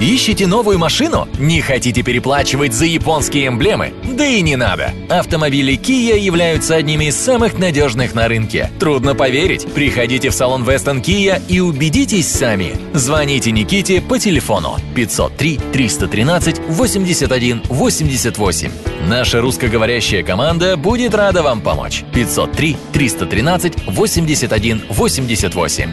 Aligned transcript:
Ищете 0.00 0.46
новую 0.46 0.78
машину? 0.78 1.26
Не 1.38 1.62
хотите 1.62 2.02
переплачивать 2.02 2.74
за 2.74 2.84
японские 2.84 3.48
эмблемы? 3.48 3.94
Да 4.04 4.26
и 4.26 4.42
не 4.42 4.54
надо. 4.56 4.92
Автомобили 5.08 5.74
Kia 5.74 6.18
являются 6.18 6.74
одними 6.76 7.06
из 7.06 7.16
самых 7.16 7.58
надежных 7.58 8.14
на 8.14 8.28
рынке. 8.28 8.70
Трудно 8.78 9.14
поверить. 9.14 9.66
Приходите 9.72 10.28
в 10.28 10.34
салон 10.34 10.64
Weston 10.64 11.00
Kia 11.00 11.40
и 11.48 11.60
убедитесь 11.60 12.28
сами. 12.28 12.76
Звоните 12.92 13.52
Никите 13.52 14.02
по 14.02 14.18
телефону 14.18 14.76
503 14.94 15.60
313 15.72 16.58
81 16.68 17.62
88. 17.64 18.70
Наша 19.08 19.40
русскоговорящая 19.40 20.22
команда 20.22 20.76
будет 20.76 21.14
рада 21.14 21.42
вам 21.42 21.62
помочь. 21.62 22.04
503 22.12 22.76
313 22.92 23.86
81 23.86 24.82
88. 24.90 25.90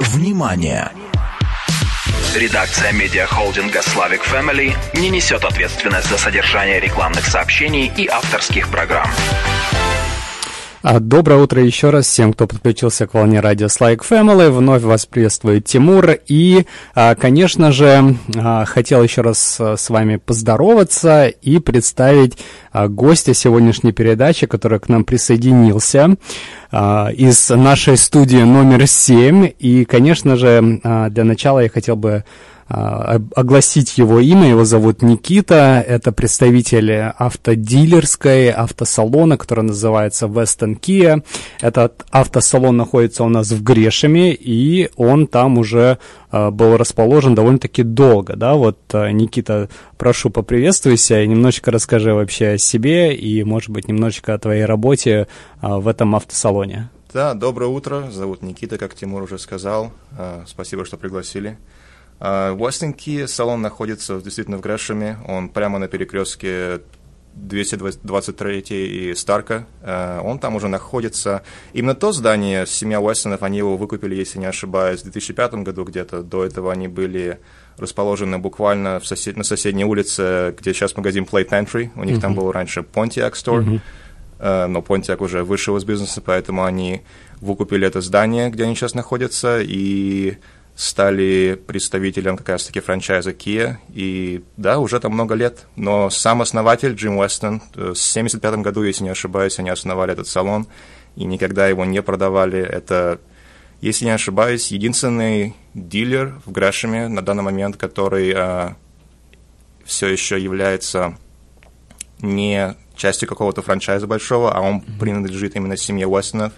Внимание! 0.00 0.90
Редакция 2.34 2.92
медиахолдинга 2.92 3.80
Slavic 3.80 4.22
Family 4.24 4.74
не 4.94 5.10
несет 5.10 5.44
ответственность 5.44 6.08
за 6.08 6.16
содержание 6.16 6.80
рекламных 6.80 7.26
сообщений 7.26 7.92
и 7.94 8.08
авторских 8.08 8.70
программ. 8.70 9.10
А, 10.84 10.98
доброе 10.98 11.40
утро 11.40 11.62
еще 11.62 11.90
раз 11.90 12.06
всем, 12.06 12.32
кто 12.32 12.48
подключился 12.48 13.06
к 13.06 13.14
волне 13.14 13.38
радио 13.38 13.68
Slike 13.68 14.00
Family. 14.00 14.50
Вновь 14.50 14.82
вас 14.82 15.06
приветствует 15.06 15.64
Тимур. 15.64 16.18
И, 16.26 16.66
а, 16.96 17.14
конечно 17.14 17.70
же, 17.70 18.16
а, 18.36 18.64
хотел 18.64 19.00
еще 19.04 19.20
раз 19.20 19.60
с 19.60 19.90
вами 19.90 20.16
поздороваться 20.16 21.28
и 21.28 21.60
представить 21.60 22.36
гостя 22.72 23.32
сегодняшней 23.32 23.92
передачи, 23.92 24.48
который 24.48 24.80
к 24.80 24.88
нам 24.88 25.04
присоединился 25.04 26.16
из 26.72 27.50
нашей 27.50 27.96
студии 27.96 28.42
номер 28.42 28.88
7. 28.88 29.52
И, 29.60 29.84
конечно 29.84 30.36
же, 30.36 30.80
для 31.10 31.24
начала 31.24 31.60
я 31.60 31.68
хотел 31.68 31.94
бы 31.96 32.24
огласить 32.72 33.98
его 33.98 34.18
имя. 34.20 34.48
Его 34.48 34.64
зовут 34.64 35.02
Никита. 35.02 35.84
Это 35.86 36.10
представитель 36.12 36.92
автодилерской 37.18 38.50
автосалона, 38.50 39.36
который 39.36 39.64
называется 39.64 40.26
Western 40.26 40.80
Kia. 40.80 41.22
Этот 41.60 42.04
автосалон 42.10 42.76
находится 42.76 43.24
у 43.24 43.28
нас 43.28 43.50
в 43.50 43.62
Грешеме, 43.62 44.32
и 44.32 44.90
он 44.96 45.26
там 45.26 45.58
уже 45.58 45.98
а, 46.32 46.50
был 46.50 46.78
расположен 46.78 47.34
довольно-таки 47.34 47.82
долго, 47.82 48.36
да, 48.36 48.54
вот, 48.54 48.78
а, 48.94 49.10
Никита, 49.10 49.68
прошу, 49.98 50.30
поприветствуйся 50.30 51.20
и 51.20 51.28
немножечко 51.28 51.70
расскажи 51.70 52.14
вообще 52.14 52.52
о 52.52 52.58
себе 52.58 53.14
и, 53.14 53.44
может 53.44 53.68
быть, 53.68 53.86
немножечко 53.86 54.32
о 54.32 54.38
твоей 54.38 54.64
работе 54.64 55.28
в 55.60 55.86
этом 55.86 56.16
автосалоне. 56.16 56.88
Да, 57.12 57.34
доброе 57.34 57.66
утро, 57.66 58.10
зовут 58.10 58.40
Никита, 58.40 58.78
как 58.78 58.94
Тимур 58.94 59.22
уже 59.22 59.38
сказал, 59.38 59.92
спасибо, 60.46 60.86
что 60.86 60.96
пригласили. 60.96 61.58
Western 62.22 62.94
Key 62.94 63.26
салон 63.26 63.62
находится 63.62 64.20
действительно 64.20 64.58
в 64.58 64.60
Грэшеме, 64.60 65.18
он 65.26 65.48
прямо 65.48 65.78
на 65.78 65.88
перекрестке 65.88 66.80
223 67.34 68.60
и 68.68 69.14
Старка. 69.14 69.66
А, 69.82 70.20
он 70.20 70.38
там 70.38 70.54
уже 70.54 70.68
находится. 70.68 71.42
Именно 71.72 71.94
то 71.94 72.12
здание, 72.12 72.66
семья 72.66 73.00
Уэстонов, 73.00 73.42
они 73.42 73.58
его 73.58 73.76
выкупили, 73.76 74.14
если 74.14 74.38
не 74.38 74.46
ошибаюсь, 74.46 75.00
в 75.00 75.04
2005 75.04 75.54
году 75.54 75.84
где-то. 75.84 76.22
До 76.22 76.44
этого 76.44 76.72
они 76.72 76.88
были 76.88 77.38
расположены 77.78 78.38
буквально 78.38 79.00
в 79.00 79.06
сосед... 79.06 79.36
на 79.36 79.44
соседней 79.44 79.84
улице, 79.84 80.54
где 80.58 80.72
сейчас 80.74 80.96
магазин 80.96 81.24
Plate 81.24 81.48
Pantry. 81.48 81.90
У 81.96 82.04
них 82.04 82.18
uh-huh. 82.18 82.20
там 82.20 82.34
был 82.34 82.52
раньше 82.52 82.80
Pontiac 82.80 83.32
Store, 83.32 83.80
uh-huh. 84.38 84.66
но 84.66 84.80
Pontiac 84.80 85.22
уже 85.22 85.42
вышел 85.42 85.76
из 85.78 85.84
бизнеса, 85.84 86.20
поэтому 86.20 86.64
они 86.64 87.02
выкупили 87.40 87.86
это 87.86 88.02
здание, 88.02 88.50
где 88.50 88.64
они 88.64 88.74
сейчас 88.74 88.94
находятся, 88.94 89.60
и 89.62 90.36
стали 90.74 91.60
представителем 91.66 92.36
как 92.36 92.48
раз-таки 92.48 92.80
франчайза 92.80 93.30
Kia, 93.30 93.76
и 93.92 94.42
да, 94.56 94.78
уже 94.78 95.00
там 95.00 95.12
много 95.12 95.34
лет, 95.34 95.66
но 95.76 96.08
сам 96.10 96.42
основатель 96.42 96.94
Джим 96.94 97.18
Уэстон, 97.18 97.62
э, 97.74 97.92
в 97.92 97.98
75 97.98 98.62
году, 98.62 98.82
если 98.82 99.04
не 99.04 99.10
ошибаюсь, 99.10 99.58
они 99.58 99.70
основали 99.70 100.12
этот 100.12 100.26
салон, 100.26 100.66
и 101.14 101.24
никогда 101.24 101.68
его 101.68 101.84
не 101.84 102.00
продавали, 102.02 102.60
это, 102.60 103.20
если 103.80 104.06
не 104.06 104.12
ошибаюсь, 104.12 104.72
единственный 104.72 105.54
дилер 105.74 106.40
в 106.46 106.52
Грэшеме 106.52 107.08
на 107.08 107.22
данный 107.22 107.42
момент, 107.42 107.76
который 107.76 108.32
а, 108.34 108.76
все 109.84 110.08
еще 110.08 110.40
является 110.40 111.16
не 112.20 112.76
частью 112.96 113.28
какого-то 113.28 113.62
франчайза 113.62 114.06
большого, 114.06 114.54
а 114.54 114.60
он 114.60 114.80
принадлежит 114.80 115.56
именно 115.56 115.76
семье 115.76 116.06
Уэстонов, 116.06 116.52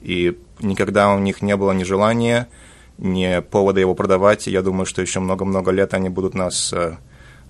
и 0.00 0.38
никогда 0.60 1.12
у 1.12 1.18
них 1.18 1.42
не 1.42 1.56
было 1.56 1.72
ни 1.72 1.84
желания, 1.84 2.48
не 3.00 3.40
повода 3.40 3.80
его 3.80 3.94
продавать. 3.94 4.46
Я 4.46 4.62
думаю, 4.62 4.86
что 4.86 5.02
еще 5.02 5.20
много-много 5.20 5.70
лет 5.70 5.94
они 5.94 6.08
будут 6.08 6.34
нас 6.34 6.72
э, 6.72 6.96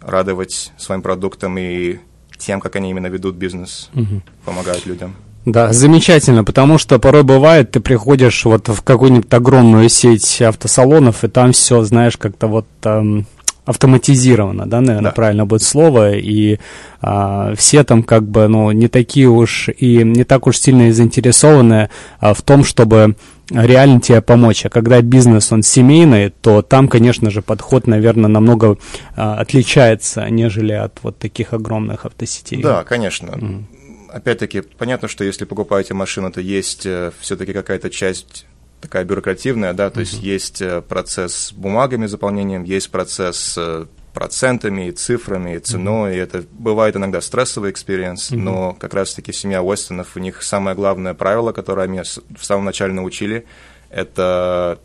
радовать 0.01 0.73
своим 0.79 1.03
продуктом 1.03 1.59
и 1.59 1.99
тем, 2.39 2.61
как 2.61 2.77
они 2.77 2.91
именно 2.91 3.09
ведут 3.09 3.37
бизнес, 3.37 3.91
угу. 3.95 4.23
помогают 4.45 4.87
людям. 4.87 5.15
Да, 5.45 5.73
замечательно, 5.73 6.45
потому 6.45 6.79
что 6.79 6.99
порой 6.99 7.23
бывает, 7.23 7.71
ты 7.71 7.81
приходишь 7.81 8.45
вот 8.45 8.69
в 8.69 8.83
какую-нибудь 8.83 9.33
огромную 9.33 9.89
сеть 9.89 10.43
автосалонов, 10.43 11.25
и 11.25 11.29
там 11.29 11.53
все, 11.53 11.83
знаешь, 11.83 12.19
как-то 12.19 12.47
вот 12.47 12.67
эм, 12.85 13.27
автоматизировано, 13.65 14.67
да, 14.69 14.81
наверное, 14.81 15.11
да. 15.11 15.15
правильно 15.15 15.47
будет 15.47 15.63
слово, 15.63 16.13
и 16.13 16.59
а, 17.01 17.55
все 17.57 17.85
там 17.85 18.03
как 18.03 18.29
бы, 18.29 18.49
ну, 18.49 18.71
не 18.73 18.89
такие 18.89 19.29
уж 19.29 19.69
и 19.69 20.03
не 20.05 20.25
так 20.25 20.47
уж 20.47 20.59
сильно 20.59 20.93
заинтересованы 20.93 21.89
а, 22.19 22.35
в 22.35 22.43
том, 22.43 22.63
чтобы 22.63 23.17
реально 23.51 24.01
тебе 24.01 24.21
помочь. 24.23 24.65
А 24.65 24.71
когда 24.71 25.01
бизнес, 25.01 25.53
он 25.53 25.63
семейный, 25.63 26.31
то 26.31 26.63
там, 26.63 26.89
конечно 26.89 27.31
же, 27.31 27.43
подход, 27.43 27.87
наверное, 27.87 28.29
намного 28.29 28.79
а, 29.17 29.37
отличается, 29.37 30.29
нежели 30.31 30.73
от 30.73 30.99
вот 31.03 31.19
таких 31.19 31.53
огромных 31.53 32.07
автосетей. 32.07 32.63
Да, 32.63 32.85
конечно. 32.85 33.31
Mm. 33.31 33.65
Опять-таки, 34.13 34.63
понятно, 34.63 35.09
что 35.09 35.25
если 35.25 35.45
покупаете 35.45 35.95
машину, 35.95 36.33
то 36.33 36.41
есть 36.41 36.85
э, 36.85 37.13
все-таки 37.21 37.53
какая-то 37.53 37.91
часть 37.91 38.47
такая 38.81 39.05
бюрокративная, 39.05 39.73
да, 39.73 39.91
то 39.91 40.01
uh-huh. 40.01 40.05
есть 40.05 40.23
есть 40.23 40.63
э, 40.63 40.81
процесс 40.81 41.35
с 41.35 41.53
бумагами, 41.53 42.07
заполнением, 42.07 42.65
есть 42.65 42.91
процесс 42.91 43.57
процентами, 44.13 44.91
цифрами, 44.91 45.59
ценой, 45.59 46.13
mm-hmm. 46.13 46.17
и 46.17 46.19
это 46.19 46.45
бывает 46.53 46.97
иногда 46.97 47.21
стрессовый 47.21 47.71
experience, 47.71 48.33
mm-hmm. 48.33 48.39
но 48.39 48.73
как 48.75 48.95
раз-таки 48.95 49.33
семья 49.33 49.63
Уэстонов, 49.63 50.17
у 50.17 50.21
них 50.21 50.43
самое 50.43 50.77
главное 50.77 51.15
правило, 51.15 51.53
которое 51.53 51.83
они 51.83 52.01
в 52.01 52.45
самом 52.45 52.65
начале 52.65 52.93
научили, 52.93 53.47
это 53.89 54.79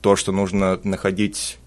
то, 0.00 0.16
что 0.16 0.32
нужно 0.32 0.78
находить 0.84 1.58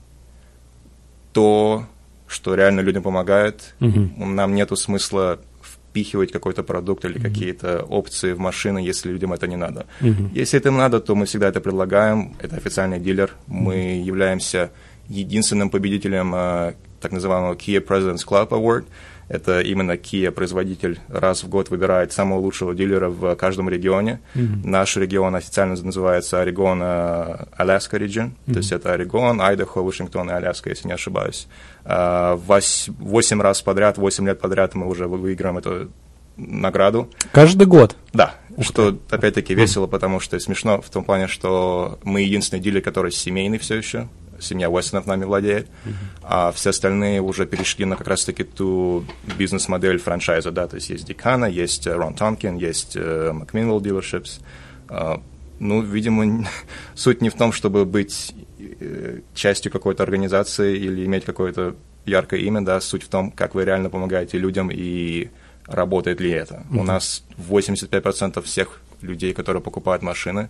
то, 1.34 1.86
что 2.28 2.56
реально 2.56 2.82
людям 2.82 3.04
помогает. 3.04 3.76
Mm-hmm. 3.80 4.26
Нам 4.26 4.56
нету 4.56 4.76
смысла 4.76 5.40
впихивать 5.62 6.32
какой-то 6.32 6.64
продукт 6.64 7.06
или 7.06 7.18
mm-hmm. 7.18 7.24
какие-то 7.24 7.84
опции 7.84 8.34
в 8.34 8.40
машины, 8.40 8.80
если 8.80 9.12
людям 9.12 9.34
это 9.34 9.48
не 9.48 9.58
надо. 9.58 9.88
Mm-hmm. 10.02 10.30
Если 10.34 10.60
это 10.60 10.72
надо, 10.72 11.00
то 11.00 11.16
мы 11.16 11.26
всегда 11.26 11.50
это 11.50 11.60
предлагаем. 11.60 12.36
Это 12.40 12.56
официальный 12.56 13.00
дилер. 13.00 13.30
Mm-hmm. 13.30 13.54
Мы 13.54 13.76
являемся 14.06 14.70
единственным 15.10 15.70
победителем 15.70 16.34
э, 16.36 16.74
так 17.02 17.12
называемого 17.12 17.56
Kia 17.56 17.86
President's 17.86 18.26
Club 18.28 18.50
Award. 18.50 18.86
Это 19.28 19.62
именно 19.62 19.92
Kia, 19.92 20.32
производитель, 20.32 21.00
раз 21.08 21.44
в 21.44 21.50
год 21.50 21.70
выбирает 21.70 22.12
самого 22.12 22.40
лучшего 22.40 22.74
дилера 22.74 23.10
в 23.10 23.36
каждом 23.36 23.70
регионе. 23.70 24.22
Mm-hmm. 24.34 24.62
Наш 24.64 24.98
регион 24.98 25.36
официально 25.36 25.76
называется 25.76 26.42
Орегон 26.42 26.82
Аляска 26.82 27.98
Region, 27.98 28.32
mm-hmm. 28.32 28.54
то 28.54 28.58
есть 28.58 28.72
это 28.72 28.94
Орегон, 28.94 29.40
Айдахо, 29.40 29.84
Вашингтон 29.84 30.32
и 30.32 30.34
Аляска, 30.34 30.70
если 30.70 30.88
не 30.88 30.96
ошибаюсь. 30.96 31.48
Э, 31.86 32.36
восемь 32.38 33.42
раз 33.42 33.62
подряд, 33.62 34.00
восемь 34.00 34.26
лет 34.26 34.40
подряд 34.40 34.74
мы 34.74 34.88
уже 34.88 35.08
выиграем 35.08 35.60
эту 35.60 35.92
награду. 36.40 37.10
Каждый 37.32 37.68
год? 37.68 37.96
Да, 38.14 38.36
Ух 38.58 38.66
что 38.66 38.92
ты. 38.92 39.16
опять-таки 39.16 39.54
весело, 39.54 39.88
потому 39.88 40.20
что 40.20 40.40
смешно 40.40 40.82
в 40.82 40.90
том 40.90 41.04
плане, 41.04 41.28
что 41.28 42.00
мы 42.04 42.22
единственный 42.22 42.62
дилер, 42.62 42.82
который 42.82 43.12
семейный 43.12 43.60
все 43.60 43.76
еще 43.76 44.08
семья 44.42 44.70
Уэстонов 44.70 45.06
нами 45.06 45.26
владеет, 45.26 45.68
mm-hmm. 45.68 45.94
а 46.24 46.52
все 46.52 46.70
остальные 46.72 47.22
уже 47.22 47.46
перешли 47.46 47.86
на 47.86 47.96
как 47.96 48.08
раз-таки 48.08 48.44
ту 48.44 49.06
бизнес-модель 49.38 50.00
франчайза, 50.00 50.52
да, 50.52 50.68
то 50.68 50.76
есть 50.76 50.90
есть 50.90 51.06
Дикана, 51.06 51.46
есть 51.46 51.88
Рон 51.88 52.14
Тонкин, 52.14 52.58
есть 52.58 52.96
Macmillan 52.96 53.80
Dealerships. 53.80 54.42
Uh, 54.88 55.22
ну, 55.60 55.82
видимо, 55.82 56.48
суть 56.96 57.22
не 57.22 57.30
в 57.30 57.36
том, 57.36 57.52
чтобы 57.52 57.86
быть 57.86 58.34
э, 58.60 59.20
частью 59.36 59.72
какой-то 59.72 60.04
организации 60.04 60.76
или 60.78 61.06
иметь 61.06 61.26
какое-то 61.26 61.76
яркое 62.06 62.40
имя, 62.40 62.62
да, 62.62 62.82
суть 62.82 63.04
в 63.04 63.10
том, 63.10 63.32
как 63.32 63.56
вы 63.56 63.66
реально 63.66 63.90
помогаете 63.90 64.38
людям 64.38 64.72
и 64.72 65.30
работает 65.66 66.20
ли 66.22 66.32
это. 66.32 66.66
Mm-hmm. 66.72 66.80
У 66.80 66.84
нас 66.84 67.24
85% 67.50 68.42
всех 68.42 68.82
людей, 69.02 69.34
которые 69.34 69.62
покупают 69.62 70.02
машины, 70.02 70.50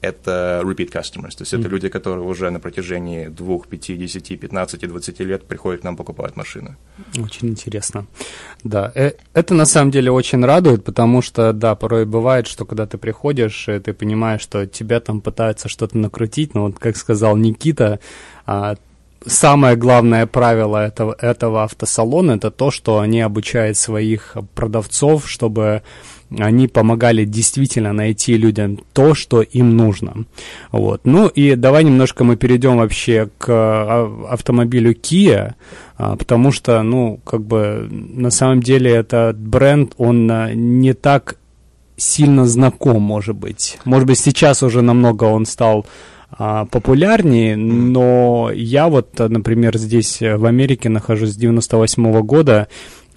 это 0.00 0.60
repeat 0.64 0.92
customers, 0.92 1.36
то 1.36 1.42
есть 1.42 1.52
mm-hmm. 1.52 1.60
это 1.60 1.68
люди, 1.68 1.88
которые 1.88 2.24
уже 2.24 2.50
на 2.50 2.60
протяжении 2.60 3.26
2, 3.26 3.58
5, 3.68 3.98
10, 3.98 4.40
15, 4.40 4.88
20 4.88 5.20
лет 5.20 5.44
приходят 5.44 5.80
к 5.80 5.84
нам 5.84 5.96
покупать 5.96 6.36
машины. 6.36 6.76
Очень 7.18 7.48
интересно. 7.48 8.06
Да, 8.62 8.92
э, 8.94 9.12
это 9.34 9.54
на 9.54 9.66
самом 9.66 9.90
деле 9.90 10.10
очень 10.10 10.44
радует, 10.44 10.84
потому 10.84 11.22
что, 11.22 11.52
да, 11.52 11.74
порой 11.74 12.04
бывает, 12.04 12.46
что 12.46 12.64
когда 12.64 12.86
ты 12.86 12.96
приходишь, 12.98 13.64
ты 13.66 13.92
понимаешь, 13.92 14.40
что 14.40 14.66
тебя 14.66 15.00
там 15.00 15.20
пытаются 15.20 15.68
что-то 15.68 15.98
накрутить, 15.98 16.54
но 16.54 16.66
вот, 16.66 16.78
как 16.78 16.96
сказал 16.96 17.36
Никита, 17.36 17.98
а, 18.46 18.76
самое 19.26 19.76
главное 19.76 20.26
правило 20.26 20.76
этого, 20.86 21.16
этого 21.18 21.64
автосалона 21.64 22.32
это 22.32 22.50
то, 22.50 22.70
что 22.70 23.00
они 23.00 23.20
обучают 23.20 23.76
своих 23.76 24.36
продавцов, 24.54 25.28
чтобы 25.28 25.82
они 26.36 26.68
помогали 26.68 27.24
действительно 27.24 27.92
найти 27.92 28.36
людям 28.36 28.78
то, 28.92 29.14
что 29.14 29.42
им 29.42 29.76
нужно. 29.76 30.26
Вот. 30.72 31.02
Ну 31.04 31.28
и 31.28 31.54
давай 31.54 31.84
немножко 31.84 32.24
мы 32.24 32.36
перейдем 32.36 32.76
вообще 32.76 33.30
к 33.38 33.48
а, 33.48 34.28
автомобилю 34.30 34.94
Kia, 34.94 35.54
а, 35.96 36.16
потому 36.16 36.52
что, 36.52 36.82
ну, 36.82 37.18
как 37.24 37.42
бы 37.42 37.88
на 37.90 38.30
самом 38.30 38.62
деле 38.62 38.90
этот 38.90 39.38
бренд, 39.38 39.94
он 39.96 40.30
а, 40.30 40.52
не 40.52 40.92
так 40.92 41.36
сильно 41.96 42.46
знаком, 42.46 43.02
может 43.02 43.36
быть. 43.36 43.78
Может 43.84 44.06
быть, 44.06 44.18
сейчас 44.18 44.62
уже 44.62 44.82
намного 44.82 45.24
он 45.24 45.46
стал 45.46 45.86
популярнее, 46.70 47.56
но 47.56 48.50
я 48.54 48.88
вот, 48.88 49.18
например, 49.18 49.78
здесь 49.78 50.20
в 50.20 50.44
Америке 50.44 50.90
нахожусь 50.90 51.30
с 51.30 51.36
98 51.36 52.06
-го 52.06 52.22
года, 52.22 52.68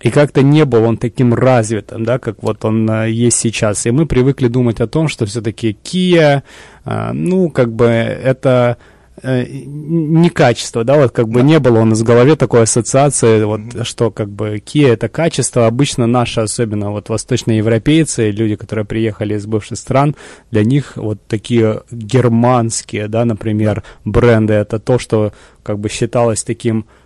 и 0.03 0.09
как-то 0.09 0.41
не 0.41 0.65
был 0.65 0.83
он 0.83 0.97
таким 0.97 1.33
развитым, 1.33 2.03
да, 2.03 2.19
как 2.19 2.41
вот 2.41 2.65
он 2.65 2.89
а, 2.89 3.05
есть 3.05 3.37
сейчас. 3.37 3.85
И 3.85 3.91
мы 3.91 4.05
привыкли 4.05 4.47
думать 4.47 4.81
о 4.81 4.87
том, 4.87 5.07
что 5.07 5.25
все-таки 5.25 5.77
Kia, 5.83 6.43
а, 6.85 7.13
ну, 7.13 7.49
как 7.49 7.71
бы 7.71 7.85
это 7.85 8.77
э, 9.21 9.45
не 9.47 10.29
качество, 10.29 10.83
да, 10.83 10.95
вот 10.95 11.11
как 11.11 11.29
бы 11.29 11.43
не 11.43 11.59
было 11.59 11.79
у 11.79 11.85
нас 11.85 11.99
в 11.99 12.03
голове 12.03 12.35
такой 12.35 12.63
ассоциации, 12.63 13.43
вот 13.43 13.85
что 13.85 14.09
как 14.09 14.29
бы 14.29 14.57
Kia 14.57 14.93
это 14.93 15.07
качество, 15.07 15.67
обычно 15.67 16.07
наши, 16.07 16.41
особенно 16.41 16.91
вот 16.91 17.09
восточноевропейцы, 17.09 18.31
люди, 18.31 18.55
которые 18.55 18.85
приехали 18.85 19.35
из 19.35 19.45
бывших 19.45 19.77
стран, 19.77 20.15
для 20.49 20.63
них 20.63 20.93
вот 20.95 21.19
такие 21.27 21.83
германские, 21.91 23.07
да, 23.07 23.25
например, 23.25 23.83
бренды, 24.03 24.53
это 24.53 24.79
то, 24.79 24.97
что 24.97 25.31
как 25.61 25.77
бы 25.77 25.89
считалось 25.89 26.43
таким 26.43 26.85
Э, 26.85 27.00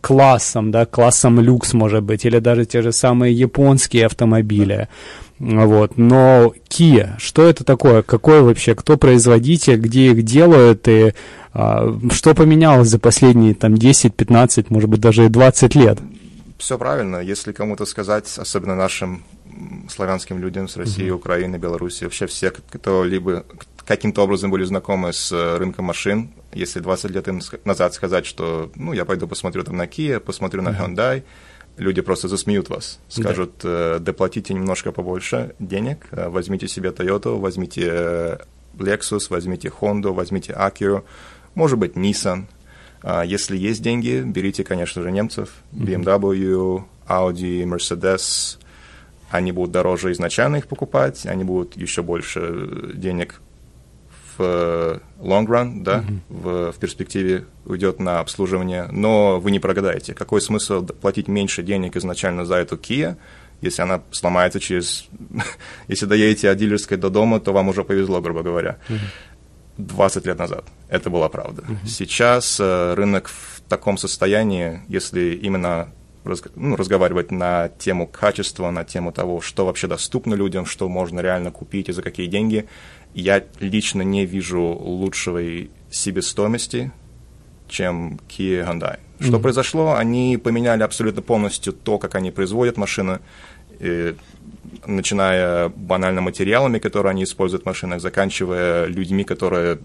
классом, 0.00 0.70
да, 0.70 0.86
классом 0.86 1.40
люкс, 1.40 1.72
может 1.72 2.02
быть, 2.02 2.24
или 2.24 2.38
даже 2.38 2.64
те 2.64 2.82
же 2.82 2.92
самые 2.92 3.32
японские 3.34 4.06
автомобили. 4.06 4.88
Вот. 5.38 5.98
Но 5.98 6.54
Kia, 6.68 7.14
что 7.18 7.46
это 7.46 7.64
такое? 7.64 8.02
Какой 8.02 8.40
вообще, 8.40 8.74
кто 8.74 8.96
производитель, 8.96 9.78
где 9.78 10.12
их 10.12 10.22
делают 10.22 10.88
и 10.88 11.12
а, 11.52 11.98
что 12.10 12.34
поменялось 12.34 12.88
за 12.88 12.98
последние 12.98 13.54
там 13.54 13.76
10, 13.76 14.14
15, 14.14 14.70
может 14.70 14.88
быть, 14.88 15.00
даже 15.00 15.28
20 15.28 15.74
лет? 15.74 15.98
Все 16.58 16.78
правильно. 16.78 17.18
Если 17.18 17.52
кому-то 17.52 17.84
сказать, 17.84 18.32
особенно 18.38 18.74
нашим 18.76 19.24
славянским 19.88 20.38
людям 20.38 20.68
с 20.68 20.76
России, 20.76 21.06
mm-hmm. 21.06 21.10
Украины, 21.10 21.56
Беларуси, 21.56 22.04
вообще 22.04 22.26
все, 22.26 22.50
кто 22.50 23.04
либо 23.04 23.44
каким-то 23.86 24.22
образом 24.22 24.50
были 24.50 24.64
знакомы 24.64 25.12
с 25.12 25.32
э, 25.32 25.56
рынком 25.58 25.86
машин, 25.86 26.30
если 26.52 26.80
20 26.80 27.10
лет 27.10 27.28
назад 27.64 27.94
сказать, 27.94 28.26
что 28.26 28.70
ну, 28.74 28.92
я 28.92 29.04
пойду 29.04 29.28
посмотрю 29.28 29.62
там 29.62 29.76
на 29.76 29.84
Kia, 29.84 30.20
посмотрю 30.20 30.62
на 30.62 30.70
Hyundai, 30.70 31.22
люди 31.76 32.00
просто 32.00 32.28
засмеют 32.28 32.68
вас, 32.68 32.98
скажут, 33.08 33.60
да. 33.62 33.98
доплатите 33.98 34.54
немножко 34.54 34.92
побольше 34.92 35.54
денег, 35.60 36.06
э, 36.10 36.28
возьмите 36.28 36.68
себе 36.68 36.90
Toyota, 36.90 37.38
возьмите 37.38 37.88
э, 37.88 38.38
Lexus, 38.76 39.26
возьмите 39.30 39.68
Honda, 39.68 40.12
возьмите 40.12 40.52
Acura, 40.52 41.04
может 41.54 41.78
быть, 41.78 41.94
Nissan. 41.94 42.46
А 43.02 43.24
если 43.24 43.56
есть 43.56 43.82
деньги, 43.82 44.22
берите, 44.26 44.64
конечно 44.64 45.02
же, 45.02 45.12
немцев, 45.12 45.50
BMW, 45.72 46.82
Audi, 47.08 47.62
Mercedes. 47.62 48.58
Они 49.30 49.52
будут 49.52 49.72
дороже 49.72 50.12
изначально 50.12 50.56
их 50.56 50.66
покупать, 50.66 51.26
они 51.26 51.44
будут 51.44 51.76
еще 51.76 52.02
больше 52.02 52.92
денег 52.94 53.40
в 54.38 54.42
э, 54.42 54.98
long 55.18 55.46
run, 55.46 55.82
да, 55.82 56.00
mm-hmm. 56.00 56.20
в, 56.28 56.72
в 56.72 56.78
перспективе 56.78 57.44
уйдет 57.64 58.00
на 58.00 58.20
обслуживание, 58.20 58.88
но 58.90 59.40
вы 59.40 59.50
не 59.50 59.58
прогадаете. 59.58 60.14
Какой 60.14 60.40
смысл 60.40 60.84
платить 60.84 61.28
меньше 61.28 61.62
денег 61.62 61.96
изначально 61.96 62.44
за 62.44 62.56
эту 62.56 62.76
Kia, 62.76 63.16
если 63.60 63.82
она 63.82 64.02
сломается 64.10 64.60
через... 64.60 65.08
если 65.88 66.06
доедете 66.06 66.50
от 66.50 66.58
дилерской 66.58 66.96
до 66.96 67.10
дома, 67.10 67.40
то 67.40 67.52
вам 67.52 67.68
уже 67.68 67.84
повезло, 67.84 68.20
грубо 68.20 68.42
говоря. 68.42 68.78
Mm-hmm. 68.88 68.98
20 69.78 70.26
лет 70.26 70.38
назад 70.38 70.64
это 70.88 71.10
была 71.10 71.28
правда. 71.28 71.62
Mm-hmm. 71.62 71.86
Сейчас 71.86 72.58
э, 72.60 72.94
рынок 72.94 73.28
в 73.28 73.60
таком 73.68 73.98
состоянии, 73.98 74.80
если 74.88 75.34
именно 75.34 75.88
ну, 76.54 76.76
разговаривать 76.76 77.30
на 77.30 77.68
тему 77.68 78.06
качества, 78.06 78.70
на 78.70 78.84
тему 78.84 79.12
того, 79.12 79.40
что 79.40 79.66
вообще 79.66 79.86
доступно 79.86 80.34
людям, 80.34 80.66
что 80.66 80.88
можно 80.88 81.20
реально 81.20 81.50
купить 81.50 81.88
и 81.88 81.92
за 81.92 82.02
какие 82.02 82.26
деньги, 82.26 82.66
я 83.20 83.42
лично 83.60 84.02
не 84.02 84.26
вижу 84.26 84.62
лучшей 84.62 85.70
себестоимости, 85.90 86.92
чем 87.68 88.20
Kia 88.28 88.66
Hyundai. 88.68 88.98
Что 89.18 89.36
mm-hmm. 89.36 89.42
произошло? 89.42 89.94
Они 89.94 90.36
поменяли 90.36 90.82
абсолютно 90.82 91.22
полностью 91.22 91.72
то, 91.72 91.98
как 91.98 92.14
они 92.14 92.30
производят 92.30 92.76
машины, 92.76 93.20
и, 93.80 94.14
начиная 94.86 95.70
банально 95.70 96.20
материалами, 96.20 96.78
которые 96.78 97.10
они 97.10 97.24
используют 97.24 97.62
в 97.62 97.66
машинах, 97.66 98.00
заканчивая 98.02 98.84
людьми, 98.84 99.24
которые 99.24 99.78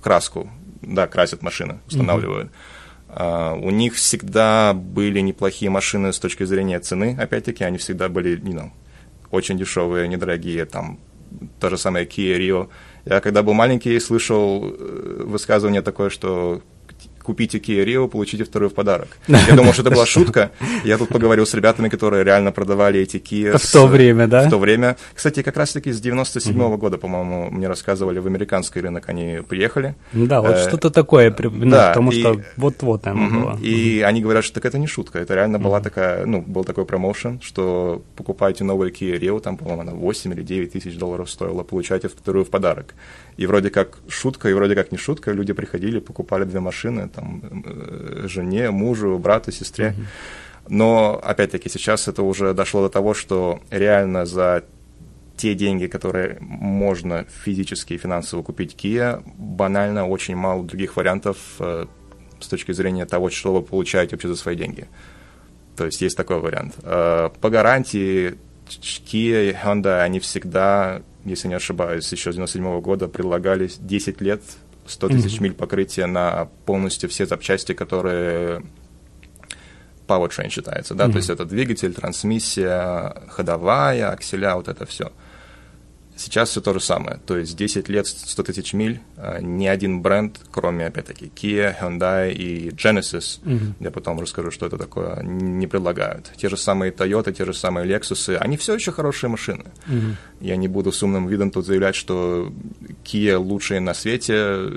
краску, 0.00 0.48
да, 0.80 1.06
красят 1.06 1.42
машины, 1.42 1.78
устанавливают. 1.86 2.48
Mm-hmm. 2.48 2.76
Uh, 3.08 3.60
у 3.62 3.70
них 3.70 3.94
всегда 3.94 4.74
были 4.74 5.20
неплохие 5.20 5.70
машины 5.70 6.12
с 6.12 6.18
точки 6.18 6.44
зрения 6.44 6.80
цены, 6.80 7.16
опять-таки, 7.18 7.64
они 7.64 7.78
всегда 7.78 8.08
были, 8.08 8.38
you 8.38 8.52
know, 8.52 8.70
очень 9.30 9.56
дешевые, 9.56 10.08
недорогие, 10.08 10.64
там, 10.64 10.98
то 11.60 11.70
же 11.70 11.78
самое 11.78 12.06
Kia 12.06 12.38
Rio. 12.38 12.68
Я 13.04 13.20
когда 13.20 13.42
был 13.42 13.54
маленький, 13.54 13.98
слышал 14.00 14.64
э, 14.64 15.22
высказывание 15.24 15.82
такое, 15.82 16.10
что 16.10 16.60
купите 17.26 17.58
Kia 17.58 17.84
Rio, 17.84 18.08
получите 18.08 18.44
второй 18.44 18.68
в 18.68 18.74
подарок. 18.74 19.08
Я 19.28 19.56
думал, 19.56 19.72
что 19.72 19.82
это 19.82 19.90
была 19.90 20.06
шутка. 20.06 20.50
Я 20.84 20.96
тут 20.96 21.08
поговорил 21.08 21.44
с 21.44 21.54
ребятами, 21.54 21.88
которые 21.88 22.24
реально 22.24 22.52
продавали 22.52 23.00
эти 23.00 23.16
Kia. 23.16 23.58
В 23.58 23.72
то 23.72 23.86
время, 23.86 24.28
да? 24.28 24.46
В 24.46 24.50
то 24.50 24.58
время. 24.58 24.96
Кстати, 25.14 25.42
как 25.42 25.56
раз-таки 25.56 25.92
с 25.92 26.00
97-го 26.00 26.76
года, 26.76 26.98
по-моему, 26.98 27.50
мне 27.50 27.68
рассказывали, 27.68 28.20
в 28.20 28.26
американский 28.26 28.80
рынок 28.80 29.08
они 29.08 29.40
приехали. 29.48 29.96
Да, 30.12 30.40
вот 30.40 30.56
э, 30.56 30.68
что-то 30.68 30.90
такое, 30.90 31.30
да, 31.30 31.88
потому 31.88 32.12
что 32.12 32.40
вот-вот 32.56 33.02
там 33.02 33.42
было. 33.42 33.58
И 33.60 34.02
они 34.06 34.22
говорят, 34.22 34.44
что 34.44 34.54
так 34.54 34.64
это 34.64 34.78
не 34.78 34.86
шутка, 34.86 35.18
это 35.18 35.34
реально 35.34 35.58
была 35.58 35.80
такая, 35.80 36.26
ну, 36.26 36.42
был 36.42 36.64
такой 36.64 36.84
промоушен, 36.84 37.40
что 37.40 38.02
покупаете 38.14 38.64
новый 38.64 38.90
Kia 38.90 39.18
Rio, 39.18 39.40
там, 39.40 39.56
по-моему, 39.56 39.82
она 39.82 39.92
8 39.92 40.32
или 40.32 40.42
9 40.42 40.72
тысяч 40.72 40.96
долларов 40.96 41.28
стоила, 41.28 41.64
получаете 41.64 42.08
вторую 42.08 42.44
в 42.44 42.50
подарок. 42.50 42.94
И 43.36 43.46
вроде 43.46 43.70
как 43.70 43.98
шутка, 44.08 44.48
и 44.48 44.54
вроде 44.54 44.74
как 44.74 44.92
не 44.92 44.98
шутка, 44.98 45.32
люди 45.32 45.52
приходили, 45.52 46.00
покупали 46.00 46.44
две 46.44 46.60
машины, 46.60 47.08
там, 47.08 47.62
э, 47.64 48.26
жене, 48.28 48.70
мужу, 48.70 49.18
брату, 49.18 49.52
сестре. 49.52 49.94
Но, 50.68 51.20
опять-таки, 51.22 51.68
сейчас 51.68 52.08
это 52.08 52.22
уже 52.22 52.54
дошло 52.54 52.82
до 52.82 52.88
того, 52.88 53.14
что 53.14 53.60
реально 53.70 54.26
за 54.26 54.64
те 55.36 55.54
деньги, 55.54 55.86
которые 55.86 56.38
можно 56.40 57.26
физически 57.44 57.94
и 57.94 57.98
финансово 57.98 58.42
купить 58.42 58.74
Kia, 58.74 59.22
банально 59.36 60.06
очень 60.08 60.34
мало 60.34 60.64
других 60.64 60.96
вариантов 60.96 61.36
э, 61.58 61.84
с 62.40 62.48
точки 62.48 62.72
зрения 62.72 63.04
того, 63.04 63.30
что 63.30 63.52
вы 63.52 63.62
получаете 63.62 64.16
вообще 64.16 64.28
за 64.28 64.36
свои 64.36 64.56
деньги. 64.56 64.88
То 65.76 65.84
есть 65.84 66.00
есть 66.00 66.16
такой 66.16 66.40
вариант. 66.40 66.76
Э, 66.82 67.28
по 67.40 67.50
гарантии 67.50 68.38
Kia 68.66 69.50
и 69.50 69.52
Honda, 69.52 70.00
они 70.00 70.20
всегда 70.20 71.02
если 71.26 71.48
не 71.48 71.54
ошибаюсь, 71.54 72.10
еще 72.10 72.32
с 72.32 72.36
97 72.36 72.80
года 72.80 73.08
предлагались 73.08 73.78
10 73.78 74.20
лет, 74.20 74.42
100 74.86 75.08
тысяч 75.08 75.38
mm-hmm. 75.38 75.42
миль 75.42 75.54
покрытия 75.54 76.06
на 76.06 76.48
полностью 76.64 77.10
все 77.10 77.26
запчасти, 77.26 77.72
которые 77.72 78.62
powertrain 80.06 80.48
считается, 80.48 80.94
да, 80.94 81.06
mm-hmm. 81.06 81.12
то 81.12 81.16
есть 81.16 81.30
это 81.30 81.44
двигатель, 81.44 81.92
трансмиссия, 81.92 83.22
ходовая, 83.28 84.10
акселя, 84.12 84.54
вот 84.54 84.68
это 84.68 84.86
все. 84.86 85.12
Сейчас 86.16 86.48
все 86.48 86.62
то 86.62 86.72
же 86.72 86.80
самое. 86.80 87.20
То 87.26 87.36
есть 87.36 87.54
10 87.56 87.90
лет, 87.90 88.06
100 88.06 88.42
тысяч 88.42 88.72
миль, 88.72 89.00
а, 89.18 89.38
ни 89.40 89.66
один 89.66 90.00
бренд, 90.00 90.40
кроме, 90.50 90.86
опять-таки, 90.86 91.26
Kia, 91.26 91.74
Hyundai 91.78 92.32
и 92.32 92.70
Genesis, 92.70 93.40
mm-hmm. 93.42 93.72
я 93.80 93.90
потом 93.90 94.18
расскажу, 94.18 94.50
что 94.50 94.64
это 94.64 94.78
такое, 94.78 95.22
не 95.22 95.66
предлагают. 95.66 96.32
Те 96.36 96.48
же 96.48 96.56
самые 96.56 96.90
Toyota, 96.90 97.32
те 97.32 97.44
же 97.44 97.52
самые 97.52 97.86
Lexus, 97.86 98.34
они 98.36 98.56
все 98.56 98.74
еще 98.74 98.92
хорошие 98.92 99.28
машины. 99.28 99.64
Mm-hmm. 99.88 100.14
Я 100.40 100.56
не 100.56 100.68
буду 100.68 100.90
с 100.90 101.02
умным 101.02 101.26
видом 101.26 101.50
тут 101.50 101.66
заявлять, 101.66 101.94
что 101.94 102.50
Kia 103.04 103.36
лучшие 103.36 103.80
на 103.80 103.92
свете, 103.92 104.70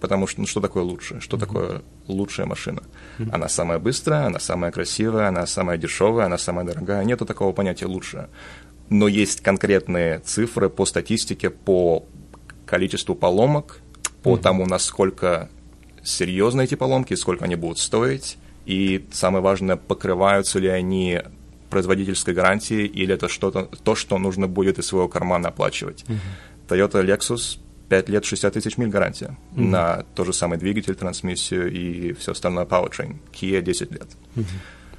потому 0.00 0.26
что, 0.26 0.40
ну, 0.40 0.46
что 0.48 0.60
такое 0.60 0.82
лучшее? 0.82 1.20
Что 1.20 1.36
mm-hmm. 1.36 1.40
такое 1.40 1.82
лучшая 2.08 2.46
машина? 2.46 2.82
Mm-hmm. 3.18 3.30
Она 3.32 3.48
самая 3.48 3.78
быстрая, 3.78 4.26
она 4.26 4.40
самая 4.40 4.72
красивая, 4.72 5.28
она 5.28 5.46
самая 5.46 5.78
дешевая, 5.78 6.26
она 6.26 6.38
самая 6.38 6.66
дорогая. 6.66 7.04
Нету 7.04 7.26
такого 7.26 7.52
понятия 7.52 7.86
лучшая 7.86 8.28
но 8.90 9.08
есть 9.08 9.40
конкретные 9.40 10.20
цифры 10.20 10.68
по 10.70 10.86
статистике, 10.86 11.50
по 11.50 12.04
количеству 12.66 13.14
поломок, 13.14 13.80
по 14.22 14.34
mm-hmm. 14.36 14.40
тому, 14.40 14.66
насколько 14.66 15.48
серьезны 16.02 16.64
эти 16.64 16.74
поломки, 16.74 17.14
сколько 17.14 17.44
они 17.44 17.56
будут 17.56 17.78
стоить, 17.78 18.38
и 18.66 19.06
самое 19.12 19.42
важное, 19.42 19.76
покрываются 19.76 20.58
ли 20.58 20.68
они 20.68 21.22
производительской 21.70 22.34
гарантией, 22.34 22.86
или 22.86 23.14
это 23.14 23.28
что-то, 23.28 23.64
то, 23.64 23.94
что 23.94 24.18
нужно 24.18 24.46
будет 24.46 24.78
из 24.78 24.86
своего 24.86 25.08
кармана 25.08 25.48
оплачивать. 25.48 26.04
Mm-hmm. 26.06 26.68
Toyota 26.68 27.04
Lexus 27.04 27.58
5 27.88 28.08
лет 28.08 28.24
60 28.24 28.52
тысяч 28.52 28.76
миль 28.76 28.88
гарантия 28.88 29.36
mm-hmm. 29.54 29.64
на 29.64 30.04
тот 30.14 30.26
же 30.26 30.32
самый 30.32 30.58
двигатель, 30.58 30.94
трансмиссию 30.94 31.70
и 31.72 32.12
все 32.14 32.32
остальное 32.32 32.64
powertrain. 32.64 33.16
Kia 33.32 33.60
10 33.60 33.92
лет. 33.92 34.08
Mm-hmm. 34.34 34.44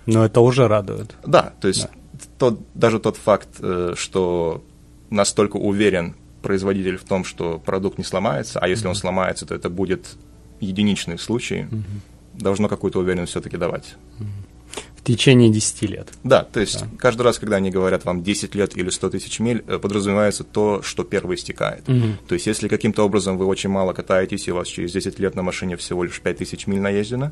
Но 0.07 0.25
это 0.25 0.41
уже 0.41 0.67
радует. 0.67 1.15
Да, 1.25 1.53
то 1.61 1.67
есть 1.67 1.83
да. 1.83 1.98
Тот, 2.37 2.59
даже 2.73 2.99
тот 2.99 3.17
факт, 3.17 3.49
э, 3.59 3.93
что 3.95 4.63
настолько 5.09 5.57
уверен 5.57 6.15
производитель 6.41 6.97
в 6.97 7.03
том, 7.03 7.25
что 7.25 7.59
продукт 7.59 7.97
не 7.97 8.03
сломается, 8.03 8.59
а 8.59 8.67
если 8.67 8.85
mm-hmm. 8.85 8.89
он 8.89 8.95
сломается, 8.95 9.45
то 9.45 9.55
это 9.55 9.69
будет 9.69 10.15
единичный 10.59 11.19
случай, 11.19 11.67
mm-hmm. 11.69 12.41
должно 12.41 12.67
какую-то 12.69 12.99
уверенность 12.99 13.31
все-таки 13.31 13.57
давать. 13.57 13.95
Mm-hmm. 14.19 14.49
В 14.99 15.03
течение 15.03 15.49
10 15.49 15.81
лет. 15.83 16.09
Да, 16.23 16.43
то 16.43 16.59
есть 16.59 16.81
да. 16.81 16.87
каждый 16.97 17.21
раз, 17.21 17.39
когда 17.39 17.55
они 17.55 17.71
говорят 17.71 18.03
вам 18.03 18.21
10 18.21 18.53
лет 18.53 18.77
или 18.77 18.89
100 18.89 19.09
тысяч 19.11 19.39
миль, 19.39 19.63
э, 19.65 19.79
подразумевается 19.79 20.43
то, 20.43 20.81
что 20.81 21.03
первый 21.03 21.35
истекает. 21.35 21.87
Угу. 21.87 22.27
То 22.27 22.35
есть 22.35 22.47
если 22.47 22.67
каким-то 22.67 23.03
образом 23.03 23.37
вы 23.37 23.45
очень 23.45 23.69
мало 23.69 23.93
катаетесь, 23.93 24.47
и 24.47 24.51
у 24.51 24.55
вас 24.55 24.67
через 24.67 24.91
10 24.91 25.17
лет 25.19 25.35
на 25.35 25.41
машине 25.41 25.77
всего 25.77 26.03
лишь 26.03 26.19
5 26.19 26.37
тысяч 26.37 26.67
миль 26.67 26.81
наездено, 26.81 27.31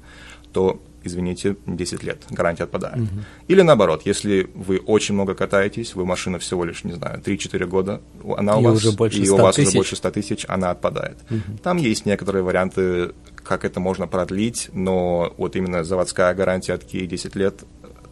то, 0.58 0.82
извините, 1.04 1.56
10 1.68 2.02
лет, 2.02 2.24
гарантия 2.32 2.64
отпадает. 2.64 2.98
Угу. 2.98 3.10
Или 3.48 3.62
наоборот, 3.62 4.02
если 4.06 4.50
вы 4.56 4.80
очень 4.80 5.14
много 5.14 5.36
катаетесь, 5.36 5.94
вы 5.94 6.04
машина 6.04 6.40
всего 6.40 6.66
лишь, 6.66 6.84
не 6.84 6.94
знаю, 6.94 7.22
3-4 7.24 7.66
года, 7.68 8.02
она 8.36 8.58
у 8.58 8.62
и 8.62 8.64
вас, 8.64 8.78
уже 8.78 8.92
больше 8.94 9.20
и 9.20 9.30
у 9.30 9.38
вас 9.38 9.56
тысяч. 9.56 9.68
уже 9.68 9.78
больше 9.78 9.96
100 9.96 10.10
тысяч, 10.10 10.46
она 10.50 10.72
отпадает. 10.72 11.18
Угу. 11.30 11.60
Там 11.62 11.78
есть 11.78 12.08
некоторые 12.08 12.42
варианты, 12.42 13.14
как 13.44 13.66
это 13.66 13.80
можно 13.80 14.08
продлить, 14.08 14.70
но 14.74 15.32
вот 15.38 15.56
именно 15.56 15.84
заводская 15.84 16.34
гарантия 16.34 16.74
от 16.74 16.82
Kia 16.82 17.06
10 17.06 17.36
лет, 17.36 17.64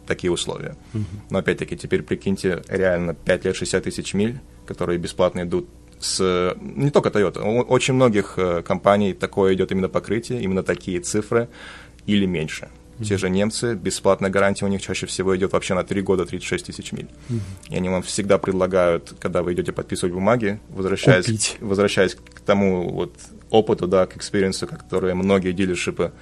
такие 0.06 0.30
условия. 0.30 0.76
Угу. 0.94 1.04
Но 1.30 1.38
опять-таки, 1.38 1.76
теперь 1.76 2.04
прикиньте, 2.04 2.62
реально 2.68 3.14
5 3.14 3.44
лет 3.44 3.56
60 3.56 3.82
тысяч 3.82 4.14
миль, 4.14 4.38
которые 4.66 5.00
бесплатно 5.00 5.42
идут 5.42 5.68
с 5.98 6.54
не 6.60 6.90
только 6.90 7.08
Toyota, 7.08 7.42
у 7.42 7.62
очень 7.62 7.94
многих 7.94 8.34
э, 8.36 8.62
компаний 8.62 9.14
такое 9.14 9.54
идет 9.54 9.72
именно 9.72 9.88
покрытие, 9.88 10.42
именно 10.42 10.62
такие 10.62 11.00
цифры 11.00 11.48
или 12.06 12.26
меньше. 12.26 12.68
Mm-hmm. 12.98 13.04
Те 13.04 13.18
же 13.18 13.28
немцы, 13.28 13.74
бесплатная 13.74 14.30
гарантия 14.30 14.64
у 14.64 14.68
них 14.68 14.80
чаще 14.80 15.06
всего 15.06 15.36
идет 15.36 15.52
вообще 15.52 15.74
на 15.74 15.84
3 15.84 16.02
года 16.02 16.24
36 16.24 16.66
тысяч 16.66 16.92
миль. 16.92 17.08
Mm-hmm. 17.28 17.40
И 17.70 17.76
они 17.76 17.88
вам 17.88 18.02
всегда 18.02 18.38
предлагают, 18.38 19.14
когда 19.20 19.42
вы 19.42 19.52
идете 19.52 19.72
подписывать 19.72 20.14
бумаги, 20.14 20.60
возвращаясь, 20.70 21.56
возвращаясь 21.60 22.14
к 22.14 22.40
тому 22.40 22.90
вот 22.90 23.12
опыту, 23.50 23.86
да, 23.86 24.06
к 24.06 24.16
experience 24.16 24.58
у, 24.58 24.66
которые 24.66 25.14
многие 25.14 25.52
dealership 25.52 26.02
ы, 26.02 26.12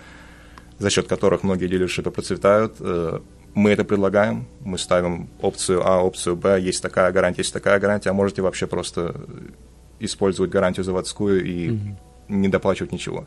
за 0.79 0.91
счет 0.91 1.07
которых 1.07 1.45
многие 1.45 1.69
dealership 1.69 2.07
ы 2.07 2.11
процветают, 2.11 2.75
э, 2.81 3.21
мы 3.55 3.71
это 3.71 3.85
предлагаем, 3.85 4.47
мы 4.61 4.79
ставим 4.79 5.29
опцию 5.41 5.87
А, 5.87 6.03
опцию 6.03 6.35
Б, 6.35 6.61
есть 6.61 6.83
такая 6.83 7.13
гарантия, 7.13 7.43
есть 7.43 7.53
такая 7.53 7.79
гарантия, 7.79 8.11
а 8.11 8.13
можете 8.13 8.43
вообще 8.43 8.67
просто 8.67 9.15
использовать 10.01 10.51
гарантию 10.51 10.85
заводскую 10.85 11.45
и 11.45 11.69
mm-hmm. 11.69 11.97
не 12.29 12.49
доплачивать 12.49 12.91
ничего. 12.91 13.27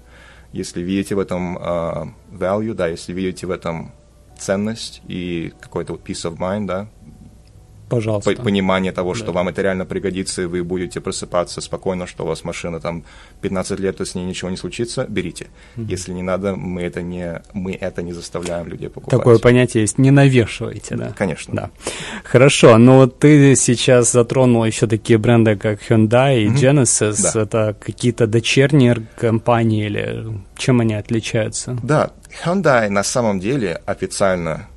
Если 0.54 0.82
видите 0.82 1.16
в 1.16 1.20
этом 1.20 1.58
uh, 1.58 2.14
value, 2.32 2.74
да, 2.74 2.88
если 2.88 3.14
видите 3.14 3.48
в 3.48 3.52
этом 3.52 3.92
ценность 4.38 5.02
и 5.08 5.54
какой-то 5.60 5.94
вот 5.94 6.08
peace 6.08 6.30
of 6.30 6.38
mind, 6.38 6.66
да, 6.66 6.88
Пожалуйста. 7.90 8.36
понимание 8.36 8.92
того, 8.92 9.14
что 9.14 9.28
да. 9.28 9.32
вам 9.34 9.50
это 9.50 9.62
реально 9.62 9.86
пригодится, 9.86 10.42
и 10.42 10.46
вы 10.46 10.64
будете 10.64 11.00
просыпаться 11.00 11.62
спокойно, 11.62 12.08
что 12.08 12.24
у 12.24 12.28
вас 12.28 12.44
машина 12.44 12.80
там 12.80 13.04
15 13.42 13.80
лет, 13.80 13.98
то 13.98 14.06
с 14.06 14.16
ней 14.16 14.26
ничего 14.26 14.50
не 14.50 14.58
случится, 14.58 15.06
берите. 15.08 15.48
Mm-hmm. 15.76 15.86
Если 15.86 16.14
не 16.14 16.24
надо, 16.24 16.56
мы 16.56 16.82
это 16.82 17.02
не, 17.02 17.42
мы 17.54 17.74
это 17.74 18.02
не 18.02 18.14
заставляем 18.14 18.68
людей 18.68 18.90
покупать. 18.90 19.18
Такое 19.18 19.40
понятие 19.40 19.82
есть, 19.82 19.98
не 19.98 20.12
навешивайте, 20.12 20.96
да? 20.96 21.14
Конечно. 21.18 21.54
Да. 21.56 21.70
Хорошо, 22.24 22.78
но 22.78 22.98
вот 22.98 23.20
ты 23.20 23.56
сейчас 23.56 24.12
затронул 24.12 24.66
еще 24.66 24.88
такие 24.88 25.18
бренды, 25.18 25.56
как 25.56 25.80
Hyundai 25.90 26.40
и 26.40 26.48
mm-hmm. 26.48 26.56
Genesis. 26.56 27.34
Да. 27.34 27.42
Это 27.42 27.76
какие-то 27.80 28.28
дочерние 28.28 29.08
компании 29.18 29.86
или 29.86 30.26
чем 30.58 30.82
они 30.82 30.96
отличаются? 30.96 31.78
Да, 31.84 32.12
Hyundai 32.44 32.90
на 32.90 33.04
самом 33.04 33.40
деле 33.40 33.82
официально 33.86 34.68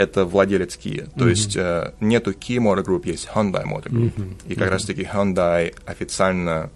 это 0.00 0.24
владелец 0.24 0.78
Kia. 0.78 1.10
То 1.16 1.26
mm-hmm. 1.26 1.28
есть 1.28 1.56
э, 1.56 1.92
нету 2.00 2.30
Kia 2.30 2.58
Motor 2.58 2.84
Group, 2.84 3.06
есть 3.06 3.28
Hyundai 3.34 3.64
Motor 3.64 3.90
Group. 3.90 4.14
Mm-hmm. 4.14 4.36
И 4.48 4.54
как 4.54 4.68
mm-hmm. 4.68 4.70
раз-таки 4.70 5.02
Hyundai 5.02 5.74
официально, 5.84 6.70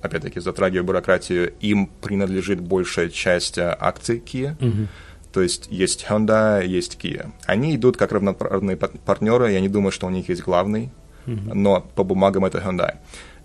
опять-таки, 0.00 0.40
затрагивая 0.40 0.86
бюрократию, 0.86 1.52
им 1.60 1.90
принадлежит 2.00 2.60
большая 2.60 3.10
часть 3.10 3.58
э, 3.58 3.76
акций 3.78 4.22
Kia. 4.24 4.56
Mm-hmm. 4.58 4.86
То 5.32 5.42
есть 5.42 5.68
есть 5.70 6.06
Hyundai, 6.08 6.66
есть 6.66 6.98
Kia. 7.00 7.30
Они 7.44 7.76
идут 7.76 7.98
как 7.98 8.12
равноправные 8.12 8.76
партнеры, 8.76 9.52
я 9.52 9.60
не 9.60 9.68
думаю, 9.68 9.92
что 9.92 10.06
у 10.06 10.10
них 10.10 10.30
есть 10.30 10.42
главный, 10.42 10.90
mm-hmm. 11.26 11.52
но 11.52 11.80
по 11.94 12.02
бумагам 12.02 12.46
это 12.46 12.58
Hyundai. 12.58 12.96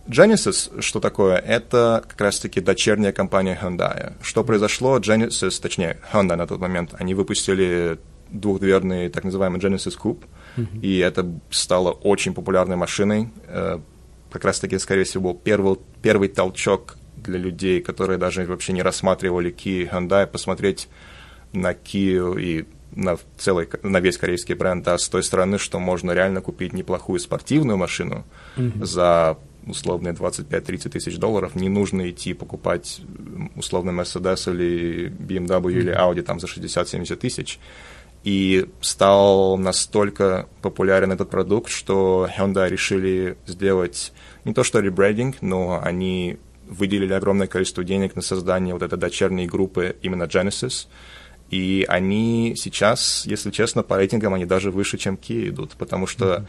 Genesis, 0.08 0.82
что 0.82 1.00
такое? 1.00 1.38
Это 1.38 2.04
как 2.08 2.20
раз-таки 2.22 2.62
дочерняя 2.62 3.12
компания 3.12 3.58
Hyundai. 3.62 4.14
Что 4.22 4.44
произошло? 4.44 5.00
Genesis, 5.00 5.62
точнее, 5.62 5.98
Hyundai 6.14 6.36
на 6.36 6.48
тот 6.48 6.60
момент, 6.60 6.94
они 7.00 7.14
выпустили 7.14 8.00
двухдверный 8.34 9.10
так 9.10 9.24
называемый 9.24 9.60
Genesis 9.60 9.98
Coupe, 9.98 10.26
mm-hmm. 10.58 10.82
и 10.82 10.98
это 10.98 11.26
стало 11.50 11.92
очень 11.92 12.34
популярной 12.34 12.76
машиной. 12.76 13.30
Э, 13.48 13.80
как 14.32 14.46
раз-таки, 14.46 14.78
скорее 14.80 15.04
всего, 15.04 15.34
первый, 15.34 15.78
первый 16.02 16.28
толчок 16.28 16.98
для 17.16 17.38
людей, 17.38 17.82
которые 17.82 18.18
даже 18.18 18.46
вообще 18.46 18.74
не 18.74 18.82
рассматривали 18.82 19.54
Kia 19.54 19.84
и 19.84 19.86
Hyundai, 19.86 20.28
посмотреть 20.28 20.90
на 21.54 21.72
Kia 21.72 22.42
и 22.42 22.66
на, 22.96 23.18
целый, 23.38 23.70
на 23.84 24.00
весь 24.00 24.18
корейский 24.18 24.56
бренд, 24.56 24.88
а 24.88 24.98
с 24.98 25.08
той 25.08 25.24
стороны, 25.24 25.58
что 25.58 25.80
можно 25.80 26.12
реально 26.12 26.42
купить 26.42 26.74
неплохую 26.74 27.20
спортивную 27.20 27.78
машину 27.78 28.26
mm-hmm. 28.58 28.84
за 28.86 29.38
условные 29.66 30.14
25-30 30.14 30.90
тысяч 30.90 31.18
долларов, 31.18 31.56
не 31.56 31.70
нужно 31.70 32.10
идти 32.10 32.34
покупать 32.34 33.02
условный 33.56 33.94
Mercedes 33.94 34.52
или 34.52 35.10
BMW 35.10 35.48
mm-hmm. 35.48 35.72
или 35.72 35.96
Audi 35.96 36.22
там 36.22 36.40
за 36.40 36.48
60-70 36.48 37.16
тысяч. 37.16 37.60
И 38.24 38.70
стал 38.80 39.58
настолько 39.58 40.48
популярен 40.62 41.12
этот 41.12 41.30
продукт, 41.30 41.70
что 41.70 42.30
Hyundai 42.38 42.70
решили 42.70 43.38
сделать 43.46 44.14
не 44.46 44.54
то 44.54 44.64
что 44.64 44.80
ребрендинг, 44.80 45.42
но 45.42 45.82
они 45.84 46.38
выделили 46.68 47.14
огромное 47.14 47.48
количество 47.48 47.84
денег 47.84 48.16
на 48.16 48.22
создание 48.22 48.74
вот 48.74 48.82
этой 48.82 48.98
дочерней 48.98 49.46
группы 49.46 49.98
именно 50.02 50.24
Genesis. 50.24 50.88
И 51.50 51.86
они 51.88 52.56
сейчас, 52.56 53.26
если 53.26 53.52
честно, 53.52 53.84
по 53.84 53.98
рейтингам 53.98 54.34
они 54.34 54.46
даже 54.46 54.72
выше, 54.72 54.98
чем 54.98 55.16
Kia 55.16 55.50
идут, 55.50 55.74
потому 55.74 56.08
что 56.08 56.26
mm-hmm. 56.26 56.46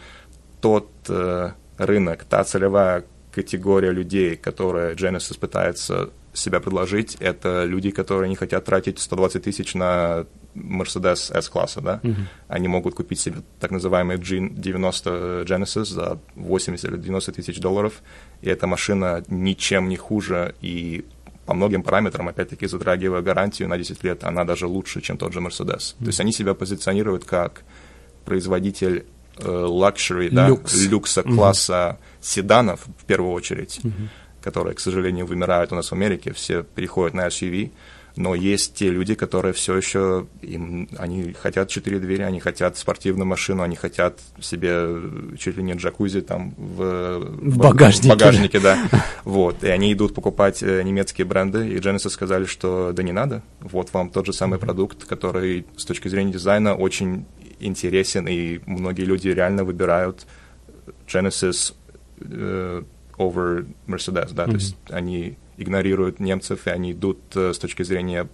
тот 0.61 0.91
э, 1.09 1.51
рынок, 1.77 2.25
та 2.25 2.45
целевая 2.45 3.05
категория 3.33 3.91
людей, 3.91 4.37
которая 4.37 4.95
Genesis 4.95 5.39
пытается 5.39 6.11
себя 6.33 6.61
предложить, 6.61 7.17
это 7.21 7.65
люди, 7.65 7.91
которые 7.91 8.29
не 8.29 8.37
хотят 8.37 8.65
тратить 8.65 8.99
120 8.99 9.43
тысяч 9.43 9.75
на 9.75 10.27
Mercedes 10.55 11.33
S-класса, 11.37 11.81
да, 11.81 12.01
uh-huh. 12.03 12.15
они 12.49 12.69
могут 12.69 12.95
купить 12.95 13.21
себе 13.21 13.37
так 13.61 13.71
называемый 13.71 14.17
G90 14.17 15.45
Genesis 15.45 15.87
за 15.87 16.19
80 16.37 16.85
или 16.85 16.97
90 16.97 17.33
тысяч 17.33 17.61
долларов, 17.61 18.03
и 18.41 18.49
эта 18.49 18.67
машина 18.67 19.23
ничем 19.29 19.89
не 19.89 19.97
хуже, 19.97 20.55
и 20.61 21.05
по 21.47 21.55
многим 21.55 21.83
параметрам, 21.83 22.29
опять-таки, 22.29 22.67
затрагивая 22.67 23.21
гарантию 23.21 23.69
на 23.69 23.77
10 23.77 24.03
лет, 24.05 24.25
она 24.25 24.45
даже 24.45 24.67
лучше, 24.67 25.01
чем 25.01 25.19
тот 25.19 25.33
же 25.33 25.41
Mercedes. 25.41 25.77
Uh-huh. 25.77 25.99
То 25.99 26.07
есть 26.07 26.21
они 26.21 26.33
себя 26.33 26.55
позиционируют 26.55 27.25
как 27.25 27.63
производитель 28.25 29.05
luxury, 29.39 30.29
э, 30.29 30.31
да, 30.31 30.49
Люкс. 30.49 30.87
люкса 30.87 31.21
uh-huh. 31.21 31.35
класса 31.35 31.99
седанов, 32.21 32.87
в 32.87 33.05
первую 33.05 33.33
очередь, 33.33 33.81
uh-huh. 33.83 34.09
которые, 34.43 34.75
к 34.75 34.81
сожалению, 34.81 35.27
вымирают 35.27 35.73
у 35.73 35.75
нас 35.75 35.91
в 35.91 35.93
Америке, 35.93 36.33
все 36.33 36.63
переходят 36.63 37.15
на 37.15 37.27
SUV, 37.27 37.73
но 38.17 38.35
есть 38.35 38.75
те 38.75 38.91
люди, 38.91 39.15
которые 39.15 39.53
все 39.53 39.77
еще, 39.77 40.27
им, 40.41 40.89
они 40.99 41.33
хотят 41.33 41.69
четыре 41.69 41.99
двери, 41.99 42.23
они 42.23 42.39
хотят 42.39 42.77
спортивную 42.77 43.27
машину, 43.27 43.63
они 43.63 43.75
хотят 43.75 44.21
себе 44.41 44.87
чуть 45.37 45.57
ли 45.57 45.63
не 45.65 45.75
джакузи 45.75 46.21
там 46.21 46.55
в, 46.57 47.19
в 47.19 47.59
багажнике, 47.59 48.07
в 48.07 48.11
багажнике 48.11 48.61
да. 48.61 48.79
Вот, 49.25 49.65
и 49.65 49.69
они 49.69 49.93
идут 49.93 50.15
покупать 50.15 50.63
э, 50.63 50.83
немецкие 50.83 51.25
бренды, 51.25 51.69
и 51.69 51.77
Genesis 51.79 52.11
сказали, 52.11 52.45
что 52.45 52.93
да 52.93 53.03
не 53.03 53.13
надо, 53.13 53.43
вот 53.61 53.93
вам 53.93 54.11
тот 54.11 54.27
же 54.27 54.33
самый 54.33 54.61
продукт, 54.61 55.05
который 55.05 55.67
с 55.77 55.85
точки 55.85 56.07
зрения 56.07 56.33
дизайна 56.33 56.75
очень 56.75 57.27
интересен, 57.59 58.29
и 58.29 58.61
многие 58.67 59.05
люди 59.05 59.29
реально 59.29 59.65
выбирают 59.65 60.27
Genesis 61.09 61.75
over 63.19 63.67
Mercedes, 63.89 64.33
да, 64.33 64.45
mm-hmm. 64.45 64.47
то 64.47 64.53
есть 64.53 64.77
они 64.91 65.37
игнорируют 65.57 66.21
немцев, 66.21 66.67
и 66.67 66.71
они 66.71 66.93
идут 66.93 67.19
э, 67.35 67.53
с 67.53 67.59
точки 67.59 67.83
зрения 67.83 68.29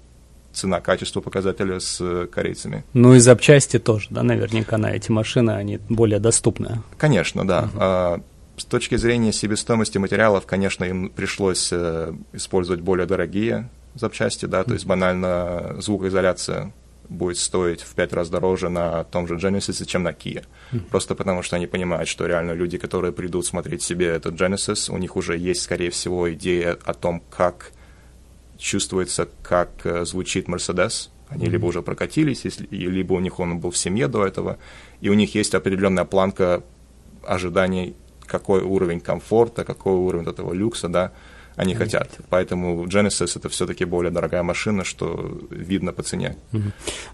цена-качество 0.52 1.20
показателя 1.20 1.80
с 1.80 2.00
э, 2.00 2.26
корейцами. 2.26 2.84
Ну 2.92 3.14
и 3.14 3.18
запчасти 3.18 3.78
тоже, 3.78 4.08
да, 4.10 4.22
наверняка 4.22 4.78
на 4.78 4.92
эти 4.92 5.10
машины, 5.10 5.52
они 5.52 5.78
более 5.88 6.18
доступны. 6.18 6.82
Конечно, 6.98 7.46
да. 7.46 7.70
Uh-huh. 7.74 8.22
С 8.56 8.64
точки 8.64 8.96
зрения 8.96 9.32
себестоимости 9.32 9.96
материалов, 9.96 10.44
конечно, 10.44 10.84
им 10.84 11.08
пришлось 11.08 11.70
э, 11.72 12.12
использовать 12.32 12.82
более 12.82 13.06
дорогие 13.06 13.70
запчасти, 13.94 14.46
да, 14.46 14.64
то 14.64 14.74
есть 14.74 14.86
банально 14.86 15.76
звукоизоляция 15.78 16.72
будет 17.10 17.36
стоить 17.36 17.82
в 17.82 17.94
пять 17.94 18.12
раз 18.12 18.30
дороже 18.30 18.68
на 18.68 19.04
том 19.04 19.26
же 19.26 19.34
Genesis, 19.34 19.84
чем 19.84 20.04
на 20.04 20.12
Kia. 20.12 20.44
Просто 20.90 21.14
потому, 21.14 21.42
что 21.42 21.56
они 21.56 21.66
понимают, 21.66 22.08
что 22.08 22.26
реально 22.26 22.52
люди, 22.52 22.78
которые 22.78 23.12
придут 23.12 23.44
смотреть 23.44 23.82
себе 23.82 24.06
этот 24.06 24.40
Genesis, 24.40 24.90
у 24.90 24.96
них 24.96 25.16
уже 25.16 25.36
есть, 25.36 25.62
скорее 25.62 25.90
всего, 25.90 26.32
идея 26.32 26.78
о 26.84 26.94
том, 26.94 27.22
как 27.30 27.72
чувствуется, 28.56 29.28
как 29.42 29.70
э, 29.84 30.04
звучит 30.04 30.48
Mercedes. 30.48 31.08
Они 31.28 31.46
либо 31.46 31.66
уже 31.66 31.82
прокатились, 31.82 32.44
если, 32.44 32.66
либо 32.70 33.14
у 33.14 33.20
них 33.20 33.40
он 33.40 33.58
был 33.58 33.70
в 33.70 33.76
семье 33.76 34.08
до 34.08 34.26
этого, 34.26 34.58
и 35.00 35.08
у 35.08 35.14
них 35.14 35.34
есть 35.34 35.54
определенная 35.54 36.04
планка 36.04 36.62
ожиданий, 37.24 37.94
какой 38.26 38.62
уровень 38.62 39.00
комфорта, 39.00 39.64
какой 39.64 39.94
уровень 39.94 40.28
этого 40.28 40.52
люкса, 40.52 40.88
да, 40.88 41.12
они 41.56 41.74
хотят. 41.74 42.08
Поэтому 42.28 42.86
Genesis 42.86 43.36
это 43.36 43.48
все-таки 43.48 43.84
более 43.84 44.10
дорогая 44.10 44.42
машина, 44.42 44.84
что 44.84 45.38
видно 45.50 45.92
по 45.92 46.02
цене. 46.02 46.36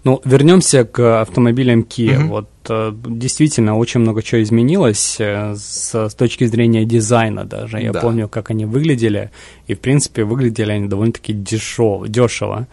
Ну, 0.03 0.21
вернемся 0.25 0.85
к 0.85 1.21
автомобилям 1.21 1.81
Kia. 1.81 2.17
Mm-hmm. 2.17 2.27
Вот 2.27 2.49
э, 2.69 2.91
действительно 2.93 3.77
очень 3.77 4.01
много 4.01 4.21
чего 4.21 4.41
изменилось 4.41 5.17
э, 5.19 5.55
с, 5.55 6.09
с 6.09 6.15
точки 6.15 6.45
зрения 6.45 6.85
дизайна 6.85 7.43
даже. 7.43 7.79
Я 7.79 7.91
да. 7.91 8.01
помню, 8.01 8.29
как 8.29 8.51
они 8.51 8.65
выглядели, 8.65 9.31
и 9.67 9.75
в 9.75 9.79
принципе 9.79 10.23
выглядели 10.23 10.71
они 10.71 10.87
довольно-таки 10.87 11.33
дешево, 11.33 12.07
дешево. 12.07 12.67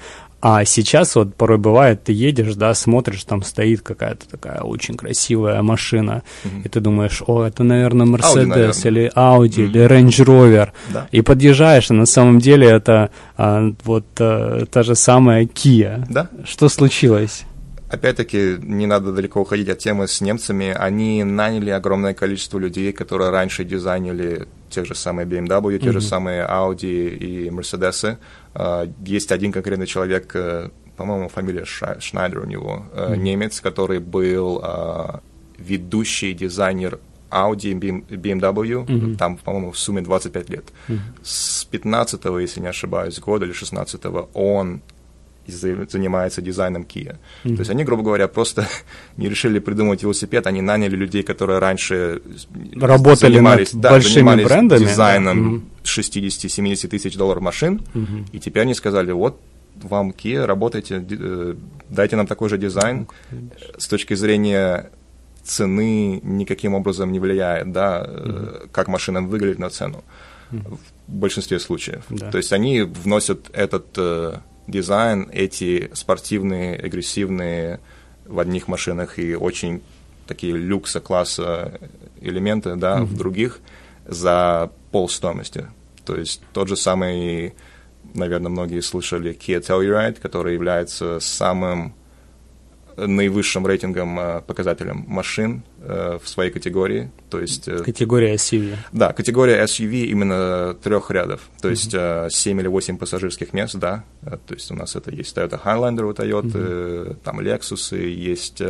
А 0.47 0.67
сейчас 0.67 1.17
вот 1.17 1.35
порой 1.35 1.57
бывает, 1.57 2.05
ты 2.05 2.13
едешь, 2.13 2.55
да, 2.55 2.75
смотришь, 2.75 3.25
там 3.25 3.43
стоит 3.43 3.81
какая-то 3.81 4.29
такая 4.29 4.61
очень 4.61 4.95
красивая 4.95 5.63
машина, 5.63 6.23
mm-hmm. 6.45 6.65
и 6.65 6.69
ты 6.69 6.81
думаешь, 6.81 7.23
о, 7.27 7.45
это, 7.45 7.65
наверное, 7.65 8.07
Mercedes 8.07 8.87
или 8.87 9.11
Audi 9.17 9.49
mm-hmm. 9.49 9.65
или 9.65 9.87
Range 9.87 10.25
Rover. 10.27 10.69
Да. 10.93 11.09
И 11.13 11.23
подъезжаешь, 11.23 11.91
и 11.91 11.95
на 11.95 12.05
самом 12.05 12.41
деле 12.41 12.69
это 12.69 13.11
а, 13.39 13.73
вот 13.85 14.05
а, 14.19 14.67
та 14.67 14.83
же 14.83 14.95
самая 14.97 15.47
Kia. 15.47 16.05
Да. 16.11 16.29
Что 16.45 16.69
случилось? 16.69 17.45
Опять-таки, 17.89 18.57
не 18.61 18.87
надо 18.87 19.13
далеко 19.13 19.41
уходить 19.41 19.71
от 19.71 19.79
темы 19.79 20.09
с 20.09 20.21
немцами. 20.21 20.77
Они 20.79 21.25
наняли 21.25 21.71
огромное 21.71 22.13
количество 22.13 22.59
людей, 22.59 22.93
которые 22.93 23.31
раньше 23.31 23.65
дизайнили 23.65 24.47
те 24.69 24.85
же 24.85 24.95
самые 24.95 25.27
BMW, 25.27 25.79
те 25.79 25.87
mm-hmm. 25.87 25.93
же 25.93 26.01
самые 26.03 26.47
Audi 26.47 27.09
и 27.17 27.49
Mercedes. 27.49 28.19
Uh, 28.55 28.93
есть 29.05 29.33
один 29.33 29.53
конкретный 29.53 29.87
человек, 29.87 30.35
uh, 30.37 30.71
по-моему, 30.97 31.29
фамилия 31.29 31.65
Шнайдер 31.65 32.41
у 32.41 32.47
него, 32.47 32.87
mm-hmm. 32.95 33.17
немец, 33.17 33.61
который 33.61 33.99
был 33.99 34.65
ведущий 35.59 36.35
дизайнер 36.35 37.01
Audi 37.31 37.75
BMW, 38.09 38.87
mm-hmm. 38.87 39.17
там, 39.17 39.37
по-моему, 39.37 39.73
в 39.73 39.79
сумме 39.79 40.03
25 40.03 40.51
лет. 40.51 40.65
Mm-hmm. 40.89 40.99
С 41.23 41.65
15 41.65 42.25
если 42.41 42.61
не 42.61 42.69
ошибаюсь, 42.69 43.19
года 43.19 43.45
или 43.45 43.53
16 43.53 44.01
он 44.35 44.83
занимается 45.47 46.43
дизайном 46.43 46.83
Kia. 46.83 47.17
Mm-hmm. 47.45 47.55
То 47.55 47.61
есть 47.61 47.71
они, 47.71 47.85
грубо 47.85 48.03
говоря, 48.03 48.29
просто 48.29 48.67
не 49.17 49.29
решили 49.29 49.59
придумать 49.59 50.03
велосипед, 50.03 50.47
они 50.47 50.63
наняли 50.63 50.97
людей, 50.97 51.23
которые 51.23 51.59
раньше 51.59 52.23
работали 52.77 53.35
занимались, 53.35 53.73
над 53.73 53.83
да, 53.83 53.91
большими 53.91 54.13
занимались 54.15 54.45
брендами, 54.45 54.81
дизайном 54.81 55.61
да? 55.61 55.67
mm-hmm. 55.85 56.75
60-70 56.75 56.89
тысяч 56.89 57.17
долларов 57.17 57.43
машин, 57.43 57.83
mm-hmm. 57.95 58.27
и 58.33 58.39
теперь 58.39 58.63
они 58.63 58.75
сказали, 58.75 59.13
вот 59.13 59.41
вам 59.83 60.11
Kia, 60.11 60.45
работайте, 60.45 61.05
э, 61.11 61.55
дайте 61.89 62.17
нам 62.17 62.27
такой 62.27 62.49
же 62.49 62.59
дизайн. 62.59 63.09
Mm-hmm. 63.31 63.81
С 63.81 63.89
точки 63.89 64.15
зрения 64.15 64.91
цены 65.43 66.21
никаким 66.23 66.75
образом 66.75 67.13
не 67.13 67.21
влияет, 67.21 67.73
да, 67.73 68.05
mm-hmm. 68.05 68.69
как 68.73 68.89
машина 68.89 69.21
выглядит 69.23 69.59
на 69.59 69.71
цену 69.71 70.05
mm-hmm. 70.51 70.79
в 71.09 71.13
большинстве 71.13 71.59
случаев. 71.59 72.05
Да. 72.09 72.31
То 72.31 72.39
есть 72.39 72.53
они 72.53 72.83
вносят 72.83 73.51
этот 73.53 73.87
э, 73.97 74.35
дизайн, 74.67 75.29
эти 75.33 75.91
спортивные, 75.95 76.77
агрессивные 76.77 77.81
в 78.27 78.39
одних 78.39 78.69
машинах 78.69 79.19
и 79.19 79.35
очень 79.35 79.83
такие 80.27 80.55
люкса 80.55 81.01
класса 81.01 81.79
элементы, 82.21 82.77
да, 82.77 82.99
mm-hmm. 82.99 83.05
в 83.05 83.17
других 83.17 83.61
за 84.07 84.71
полстоимости. 84.91 85.69
То 86.05 86.17
есть 86.17 86.43
тот 86.53 86.69
же 86.69 86.77
самый, 86.77 87.55
наверное, 88.15 88.51
многие 88.51 88.81
слышали 88.81 89.35
Kia 89.35 89.61
Telluride, 89.61 90.21
который 90.21 90.55
является 90.55 91.21
самым 91.21 91.95
наивысшим 92.97 93.67
рейтингом 93.67 94.19
э, 94.21 94.41
показателем 94.43 95.05
машин 95.09 95.65
в 95.85 96.29
своей 96.29 96.51
категории. 96.51 97.11
То 97.31 97.41
есть, 97.41 97.69
э, 97.69 97.79
категория 97.79 98.35
SUV. 98.35 98.77
Да, 98.93 99.13
категория 99.13 99.63
SUV 99.65 100.05
именно 100.07 100.75
трех 100.75 101.11
рядов. 101.11 101.41
То 101.61 101.69
есть 101.69 101.95
mm-hmm. 101.95 102.31
7 102.31 102.61
или 102.61 102.69
8 102.69 102.97
пассажирских 102.97 103.53
мест, 103.53 103.77
да. 103.77 104.05
То 104.23 104.55
есть 104.55 104.71
у 104.71 104.75
нас 104.75 104.97
это 104.97 105.11
есть 105.11 105.37
Toyota 105.37 105.61
Highlander 105.63 106.05
у 106.05 106.13
Toyota, 106.13 106.53
mm-hmm. 106.53 107.17
там 107.25 107.41
Lexus, 107.41 107.97
есть 107.97 108.61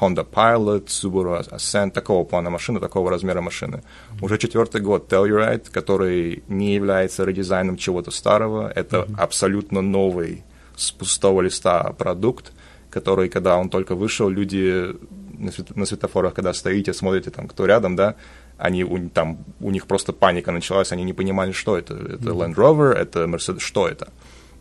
Honda 0.00 0.24
Pilot, 0.24 0.86
Subaru 0.86 1.48
Ascent, 1.50 1.90
такого 1.90 2.24
плана 2.24 2.50
машины, 2.50 2.80
такого 2.80 3.10
размера 3.10 3.40
машины. 3.40 3.76
Mm-hmm. 3.76 4.24
Уже 4.24 4.38
четвертый 4.38 4.80
год 4.80 5.12
Telluride, 5.12 5.70
который 5.70 6.42
не 6.48 6.74
является 6.74 7.24
редизайном 7.24 7.76
чего-то 7.76 8.10
старого, 8.10 8.70
это 8.74 8.98
mm-hmm. 8.98 9.16
абсолютно 9.18 9.82
новый 9.82 10.44
с 10.76 10.92
пустого 10.92 11.42
листа 11.42 11.92
продукт, 11.98 12.52
который, 12.90 13.28
когда 13.28 13.56
он 13.56 13.68
только 13.68 13.94
вышел, 13.94 14.28
люди 14.28 14.94
на, 15.38 15.52
свет, 15.52 15.76
на 15.76 15.86
светофорах, 15.86 16.34
когда 16.34 16.52
стоите, 16.52 16.92
смотрите, 16.92 17.30
там, 17.30 17.46
кто 17.48 17.66
рядом, 17.66 17.96
да, 17.96 18.14
они, 18.58 18.84
у, 18.84 19.08
там, 19.08 19.38
у 19.60 19.70
них 19.70 19.86
просто 19.86 20.12
паника 20.12 20.52
началась, 20.52 20.92
они 20.92 21.04
не 21.04 21.12
понимали, 21.12 21.52
что 21.52 21.78
это. 21.78 21.94
Это 21.94 22.30
Land 22.30 22.54
Rover, 22.54 22.92
это 22.92 23.24
Mercedes, 23.24 23.60
что 23.60 23.88
это? 23.88 24.08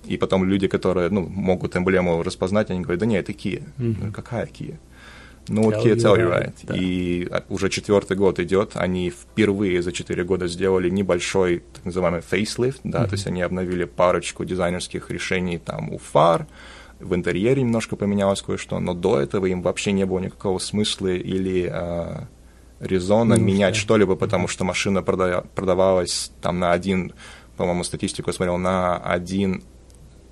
И 0.06 0.18
потом 0.18 0.46
люди, 0.46 0.68
которые, 0.68 1.10
ну, 1.10 1.28
могут 1.28 1.76
эмблему 1.76 2.24
распознать, 2.24 2.70
они 2.72 2.82
говорят, 2.82 3.00
да 3.00 3.06
нет, 3.06 3.30
это 3.30 3.34
Kia. 3.34 3.63
Mm-hmm. 3.78 4.12
Какая 4.12 4.46
Kia? 4.46 4.76
Ну, 5.50 5.63
вот 5.63 5.76
Kia 5.76 5.96
Telluride. 5.96 6.54
Да. 6.63 6.76
И 6.78 7.28
уже 7.50 7.70
четвертый 7.70 8.18
год 8.18 8.40
идет, 8.40 8.72
они 8.76 9.10
впервые 9.10 9.82
за 9.82 9.92
четыре 9.92 10.24
года 10.24 10.48
сделали 10.48 10.90
небольшой, 10.90 11.63
так 11.74 11.86
называемый 11.86 12.22
facelift, 12.22 12.80
да, 12.84 13.04
mm-hmm. 13.04 13.08
то 13.08 13.13
есть 13.13 13.28
они 13.28 13.42
обновили 13.42 13.86
парочку 13.86 14.46
дизайнерских 14.46 15.10
решений 15.10 15.58
там 15.58 15.92
у 15.92 15.98
фар, 15.98 16.48
в 17.00 17.16
интерьере 17.16 17.62
немножко 17.62 17.96
поменялось 17.96 18.42
кое-что, 18.42 18.80
но 18.80 18.94
до 18.94 19.20
этого 19.20 19.46
им 19.46 19.62
вообще 19.62 19.92
не 19.92 20.06
было 20.06 20.20
никакого 20.20 20.60
смысла 20.60 21.08
или 21.08 21.70
э, 21.72 22.22
резона 22.80 23.38
ну, 23.38 23.44
менять 23.44 23.76
что. 23.76 23.86
что-либо, 23.86 24.16
потому 24.16 24.48
что 24.48 24.64
машина 24.64 25.00
прода- 25.00 25.46
продавалась 25.56 26.32
там 26.42 26.60
на 26.60 26.72
один, 26.72 27.14
по-моему, 27.56 27.84
статистику 27.84 28.30
я 28.30 28.34
смотрел, 28.34 28.58
на 28.58 28.98
один 28.98 29.64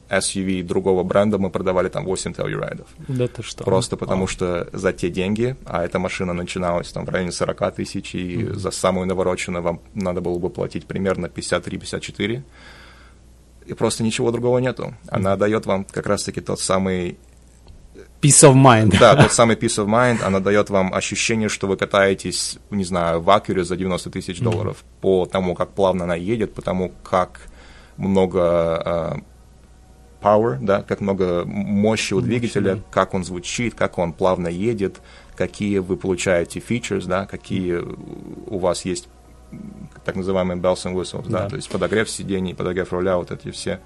SUV 0.10 0.64
другого 0.64 1.04
бренда 1.04 1.38
мы 1.38 1.50
продавали 1.50 1.90
там 1.90 2.06
8 2.06 2.32
Telluride. 2.34 2.86
Да 3.08 3.28
ты 3.28 3.42
что? 3.42 3.64
Просто 3.64 3.98
потому 3.98 4.26
а. 4.26 4.28
что 4.28 4.70
за 4.72 4.94
те 4.94 5.10
деньги, 5.10 5.56
а 5.66 5.84
эта 5.84 6.00
машина 6.00 6.34
начиналась 6.34 6.92
там 6.92 7.06
в 7.06 7.10
районе 7.10 7.32
40 7.32 7.76
тысяч, 7.76 8.14
и 8.16 8.38
mm-hmm. 8.38 8.54
за 8.56 8.72
самую 8.72 9.08
навороченную 9.08 9.64
вам 9.64 9.82
надо 9.94 10.22
было 10.22 10.38
бы 10.38 10.50
платить 10.50 10.86
примерно 10.86 11.28
53-54 11.28 12.44
и 13.66 13.74
просто 13.74 14.04
ничего 14.04 14.32
другого 14.32 14.60
нету. 14.60 14.94
Она 15.08 15.36
дает 15.36 15.66
вам 15.66 15.86
как 15.86 16.08
раз-таки 16.08 16.42
тот 16.42 16.60
самый 16.60 17.18
Peace 18.22 18.44
of 18.44 18.56
mind. 18.56 18.98
Да, 19.00 19.16
тот 19.16 19.32
самый 19.32 19.56
peace 19.56 19.78
of 19.78 19.86
mind, 19.86 20.24
она 20.24 20.40
дает 20.40 20.70
вам 20.72 20.94
ощущение, 20.94 21.48
что 21.48 21.68
вы 21.68 21.78
катаетесь, 21.78 22.58
не 22.72 22.84
знаю, 22.84 23.22
в 23.22 23.30
Акюре 23.30 23.64
за 23.64 23.76
90 23.76 24.10
тысяч 24.10 24.40
долларов 24.40 24.78
mm-hmm. 24.78 25.02
по 25.02 25.26
тому, 25.26 25.54
как 25.54 25.72
плавно 25.72 26.06
она 26.06 26.16
едет, 26.16 26.54
по 26.54 26.62
тому, 26.64 26.92
как 27.04 27.42
много 27.98 28.40
uh, 28.40 29.24
power, 30.22 30.58
да, 30.60 30.82
как 30.82 31.02
много 31.02 31.44
мощи 31.46 32.14
у 32.16 32.22
двигателя, 32.22 32.74
mm-hmm. 32.74 32.84
как 32.90 33.14
он 33.14 33.24
звучит, 33.24 33.76
как 33.76 34.00
он 34.00 34.12
плавно 34.12 34.48
едет, 34.48 35.02
какие 35.36 35.78
вы 35.78 35.96
получаете 35.96 36.60
features, 36.60 37.06
да, 37.06 37.28
какие 37.28 37.76
у 38.48 38.58
вас 38.58 38.86
есть 38.86 39.08
так 40.04 40.16
называемый 40.16 40.58
bells 40.58 40.86
and 40.86 40.96
whistles, 40.96 41.28
да, 41.30 41.44
да 41.44 41.50
то 41.50 41.56
есть 41.56 41.70
подогрев 41.70 42.10
сидений, 42.10 42.54
подогрев 42.54 42.92
руля, 42.94 43.18
вот 43.18 43.32
эти 43.32 43.52
все. 43.52 43.80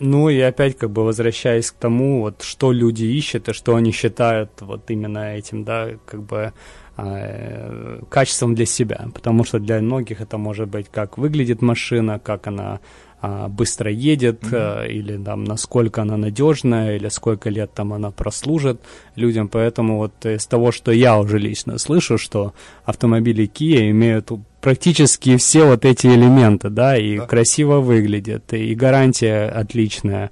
Ну 0.00 0.28
и 0.28 0.38
опять 0.40 0.78
как 0.78 0.90
бы 0.90 1.04
возвращаясь 1.04 1.70
к 1.70 1.74
тому, 1.74 2.20
вот 2.20 2.42
что 2.42 2.72
люди 2.72 3.04
ищут 3.04 3.48
и 3.48 3.52
что 3.52 3.74
они 3.74 3.90
считают 3.90 4.50
вот 4.60 4.90
именно 4.90 5.34
этим, 5.36 5.64
да, 5.64 5.88
как 6.06 6.22
бы 6.22 6.52
э, 6.96 8.00
качеством 8.08 8.54
для 8.54 8.66
себя, 8.66 9.08
потому 9.12 9.44
что 9.44 9.58
для 9.58 9.80
многих 9.80 10.20
это 10.20 10.38
может 10.38 10.68
быть 10.68 10.86
как 10.88 11.18
выглядит 11.18 11.62
машина, 11.62 12.20
как 12.20 12.46
она 12.46 12.80
а, 13.20 13.48
быстро 13.48 13.90
едет, 13.90 14.42
mm-hmm. 14.42 14.82
а, 14.82 14.86
или 14.86 15.16
там 15.20 15.42
насколько 15.42 16.02
она 16.02 16.16
надежная, 16.16 16.96
или 16.96 17.08
сколько 17.08 17.50
лет 17.50 17.74
там 17.74 17.92
она 17.92 18.12
прослужит 18.12 18.80
людям. 19.16 19.48
Поэтому 19.48 19.96
вот 19.96 20.24
из 20.24 20.46
того, 20.46 20.70
что 20.70 20.92
я 20.92 21.18
уже 21.18 21.38
лично 21.38 21.78
слышу, 21.78 22.16
что 22.16 22.54
автомобили 22.84 23.50
Kia 23.52 23.90
имеют 23.90 24.30
практически 24.68 25.38
все 25.38 25.64
вот 25.64 25.86
эти 25.86 26.08
элементы, 26.08 26.68
да, 26.68 26.94
и 26.94 27.16
да. 27.16 27.26
красиво 27.26 27.80
выглядят, 27.80 28.52
и 28.52 28.74
гарантия 28.74 29.48
отличная. 29.48 30.30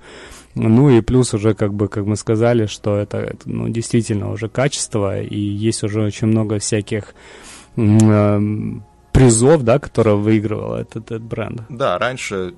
Ну 0.54 0.90
и 0.90 1.00
плюс 1.00 1.32
уже, 1.32 1.54
как 1.54 1.72
бы, 1.72 1.88
как 1.88 2.04
мы 2.04 2.16
сказали, 2.16 2.66
что 2.66 2.98
это, 2.98 3.34
ну, 3.46 3.70
действительно 3.70 4.30
уже 4.30 4.50
качество, 4.50 5.18
и 5.22 5.38
есть 5.38 5.82
уже 5.84 6.02
очень 6.02 6.26
много 6.26 6.58
всяких 6.58 7.14
призов, 9.12 9.62
да, 9.62 9.78
которые 9.78 10.16
выигрывал 10.16 10.74
этот, 10.74 11.06
этот 11.06 11.22
бренд. 11.22 11.62
Да, 11.70 11.98
раньше 11.98 12.52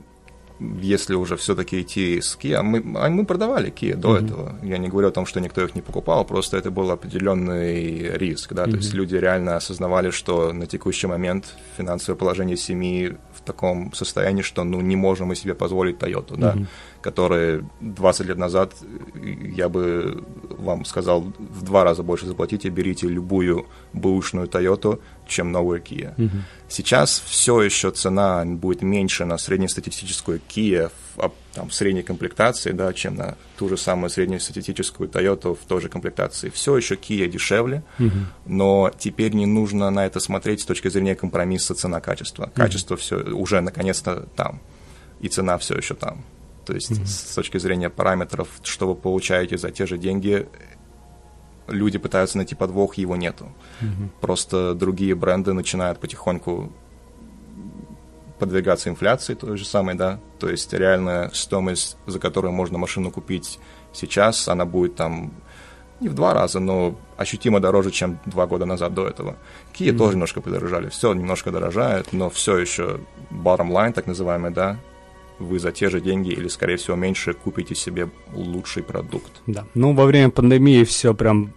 если 0.61 1.15
уже 1.15 1.37
все-таки 1.37 1.81
идти 1.81 2.21
с 2.21 2.37
Kia, 2.41 2.63
мы, 2.63 2.81
мы 2.81 3.25
продавали 3.25 3.73
Kia 3.73 3.95
до 3.95 4.17
mm-hmm. 4.17 4.25
этого. 4.25 4.59
Я 4.63 4.79
не 4.79 4.89
говорю 4.89 5.09
о 5.09 5.11
том, 5.11 5.27
что 5.27 5.41
никто 5.41 5.63
их 5.63 5.75
не 5.75 5.83
покупал, 5.83 6.25
просто 6.25 6.57
это 6.57 6.71
был 6.71 6.91
определенный 6.91 8.17
риск, 8.19 8.53
да, 8.53 8.65
mm-hmm. 8.65 8.71
то 8.71 8.77
есть 8.77 8.95
люди 8.95 9.17
реально 9.17 9.57
осознавали, 9.57 10.11
что 10.11 10.53
на 10.53 10.67
текущий 10.67 11.07
момент 11.07 11.57
финансовое 11.77 12.19
положение 12.19 12.57
семьи 12.57 13.17
в 13.35 13.41
таком 13.43 13.93
состоянии, 13.95 14.43
что 14.43 14.65
ну 14.65 14.81
не 14.81 14.97
можем 14.97 15.29
мы 15.29 15.37
себе 15.37 15.55
позволить 15.55 15.97
Toyota, 15.97 16.31
mm-hmm. 16.31 16.41
да, 16.41 16.57
которые 17.01 17.65
20 17.81 18.27
лет 18.27 18.39
назад 18.39 18.75
я 19.15 19.69
бы 19.69 20.25
вам 20.59 20.85
сказал 20.85 21.33
в 21.39 21.63
два 21.63 21.85
раза 21.85 22.03
больше 22.03 22.27
заплатите, 22.27 22.69
берите 22.69 23.07
любую 23.07 23.67
бэушную 23.93 24.49
Toyota, 24.49 25.01
чем 25.27 25.53
новую 25.53 25.81
Kia. 25.81 26.17
Mm-hmm. 26.17 26.41
Сейчас 26.69 27.23
все 27.25 27.63
еще 27.63 27.91
цена 27.91 28.45
будет 28.45 28.83
меньше 28.83 29.25
на 29.25 29.39
среднестатистическую 29.39 30.41
Kia 30.49 30.91
в, 31.17 31.33
там, 31.55 31.69
в 31.69 31.75
средней 31.75 32.03
комплектации, 32.03 32.73
да, 32.73 32.93
чем 32.93 33.17
на 33.17 33.37
ту 33.57 33.69
же 33.69 33.77
самую 33.77 34.11
среднестатистическую 34.11 35.09
Toyota 35.09 35.55
в 35.55 35.67
той 35.67 35.81
же 35.81 35.89
комплектации. 35.89 36.51
Все 36.51 36.77
еще 36.77 36.97
Kia 36.97 37.29
дешевле, 37.29 37.85
mm-hmm. 37.99 38.11
но 38.47 38.91
теперь 38.99 39.35
не 39.35 39.47
нужно 39.47 39.91
на 39.91 40.05
это 40.07 40.19
смотреть 40.19 40.63
с 40.63 40.65
точки 40.65 40.89
зрения 40.89 41.15
компромисса 41.15 41.75
цена-качество. 41.75 42.51
Качество 42.55 42.95
mm-hmm. 42.95 42.99
все 42.99 43.17
уже 43.17 43.61
наконец-то 43.61 44.29
там, 44.35 44.61
и 45.21 45.29
цена 45.29 45.59
все 45.59 45.77
еще 45.77 45.95
там. 45.95 46.25
То 46.69 46.75
есть 46.75 46.91
mm-hmm. 46.91 47.07
с 47.07 47.35
точки 47.35 47.57
зрения 47.57 47.89
параметров, 47.89 48.49
что 48.63 48.89
вы 48.89 48.95
получаете 48.95 49.57
за 49.57 49.71
те 49.71 49.87
же 49.87 49.97
деньги, 49.97 50.47
люди 51.67 51.97
пытаются 51.97 52.37
найти 52.37 52.55
подвох, 52.55 52.99
его 52.99 53.17
нету. 53.17 53.47
Mm-hmm. 53.81 54.09
Просто 54.21 54.75
другие 54.75 55.15
бренды 55.15 55.55
начинают 55.55 55.99
потихоньку 55.99 56.71
подвигаться 58.39 58.91
инфляции 58.91 59.33
той 59.33 59.57
же 59.57 59.65
самой, 59.65 59.95
да, 59.95 60.21
то 60.39 60.51
есть 60.51 60.75
реальная 60.75 61.31
стоимость, 61.31 61.97
за 62.07 62.21
которую 62.21 62.53
можно 62.53 62.77
машину 62.77 63.11
купить 63.11 63.59
сейчас, 63.95 64.47
она 64.47 64.67
будет 64.67 64.95
там 64.95 65.33
не 66.01 66.11
в 66.11 66.15
два 66.15 66.35
раза, 66.35 66.61
но 66.61 66.99
ощутимо 67.17 67.61
дороже, 67.61 67.93
чем 67.93 68.21
два 68.27 68.47
года 68.47 68.67
назад 68.67 68.93
до 68.93 69.09
этого. 69.09 69.39
Kia 69.73 69.87
mm-hmm. 69.87 69.97
тоже 69.97 70.13
немножко 70.13 70.43
подорожали, 70.43 70.91
все 70.91 71.15
немножко 71.15 71.51
дорожает, 71.51 72.13
но 72.13 72.29
все 72.29 72.59
еще 72.59 73.01
bottom 73.31 73.71
line, 73.71 73.95
так 73.95 74.07
называемый, 74.07 74.51
да, 74.51 74.79
вы 75.39 75.59
за 75.59 75.73
те 75.73 75.89
же 75.89 76.01
деньги 76.01 76.31
или, 76.31 76.49
скорее 76.49 76.77
всего, 76.77 76.97
меньше 76.97 77.33
купите 77.33 77.75
себе 77.75 78.09
лучший 78.33 78.83
продукт. 78.83 79.31
Да, 79.47 79.67
ну, 79.75 79.95
во 79.95 80.05
время 80.07 80.31
пандемии 80.31 80.85
все 80.85 81.15
прям 81.15 81.53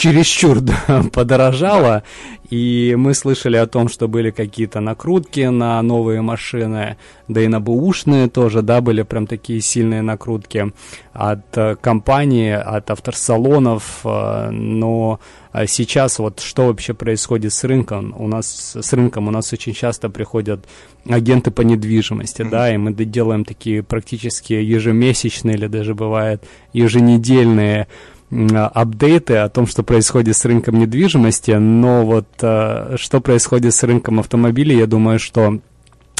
чересчур 0.00 0.60
да, 0.60 1.04
подорожало, 1.12 2.04
и 2.48 2.94
мы 2.96 3.12
слышали 3.12 3.58
о 3.58 3.66
том, 3.66 3.90
что 3.90 4.08
были 4.08 4.30
какие-то 4.30 4.80
накрутки 4.80 5.40
на 5.40 5.80
новые 5.82 6.22
машины, 6.22 6.96
да 7.28 7.42
и 7.42 7.48
на 7.48 7.60
бэушные 7.60 8.28
тоже, 8.28 8.62
да, 8.62 8.80
были 8.80 9.02
прям 9.02 9.26
такие 9.26 9.60
сильные 9.60 10.00
накрутки 10.00 10.72
от 11.12 11.44
э, 11.54 11.76
компании, 11.78 12.52
от 12.52 12.90
автосалонов, 12.90 14.00
э, 14.04 14.50
но 14.50 15.20
а 15.52 15.66
сейчас 15.66 16.18
вот 16.18 16.40
что 16.40 16.68
вообще 16.68 16.94
происходит 16.94 17.52
с 17.52 17.64
рынком? 17.64 18.14
У 18.16 18.26
нас 18.26 18.76
с 18.80 18.92
рынком 18.94 19.28
у 19.28 19.30
нас 19.30 19.52
очень 19.52 19.74
часто 19.74 20.08
приходят 20.08 20.64
агенты 21.06 21.50
по 21.50 21.60
недвижимости, 21.60 22.42
mm-hmm. 22.42 22.50
да, 22.50 22.72
и 22.72 22.78
мы 22.78 22.94
делаем 22.94 23.44
такие 23.44 23.82
практически 23.82 24.54
ежемесячные 24.54 25.56
или 25.56 25.66
даже 25.66 25.94
бывает 25.94 26.42
еженедельные 26.72 27.86
апдейты 28.30 29.36
о 29.36 29.48
том, 29.48 29.66
что 29.66 29.82
происходит 29.82 30.36
с 30.36 30.44
рынком 30.44 30.78
недвижимости, 30.78 31.52
но 31.52 32.04
вот 32.04 32.28
э, 32.40 32.96
что 32.96 33.20
происходит 33.20 33.74
с 33.74 33.82
рынком 33.82 34.20
автомобилей, 34.20 34.78
я 34.78 34.86
думаю, 34.86 35.18
что 35.18 35.58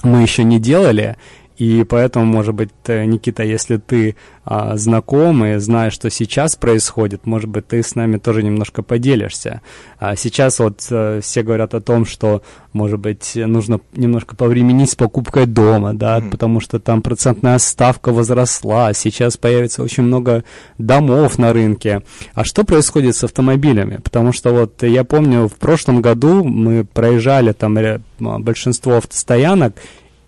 мы 0.02 0.22
еще 0.22 0.44
не 0.44 0.58
делали, 0.58 1.16
и 1.60 1.84
поэтому, 1.84 2.24
может 2.24 2.54
быть, 2.54 2.70
э, 2.86 3.04
Никита, 3.04 3.42
если 3.42 3.76
ты 3.76 4.16
а, 4.46 4.78
знаком 4.78 5.44
и 5.44 5.58
знаешь, 5.58 5.92
что 5.92 6.08
сейчас 6.08 6.56
происходит, 6.56 7.26
может 7.26 7.50
быть, 7.50 7.68
ты 7.68 7.82
с 7.82 7.94
нами 7.94 8.16
тоже 8.16 8.42
немножко 8.42 8.82
поделишься. 8.82 9.60
А 9.98 10.16
сейчас 10.16 10.58
вот 10.58 10.80
а, 10.90 11.20
все 11.20 11.42
говорят 11.42 11.74
о 11.74 11.82
том, 11.82 12.06
что, 12.06 12.42
может 12.72 12.98
быть, 12.98 13.32
нужно 13.34 13.78
немножко 13.92 14.36
повременить 14.36 14.92
с 14.92 14.94
покупкой 14.94 15.44
дома, 15.44 15.92
да, 15.92 16.18
mm-hmm. 16.20 16.30
потому 16.30 16.60
что 16.60 16.80
там 16.80 17.02
процентная 17.02 17.58
ставка 17.58 18.10
возросла, 18.10 18.94
сейчас 18.94 19.36
появится 19.36 19.82
очень 19.82 20.04
много 20.04 20.44
домов 20.78 21.36
на 21.36 21.52
рынке. 21.52 22.00
А 22.32 22.42
что 22.42 22.64
происходит 22.64 23.16
с 23.16 23.24
автомобилями? 23.24 24.00
Потому 24.02 24.32
что 24.32 24.50
вот 24.52 24.82
я 24.82 25.04
помню, 25.04 25.46
в 25.46 25.56
прошлом 25.56 26.00
году 26.00 26.42
мы 26.42 26.86
проезжали 26.86 27.52
там 27.52 27.76
большинство 28.18 28.96
автостоянок, 28.96 29.74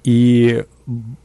и 0.04 0.64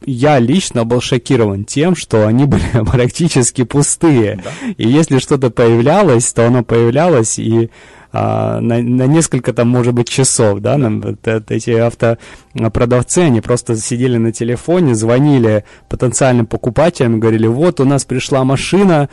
я 0.04 0.38
лично 0.38 0.84
был 0.84 1.00
шокирован 1.00 1.64
тем, 1.64 1.96
что 1.96 2.26
они 2.26 2.44
были 2.44 2.62
практически 2.90 3.64
пустые. 3.64 4.40
Да. 4.42 4.50
И 4.76 4.88
если 4.88 5.18
что-то 5.18 5.50
появлялось, 5.50 6.32
то 6.32 6.46
оно 6.46 6.62
появлялось 6.62 7.38
и 7.38 7.70
а, 8.10 8.60
на, 8.60 8.78
на 8.80 9.06
несколько 9.06 9.52
там, 9.52 9.68
может 9.68 9.92
быть, 9.92 10.08
часов, 10.08 10.60
да, 10.60 10.78
нам 10.78 11.00
вот, 11.02 11.26
эти 11.50 11.70
автопродавцы, 11.70 13.18
они 13.18 13.42
просто 13.42 13.76
сидели 13.76 14.16
на 14.16 14.32
телефоне, 14.32 14.94
звонили 14.94 15.64
потенциальным 15.90 16.46
покупателям, 16.46 17.20
говорили, 17.20 17.46
вот 17.46 17.80
у 17.80 17.84
нас 17.84 18.06
пришла 18.06 18.44
машина, 18.44 19.10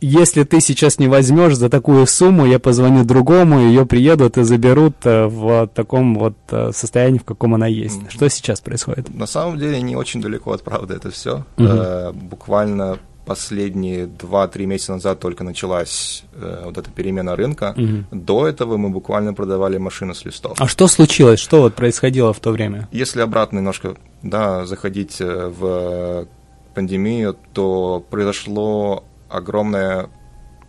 если 0.00 0.44
ты 0.44 0.60
сейчас 0.60 0.98
не 0.98 1.08
возьмешь 1.08 1.56
за 1.56 1.68
такую 1.68 2.06
сумму, 2.06 2.46
я 2.46 2.58
позвоню 2.58 3.04
другому, 3.04 3.60
ее 3.60 3.86
приедут 3.86 4.38
и 4.38 4.42
заберут 4.42 4.96
э, 5.04 5.26
в 5.26 5.68
таком 5.68 6.14
вот 6.16 6.36
э, 6.50 6.70
состоянии, 6.72 7.18
в 7.18 7.24
каком 7.24 7.54
она 7.54 7.66
есть. 7.66 8.00
Что 8.10 8.28
сейчас 8.28 8.60
происходит? 8.60 9.14
На 9.14 9.26
самом 9.26 9.58
деле 9.58 9.80
не 9.80 9.96
очень 9.96 10.20
далеко 10.20 10.52
от 10.52 10.62
правды 10.62 10.94
это 10.94 11.10
все. 11.10 11.44
Mm-hmm. 11.56 12.10
Э, 12.10 12.12
буквально 12.12 12.98
последние 13.24 14.06
2-3 14.06 14.66
месяца 14.66 14.92
назад 14.92 15.20
только 15.20 15.44
началась 15.44 16.24
э, 16.34 16.62
вот 16.64 16.76
эта 16.76 16.90
перемена 16.90 17.36
рынка. 17.36 17.74
Угу. 17.76 18.20
До 18.20 18.46
этого 18.46 18.76
мы 18.76 18.90
буквально 18.90 19.32
продавали 19.32 19.78
машины 19.78 20.14
с 20.14 20.24
листов. 20.26 20.58
А 20.58 20.68
что 20.68 20.86
случилось? 20.88 21.40
Что 21.40 21.62
вот 21.62 21.74
происходило 21.74 22.34
в 22.34 22.40
то 22.40 22.50
время? 22.50 22.88
Если 22.92 23.22
обратно 23.22 23.58
немножко 23.58 23.96
да, 24.22 24.66
заходить 24.66 25.20
в 25.20 26.26
пандемию, 26.74 27.36
то 27.52 28.04
произошло 28.10 29.04
огромное 29.34 30.10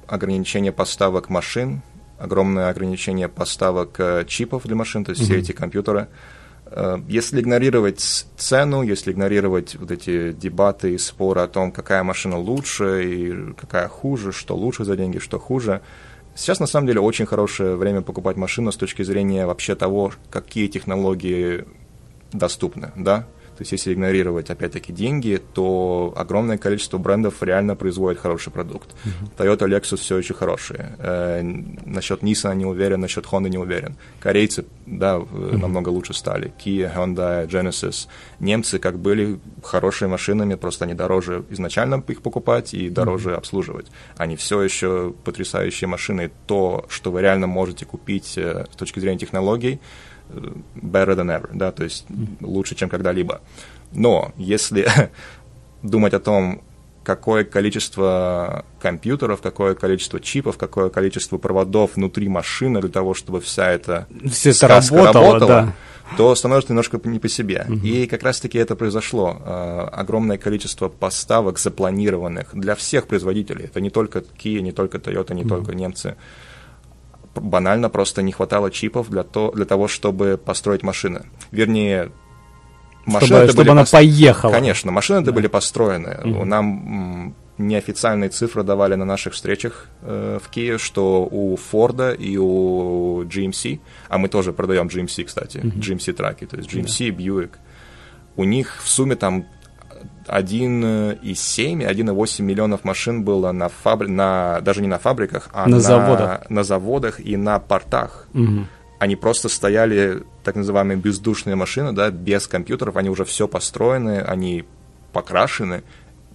ограничение 0.07 0.71
поставок 0.71 1.29
машин, 1.29 1.81
огромное 2.17 2.69
ограничение 2.69 3.27
поставок 3.27 3.99
э, 3.99 4.25
чипов 4.27 4.63
для 4.63 4.75
машин, 4.75 5.03
то 5.05 5.11
есть 5.11 5.21
mm-hmm. 5.21 5.25
все 5.25 5.37
эти 5.37 5.51
компьютеры. 5.51 6.07
Э, 6.65 6.97
если 7.07 7.41
игнорировать 7.41 8.25
цену, 8.37 8.81
если 8.81 9.11
игнорировать 9.11 9.75
вот 9.75 9.91
эти 9.91 10.31
дебаты 10.31 10.93
и 10.93 10.97
споры 10.97 11.41
о 11.41 11.47
том, 11.47 11.71
какая 11.71 12.03
машина 12.03 12.37
лучше 12.37 13.03
и 13.05 13.53
какая 13.53 13.87
хуже, 13.87 14.31
что 14.31 14.55
лучше 14.55 14.83
за 14.83 14.95
деньги, 14.95 15.19
что 15.19 15.39
хуже, 15.39 15.81
сейчас 16.35 16.59
на 16.59 16.67
самом 16.67 16.87
деле 16.87 17.01
очень 17.01 17.25
хорошее 17.25 17.75
время 17.75 18.01
покупать 18.01 18.37
машину 18.37 18.71
с 18.71 18.77
точки 18.77 19.03
зрения 19.03 19.45
вообще 19.45 19.75
того, 19.75 20.11
какие 20.31 20.67
технологии 20.67 21.65
доступны, 22.31 22.91
да, 22.95 23.25
то 23.57 23.61
есть 23.61 23.71
если 23.71 23.93
игнорировать, 23.93 24.49
опять-таки, 24.49 24.91
деньги, 24.91 25.41
то 25.53 26.13
огромное 26.17 26.57
количество 26.57 26.97
брендов 26.97 27.41
реально 27.41 27.75
производит 27.75 28.19
хороший 28.19 28.51
продукт. 28.51 28.93
Uh-huh. 29.05 29.57
Toyota, 29.57 29.67
Lexus 29.67 29.97
все 29.97 30.17
еще 30.17 30.33
хорошие. 30.33 30.95
Э, 30.99 31.41
насчет 31.41 32.21
Nissan 32.21 32.55
не 32.55 32.65
уверен, 32.65 32.99
насчет 32.99 33.25
Honda 33.25 33.47
не 33.49 33.57
уверен. 33.57 33.95
Корейцы, 34.19 34.65
да, 34.85 35.15
uh-huh. 35.15 35.57
намного 35.57 35.89
лучше 35.89 36.13
стали. 36.13 36.53
Kia, 36.63 36.93
Hyundai, 36.93 37.47
Genesis. 37.47 38.07
Немцы 38.39 38.77
как 38.77 38.99
были 38.99 39.39
хорошими 39.63 40.09
машинами, 40.09 40.55
просто 40.55 40.83
они 40.83 40.93
дороже 40.93 41.45
изначально 41.49 42.03
их 42.07 42.21
покупать 42.21 42.73
и 42.73 42.89
дороже 42.89 43.29
uh-huh. 43.29 43.37
обслуживать. 43.37 43.87
Они 44.17 44.35
все 44.35 44.61
еще 44.61 45.13
потрясающие 45.23 45.87
машины. 45.87 46.29
То, 46.45 46.85
что 46.89 47.11
вы 47.11 47.21
реально 47.21 47.47
можете 47.47 47.85
купить 47.85 48.37
э, 48.37 48.65
с 48.69 48.75
точки 48.75 48.99
зрения 48.99 49.19
технологий, 49.19 49.79
better 50.75 51.15
than 51.15 51.27
ever, 51.27 51.49
да, 51.53 51.71
то 51.71 51.83
есть 51.83 52.05
лучше, 52.41 52.75
чем 52.75 52.89
когда-либо. 52.89 53.41
Но 53.91 54.31
если 54.37 54.87
думать 55.83 56.13
о 56.13 56.19
том, 56.19 56.61
какое 57.05 57.43
количество 57.43 58.65
компьютеров, 58.81 59.41
какое 59.41 59.75
количество 59.75 60.19
чипов, 60.19 60.57
какое 60.57 60.89
количество 60.89 61.37
проводов 61.37 61.95
внутри 61.95 62.27
машины 62.27 62.81
для 62.81 62.89
того, 62.89 63.13
чтобы 63.13 63.39
вся 63.39 63.69
эта 63.69 64.07
Все 64.29 64.49
это 64.49 64.67
работало, 64.67 65.13
работала, 65.13 65.47
да. 65.47 65.73
то 66.17 66.35
становится 66.35 66.71
немножко 66.71 66.99
не 67.03 67.19
по 67.19 67.29
себе. 67.29 67.65
Угу. 67.69 67.85
И 67.85 68.07
как 68.07 68.23
раз-таки 68.23 68.57
это 68.57 68.75
произошло. 68.75 69.37
Э, 69.45 69.87
огромное 69.91 70.37
количество 70.37 70.89
поставок 70.89 71.59
запланированных 71.59 72.49
для 72.53 72.75
всех 72.75 73.07
производителей. 73.07 73.65
Это 73.65 73.79
не 73.79 73.91
только 73.91 74.19
Kia, 74.19 74.61
не 74.61 74.71
только 74.71 74.97
Toyota, 74.97 75.33
не 75.33 75.41
угу. 75.41 75.49
только 75.49 75.75
немцы 75.75 76.15
банально 77.35 77.89
просто 77.89 78.21
не 78.21 78.31
хватало 78.31 78.71
чипов 78.71 79.09
для, 79.09 79.23
то, 79.23 79.51
для 79.51 79.65
того, 79.65 79.87
чтобы 79.87 80.37
построить 80.43 80.83
машины. 80.83 81.23
Вернее, 81.51 82.11
машины 83.05 83.27
чтобы, 83.27 83.51
чтобы 83.51 83.71
она 83.71 83.81
пост... 83.81 83.93
поехала. 83.93 84.51
Конечно, 84.51 84.91
машины 84.91 85.21
да. 85.21 85.31
были 85.31 85.47
построены. 85.47 86.19
Угу. 86.23 86.45
Нам 86.45 87.35
неофициальные 87.57 88.29
цифры 88.29 88.63
давали 88.63 88.95
на 88.95 89.05
наших 89.05 89.33
встречах 89.33 89.87
э, 90.01 90.39
в 90.43 90.49
Киеве, 90.49 90.77
что 90.77 91.27
у 91.29 91.55
Форда 91.55 92.11
и 92.11 92.37
у 92.37 93.23
GMC, 93.23 93.79
а 94.09 94.17
мы 94.17 94.27
тоже 94.27 94.51
продаем 94.51 94.87
GMC, 94.87 95.23
кстати, 95.23 95.57
mm-hmm. 95.57 95.79
GMC 95.79 96.13
траки, 96.13 96.45
то 96.45 96.57
есть 96.57 96.69
GMC, 96.69 97.09
yeah. 97.09 97.15
Buick, 97.15 97.51
у 98.35 98.43
них 98.43 98.81
в 98.83 98.89
сумме 98.89 99.15
там 99.15 99.45
1,7, 100.27 101.21
1,8 101.21 102.41
миллионов 102.41 102.83
машин 102.83 103.23
было 103.23 103.51
на 103.51 103.69
фабри... 103.69 104.07
на 104.07 104.61
даже 104.61 104.81
не 104.81 104.87
на 104.87 104.97
фабриках, 104.97 105.49
а 105.53 105.65
на, 105.65 105.75
на 105.75 105.79
заводах, 105.79 106.49
на 106.49 106.63
заводах 106.63 107.19
и 107.19 107.37
на 107.37 107.59
портах. 107.59 108.27
Угу. 108.33 108.65
Они 108.99 109.15
просто 109.15 109.49
стояли, 109.49 110.23
так 110.43 110.55
называемые 110.55 110.97
бездушные 110.97 111.55
машины, 111.55 111.91
да, 111.91 112.09
без 112.09 112.47
компьютеров, 112.47 112.95
они 112.95 113.09
уже 113.09 113.25
все 113.25 113.47
построены, 113.47 114.21
они 114.21 114.65
покрашены, 115.11 115.83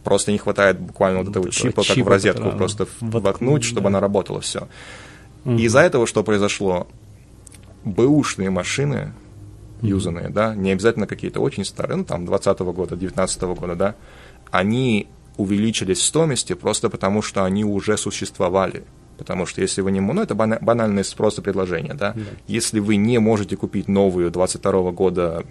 просто 0.05 0.33
не 0.33 0.39
хватает 0.39 0.79
буквально 0.79 1.21
вот 1.21 1.29
этого 1.29 1.51
чипа, 1.51 1.83
чипа, 1.83 1.95
как 1.95 2.05
в 2.05 2.09
розетку, 2.09 2.51
просто 2.53 2.87
воткнуть, 3.01 3.23
воткнуть 3.25 3.65
чтобы 3.65 3.83
да. 3.83 3.89
она 3.89 4.01
работала 4.01 4.41
все. 4.41 4.69
Угу. 5.45 5.57
И 5.57 5.63
из-за 5.65 5.81
этого 5.81 6.07
что 6.07 6.23
произошло? 6.23 6.87
Бэушные 7.85 8.51
машины 8.51 9.13
юзанные, 9.83 10.29
да, 10.29 10.55
не 10.55 10.73
обязательно 10.73 11.07
какие-то 11.07 11.41
очень 11.41 11.65
старые, 11.65 11.99
ну, 11.99 12.05
там, 12.05 12.27
20 12.27 12.61
-го 12.61 12.73
года, 12.73 12.97
19 12.97 13.43
-го 13.43 13.55
года, 13.55 13.75
да, 13.75 13.95
они 14.51 15.09
увеличились 15.37 15.99
в 15.99 16.05
стоимости 16.05 16.55
просто 16.55 16.91
потому, 16.91 17.23
что 17.23 17.45
они 17.45 17.65
уже 17.65 17.97
существовали. 17.97 18.83
Потому 19.17 19.47
что 19.47 19.61
если 19.61 19.83
вы 19.83 19.93
не... 19.93 20.01
Ну, 20.01 20.23
это 20.23 20.35
банальное 20.35 21.05
спрос 21.05 21.39
и 21.39 21.43
предложение, 21.43 21.95
да? 21.95 22.13
да. 22.15 22.23
Если 22.47 22.81
вы 22.81 22.97
не 22.97 23.19
можете 23.19 23.57
купить 23.57 23.89
новую 23.89 24.31
22 24.31 24.73
-го 24.73 24.93
года 24.93 25.45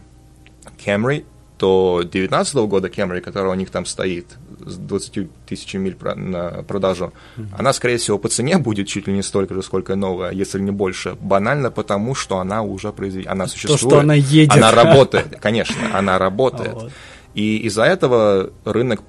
Camry, 0.85 1.23
то 1.57 2.03
19 2.03 2.55
-го 2.55 2.67
года 2.67 2.87
Camry, 2.87 3.21
которая 3.21 3.51
у 3.51 3.55
них 3.55 3.69
там 3.69 3.85
стоит, 3.85 4.25
с 4.65 4.77
20 4.77 5.29
тысяч 5.45 5.73
миль 5.73 5.97
на 6.15 6.63
продажу, 6.63 7.13
mm-hmm. 7.37 7.47
она, 7.57 7.73
скорее 7.73 7.97
всего, 7.97 8.17
по 8.17 8.29
цене 8.29 8.57
будет 8.57 8.87
чуть 8.87 9.07
ли 9.07 9.13
не 9.13 9.23
столько 9.23 9.53
же, 9.53 9.63
сколько 9.63 9.95
новая, 9.95 10.31
если 10.31 10.59
не 10.59 10.71
больше. 10.71 11.15
Банально 11.19 11.71
потому, 11.71 12.15
что 12.15 12.39
она 12.39 12.61
уже 12.61 12.91
произведена, 12.91 13.31
она 13.31 13.47
существует. 13.47 13.81
То, 13.81 13.87
что 13.89 13.99
она 13.99 14.13
едет. 14.13 14.57
Она 14.57 14.71
работает, 14.83 15.39
конечно, 15.39 15.75
она 15.93 16.17
работает. 16.19 16.91
И 17.35 17.57
из-за 17.57 17.83
этого 17.83 18.51
рынок 18.65 19.01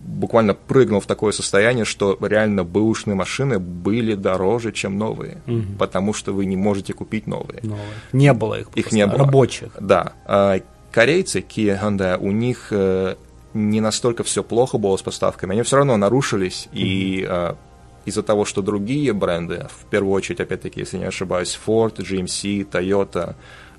буквально 0.00 0.54
прыгнул 0.54 1.00
в 1.00 1.06
такое 1.06 1.32
состояние, 1.32 1.84
что 1.84 2.16
реально 2.20 2.64
бэушные 2.64 3.14
машины 3.14 3.58
были 3.58 4.14
дороже, 4.14 4.72
чем 4.72 4.98
новые, 4.98 5.42
угу. 5.46 5.62
потому 5.78 6.14
что 6.14 6.32
вы 6.32 6.46
не 6.46 6.56
можете 6.56 6.92
купить 6.92 7.26
новые. 7.26 7.60
новые. 7.62 7.84
Не 8.12 8.32
было 8.32 8.60
их, 8.60 8.68
их 8.74 8.92
не 8.92 9.06
было. 9.06 9.18
рабочих. 9.18 9.70
Да. 9.78 10.14
А 10.26 10.60
корейцы, 10.90 11.40
Kia 11.40 11.80
Hyundai, 11.80 12.16
у 12.18 12.30
них 12.30 12.68
э, 12.70 13.16
не 13.54 13.80
настолько 13.80 14.22
все 14.22 14.42
плохо 14.42 14.78
было 14.78 14.96
с 14.96 15.02
поставками, 15.02 15.52
они 15.52 15.62
все 15.62 15.76
равно 15.76 15.96
нарушились, 15.96 16.68
mm-hmm. 16.72 16.78
и 16.78 17.26
э, 17.28 17.54
из-за 18.04 18.22
того, 18.22 18.44
что 18.44 18.62
другие 18.62 19.12
бренды, 19.12 19.66
в 19.70 19.86
первую 19.90 20.12
очередь, 20.12 20.40
опять-таки, 20.40 20.80
если 20.80 20.98
не 20.98 21.06
ошибаюсь, 21.06 21.58
Ford, 21.66 21.96
GMC, 21.96 22.70
Toyota, 22.70 23.34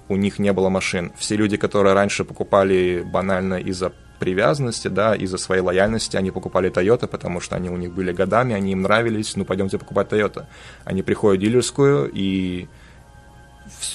у 0.10 0.15
них 0.17 0.39
не 0.39 0.51
было 0.53 0.69
машин. 0.69 1.12
Все 1.17 1.36
люди, 1.36 1.57
которые 1.57 1.93
раньше 1.93 2.25
покупали 2.25 3.03
банально 3.05 3.55
из-за 3.55 3.93
привязанности, 4.19 4.88
да, 4.88 5.15
из-за 5.15 5.38
своей 5.38 5.63
лояльности, 5.63 6.17
они 6.17 6.31
покупали 6.31 6.69
Toyota, 6.69 7.07
потому 7.07 7.39
что 7.39 7.55
они 7.55 7.69
у 7.69 7.77
них 7.77 7.91
были 7.91 8.12
годами, 8.12 8.53
они 8.53 8.73
им 8.73 8.81
нравились, 8.81 9.36
ну, 9.36 9.45
пойдемте 9.45 9.79
покупать 9.79 10.10
Toyota. 10.10 10.45
Они 10.84 11.01
приходят 11.01 11.41
в 11.41 11.43
дилерскую, 11.43 12.12
и 12.13 12.67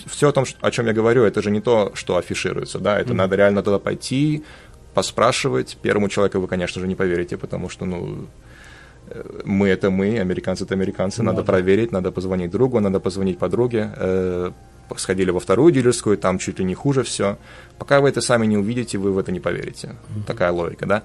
все 0.07 0.29
о 0.29 0.33
том, 0.33 0.45
о 0.61 0.71
чем 0.71 0.87
я 0.87 0.93
говорю, 0.93 1.23
это 1.23 1.43
же 1.43 1.51
не 1.51 1.61
то, 1.61 1.93
что 1.95 2.17
афишируется, 2.17 2.79
да, 2.79 2.99
это 2.99 3.13
mm-hmm. 3.13 3.17
надо 3.17 3.37
реально 3.37 3.63
туда 3.63 3.79
пойти, 3.79 4.45
поспрашивать. 4.97 5.77
Первому 5.83 6.09
человеку 6.09 6.41
вы, 6.41 6.49
конечно 6.49 6.81
же, 6.81 6.89
не 6.89 6.95
поверите, 6.95 7.37
потому 7.37 7.69
что, 7.69 7.85
ну, 7.85 8.27
э, 9.11 9.43
мы 9.45 9.69
это 9.69 9.91
мы, 9.91 10.19
американцы 10.21 10.65
это 10.65 10.75
американцы, 10.75 11.23
надо, 11.23 11.37
надо 11.37 11.53
проверить, 11.53 11.93
надо 11.93 12.11
позвонить 12.13 12.51
другу, 12.51 12.81
надо 12.81 12.99
позвонить 12.99 13.39
подруге. 13.39 13.91
Э, 13.97 14.53
сходили 14.97 15.33
во 15.33 15.39
вторую 15.39 15.73
дилерскую, 15.73 16.17
там 16.17 16.39
чуть 16.39 16.59
ли 16.61 16.65
не 16.65 16.75
хуже 16.75 17.03
все. 17.03 17.37
Пока 17.79 18.01
вы 18.01 18.09
это 18.09 18.23
сами 18.23 18.47
не 18.47 18.57
увидите, 18.57 18.97
вы 18.97 19.13
в 19.13 19.19
это 19.19 19.33
не 19.33 19.41
поверите. 19.41 19.89
Mm-hmm. 19.89 20.27
Такая 20.27 20.53
логика, 20.53 20.87
да? 20.87 21.03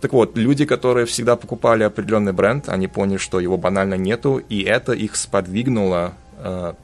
Так 0.00 0.12
вот, 0.12 0.38
люди, 0.38 0.64
которые 0.64 1.04
всегда 1.04 1.34
покупали 1.34 1.82
определенный 1.82 2.32
бренд, 2.32 2.68
они 2.68 2.88
поняли, 2.88 3.18
что 3.18 3.40
его 3.40 3.56
банально 3.56 3.96
нету, 3.96 4.40
и 4.50 4.62
это 4.62 4.92
их 4.92 5.16
сподвигнуло 5.16 6.12
э, 6.38 6.74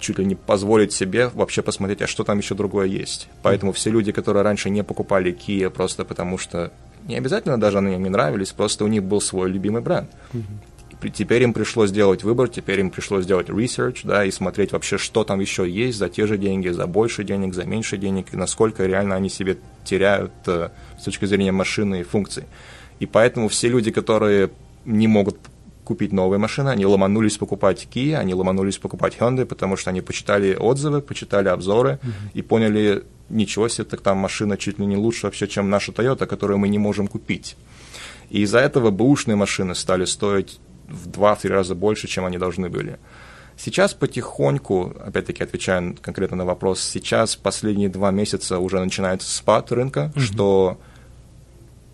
чуть 0.00 0.18
ли 0.18 0.24
не 0.24 0.34
позволить 0.34 0.92
себе 0.92 1.28
вообще 1.28 1.62
посмотреть, 1.62 2.02
а 2.02 2.06
что 2.06 2.24
там 2.24 2.38
еще 2.38 2.54
другое 2.54 2.86
есть. 2.86 3.28
Поэтому 3.42 3.72
все 3.72 3.90
люди, 3.90 4.12
которые 4.12 4.42
раньше 4.42 4.70
не 4.70 4.82
покупали 4.82 5.32
Kia 5.32 5.70
просто 5.70 6.04
потому, 6.04 6.38
что 6.38 6.72
не 7.06 7.16
обязательно 7.16 7.60
даже 7.60 7.78
они 7.78 7.94
им 7.94 8.02
не 8.02 8.10
нравились, 8.10 8.50
просто 8.50 8.84
у 8.84 8.88
них 8.88 9.02
был 9.02 9.20
свой 9.20 9.50
любимый 9.50 9.82
бренд. 9.82 10.10
Mm-hmm. 10.32 11.10
Теперь 11.14 11.42
им 11.42 11.54
пришлось 11.54 11.88
сделать 11.88 12.24
выбор, 12.24 12.48
теперь 12.48 12.80
им 12.80 12.90
пришлось 12.90 13.24
делать 13.24 13.48
research, 13.48 14.00
да, 14.04 14.24
и 14.24 14.30
смотреть 14.30 14.72
вообще, 14.72 14.98
что 14.98 15.24
там 15.24 15.40
еще 15.40 15.68
есть 15.68 15.96
за 15.96 16.10
те 16.10 16.26
же 16.26 16.36
деньги, 16.36 16.68
за 16.68 16.86
больше 16.86 17.24
денег, 17.24 17.54
за 17.54 17.64
меньше 17.64 17.96
денег, 17.96 18.26
и 18.32 18.36
насколько 18.36 18.84
реально 18.84 19.16
они 19.16 19.30
себе 19.30 19.56
теряют 19.84 20.32
э, 20.46 20.68
с 20.98 21.04
точки 21.04 21.24
зрения 21.24 21.52
машины 21.52 22.00
и 22.00 22.02
функций. 22.02 22.44
И 22.98 23.06
поэтому 23.06 23.48
все 23.48 23.68
люди, 23.68 23.90
которые 23.90 24.50
не 24.84 25.08
могут 25.08 25.38
купить 25.90 26.12
новые 26.12 26.38
машины, 26.38 26.68
они 26.68 26.86
ломанулись 26.86 27.36
покупать 27.36 27.88
Kia, 27.92 28.14
они 28.14 28.32
ломанулись 28.32 28.78
покупать 28.78 29.16
Hyundai, 29.18 29.44
потому 29.44 29.76
что 29.76 29.90
они 29.90 30.00
почитали 30.00 30.54
отзывы, 30.54 31.00
почитали 31.00 31.48
обзоры 31.48 31.98
uh-huh. 32.00 32.30
и 32.32 32.42
поняли, 32.42 33.02
ничего 33.28 33.66
себе, 33.66 33.86
так 33.86 34.00
там 34.00 34.18
машина 34.18 34.56
чуть 34.56 34.78
ли 34.78 34.86
не 34.86 34.96
лучше 34.96 35.26
вообще, 35.26 35.48
чем 35.48 35.68
наша 35.68 35.90
Toyota, 35.90 36.26
которую 36.26 36.58
мы 36.58 36.68
не 36.68 36.78
можем 36.78 37.08
купить. 37.08 37.56
И 38.30 38.42
из-за 38.42 38.60
этого 38.60 38.92
бэушные 38.92 39.34
машины 39.34 39.74
стали 39.74 40.04
стоить 40.04 40.60
в 40.86 41.08
2-3 41.08 41.48
раза 41.48 41.74
больше, 41.74 42.06
чем 42.06 42.24
они 42.24 42.38
должны 42.38 42.68
были. 42.68 43.00
Сейчас 43.56 43.92
потихоньку, 43.92 44.94
опять-таки 45.04 45.42
отвечая 45.42 45.94
конкретно 46.00 46.36
на 46.36 46.44
вопрос, 46.44 46.80
сейчас 46.80 47.34
последние 47.34 47.88
два 47.88 48.12
месяца 48.12 48.60
уже 48.60 48.78
начинается 48.78 49.28
спад 49.28 49.72
рынка, 49.72 50.12
uh-huh. 50.14 50.20
что 50.20 50.78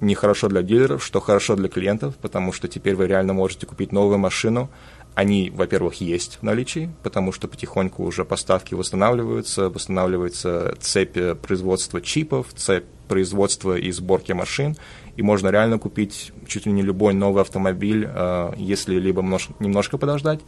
не 0.00 0.14
хорошо 0.14 0.48
для 0.48 0.62
дилеров, 0.62 1.04
что 1.04 1.20
хорошо 1.20 1.56
для 1.56 1.68
клиентов, 1.68 2.16
потому 2.16 2.52
что 2.52 2.68
теперь 2.68 2.94
вы 2.94 3.06
реально 3.06 3.32
можете 3.32 3.66
купить 3.66 3.92
новую 3.92 4.18
машину. 4.18 4.70
Они, 5.14 5.50
во-первых, 5.50 5.94
есть 5.94 6.38
в 6.40 6.42
наличии, 6.42 6.90
потому 7.02 7.32
что 7.32 7.48
потихоньку 7.48 8.04
уже 8.04 8.24
поставки 8.24 8.74
восстанавливаются, 8.74 9.70
восстанавливается 9.70 10.74
цепь 10.80 11.16
производства 11.40 12.02
чипов, 12.02 12.48
цепь 12.54 12.84
производства 13.08 13.78
и 13.78 13.90
сборки 13.92 14.32
машин, 14.32 14.76
и 15.16 15.22
можно 15.22 15.48
реально 15.48 15.78
купить 15.78 16.32
чуть 16.46 16.66
ли 16.66 16.72
не 16.72 16.82
любой 16.82 17.14
новый 17.14 17.42
автомобиль, 17.42 18.06
э, 18.06 18.52
если 18.56 18.96
либо 18.96 19.22
немножко 19.58 19.96
подождать, 19.96 20.40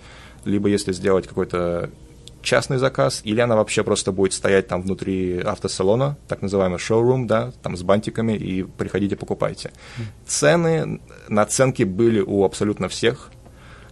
либо 0.44 0.68
если 0.68 0.92
сделать 0.92 1.26
какой-то 1.26 1.90
частный 2.48 2.78
заказ, 2.78 3.20
или 3.24 3.40
она 3.40 3.56
вообще 3.56 3.84
просто 3.84 4.10
будет 4.10 4.32
стоять 4.32 4.68
там 4.68 4.80
внутри 4.82 5.38
автосалона, 5.40 6.16
так 6.28 6.40
называемый 6.40 6.78
шоурум, 6.78 7.26
да, 7.26 7.52
там 7.62 7.76
с 7.76 7.82
бантиками, 7.82 8.32
и 8.32 8.62
приходите, 8.62 9.16
покупайте. 9.16 9.70
Цены, 10.26 11.00
наценки 11.28 11.82
были 11.82 12.20
у 12.20 12.44
абсолютно 12.44 12.88
всех. 12.88 13.30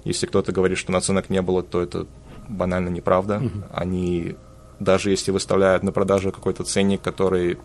Если 0.05 0.27
кто-то 0.27 0.53
говорит, 0.53 0.79
что 0.79 0.91
наценок 0.91 1.29
не 1.29 1.43
было, 1.43 1.63
то 1.63 1.83
это 1.83 2.07
банально 2.49 2.89
неправда. 2.89 3.43
Они, 3.73 4.37
даже 4.81 5.11
если 5.11 5.33
выставляют 5.33 5.83
на 5.83 5.93
продажу 5.93 6.33
какой-то 6.33 6.65
ценник, 6.65 7.03
который 7.03 7.59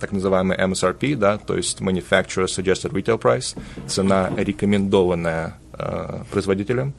так 0.00 0.12
называемый 0.12 0.56
MSRP, 0.56 1.16
да, 1.16 1.36
то 1.36 1.56
есть 1.56 1.80
Manufacturer 1.80 2.46
Suggested 2.46 2.92
Retail 2.92 3.20
Price, 3.20 3.58
цена, 3.86 4.30
рекомендованная 4.36 5.58
э, 5.72 6.22
производителем, 6.30 6.94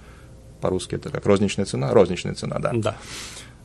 по-русски 0.59 0.95
это 0.95 1.09
как 1.09 1.25
розничная 1.25 1.65
цена, 1.65 1.93
розничная 1.93 2.35
цена, 2.35 2.59
да. 2.59 2.71
Да. 2.73 2.97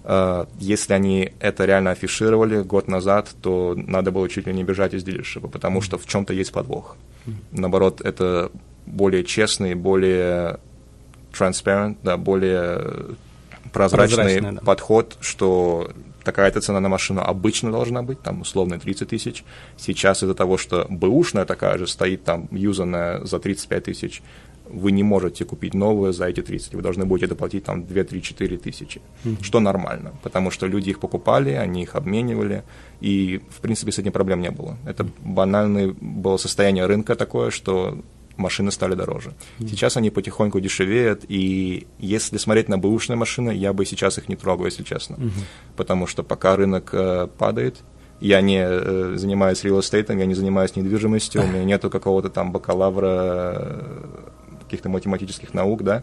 Uh, 0.07 0.47
если 0.61 0.93
они 0.93 1.33
это 1.41 1.65
реально 1.65 1.93
афишировали 1.93 2.61
год 2.61 2.89
назад, 2.89 3.31
то 3.41 3.75
надо 3.75 4.11
было 4.11 4.29
чуть 4.29 4.47
ли 4.47 4.53
не 4.53 4.63
бежать 4.63 4.93
из 4.93 5.03
дилершипа, 5.03 5.49
потому 5.49 5.81
что 5.81 5.97
в 5.97 6.07
чем-то 6.07 6.35
есть 6.35 6.53
подвох. 6.53 6.97
Наоборот, 7.53 8.03
это 8.03 8.51
более 8.85 9.25
честный, 9.25 9.75
более 9.75 10.59
transparent, 11.33 11.97
да, 12.03 12.19
более 12.19 13.17
прозрачный 13.73 14.41
да. 14.41 14.61
подход, 14.61 15.17
что 15.21 15.91
такая-то 16.23 16.61
цена 16.61 16.81
на 16.81 16.89
машину 16.89 17.23
обычно 17.23 17.71
должна 17.71 18.03
быть, 18.03 18.21
там 18.23 18.41
условно 18.41 18.79
30 18.79 19.09
тысяч. 19.09 19.45
Сейчас 19.77 20.23
из-за 20.23 20.35
того, 20.35 20.57
что 20.57 20.87
бэушная 20.89 21.45
такая 21.45 21.79
же 21.79 21.87
стоит 21.87 22.25
там 22.25 22.49
юзанная 22.51 23.25
за 23.25 23.39
35 23.39 23.85
тысяч, 23.85 24.23
вы 24.75 24.93
не 24.93 25.03
можете 25.03 25.45
купить 25.45 25.75
новую 25.75 26.13
за 26.13 26.27
эти 26.27 26.43
30, 26.43 26.75
вы 26.75 26.83
должны 26.83 27.05
будете 27.05 27.29
доплатить 27.29 27.65
там 27.65 27.87
2, 27.87 28.05
3, 28.05 28.23
4 28.23 28.59
тысячи, 28.59 29.01
mm-hmm. 29.25 29.43
что 29.43 29.61
нормально, 29.61 30.13
потому 30.23 30.51
что 30.51 30.67
люди 30.67 30.91
их 30.91 30.99
покупали, 30.99 31.51
они 31.51 31.83
их 31.83 31.95
обменивали, 31.95 32.63
и, 33.01 33.41
в 33.51 33.61
принципе, 33.61 33.93
с 33.93 33.99
этим 33.99 34.13
проблем 34.13 34.41
не 34.41 34.51
было. 34.51 34.77
Это 34.87 35.07
банальное 35.25 35.95
было 36.01 36.37
состояние 36.37 36.87
рынка 36.87 37.15
такое, 37.15 37.51
что 37.51 37.99
машины 38.37 38.71
стали 38.71 38.95
дороже. 38.95 39.31
Mm-hmm. 39.31 39.69
Сейчас 39.69 39.97
они 39.97 40.11
потихоньку 40.11 40.61
дешевеют, 40.61 41.25
и 41.29 41.87
если 41.99 42.39
смотреть 42.39 42.69
на 42.69 42.79
бэушные 42.79 43.17
машины, 43.17 43.53
я 43.53 43.73
бы 43.73 43.87
сейчас 43.87 44.19
их 44.19 44.29
не 44.29 44.37
трогал, 44.37 44.67
если 44.67 44.83
честно, 44.83 45.15
mm-hmm. 45.15 45.45
потому 45.77 46.07
что 46.07 46.23
пока 46.23 46.57
рынок 46.57 46.91
э, 46.93 47.29
падает, 47.39 47.77
Я 48.21 48.41
не 48.41 48.63
э, 48.63 49.17
занимаюсь 49.17 49.65
real 49.65 49.81
estate, 49.81 50.19
я 50.19 50.27
не 50.27 50.35
занимаюсь 50.35 50.77
недвижимостью, 50.77 51.43
у 51.45 51.47
меня 51.47 51.65
нету 51.65 51.91
какого-то 51.91 52.29
там 52.29 52.53
бакалавра 52.53 53.85
каких-то 54.65 54.89
математических 54.89 55.55
наук, 55.55 55.83
да. 55.83 56.03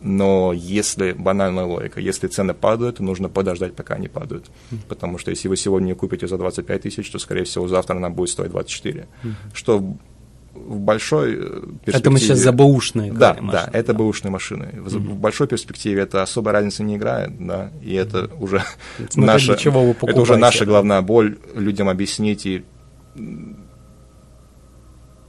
Но 0.00 0.52
если 0.54 1.12
банальная 1.12 1.64
логика, 1.64 2.00
если 2.00 2.28
цены 2.28 2.54
падают, 2.54 3.00
нужно 3.00 3.28
подождать, 3.28 3.74
пока 3.74 3.94
они 3.94 4.08
падают. 4.08 4.46
Потому 4.88 5.18
что 5.18 5.30
если 5.30 5.48
вы 5.48 5.56
сегодня 5.56 5.94
купите 5.94 6.28
за 6.28 6.38
25 6.38 6.82
тысяч, 6.82 7.10
то, 7.10 7.18
скорее 7.18 7.44
всего, 7.44 7.66
завтра 7.66 7.96
она 7.96 8.08
будет 8.10 8.30
стоить 8.30 8.50
24. 8.50 9.08
Что 9.52 9.82
в 10.54 10.78
большой 10.80 11.36
перспективе... 11.36 11.98
Это 11.98 12.10
мы 12.10 12.18
сейчас 12.18 12.38
за 12.38 12.52
бэушные 12.52 13.12
Да, 13.12 13.34
машины, 13.34 13.52
да, 13.52 13.70
это 13.72 13.92
да. 13.92 13.98
бэушные 13.98 14.30
машины. 14.30 14.70
В, 14.72 14.96
mm-hmm. 14.96 14.98
в 14.98 15.16
большой 15.16 15.46
перспективе 15.46 16.02
это 16.02 16.22
особой 16.22 16.52
разницы 16.52 16.82
не 16.82 16.96
играет, 16.96 17.32
да, 17.38 17.70
и 17.82 17.94
это 17.94 18.18
mm-hmm. 18.18 18.42
уже 18.42 18.62
наша... 19.14 19.56
чего 19.56 19.84
вы 19.84 19.96
это 20.02 20.20
уже 20.20 20.36
наша 20.36 20.64
главная 20.64 21.02
боль 21.02 21.38
людям 21.54 21.88
объяснить 21.88 22.46
и 22.46 22.64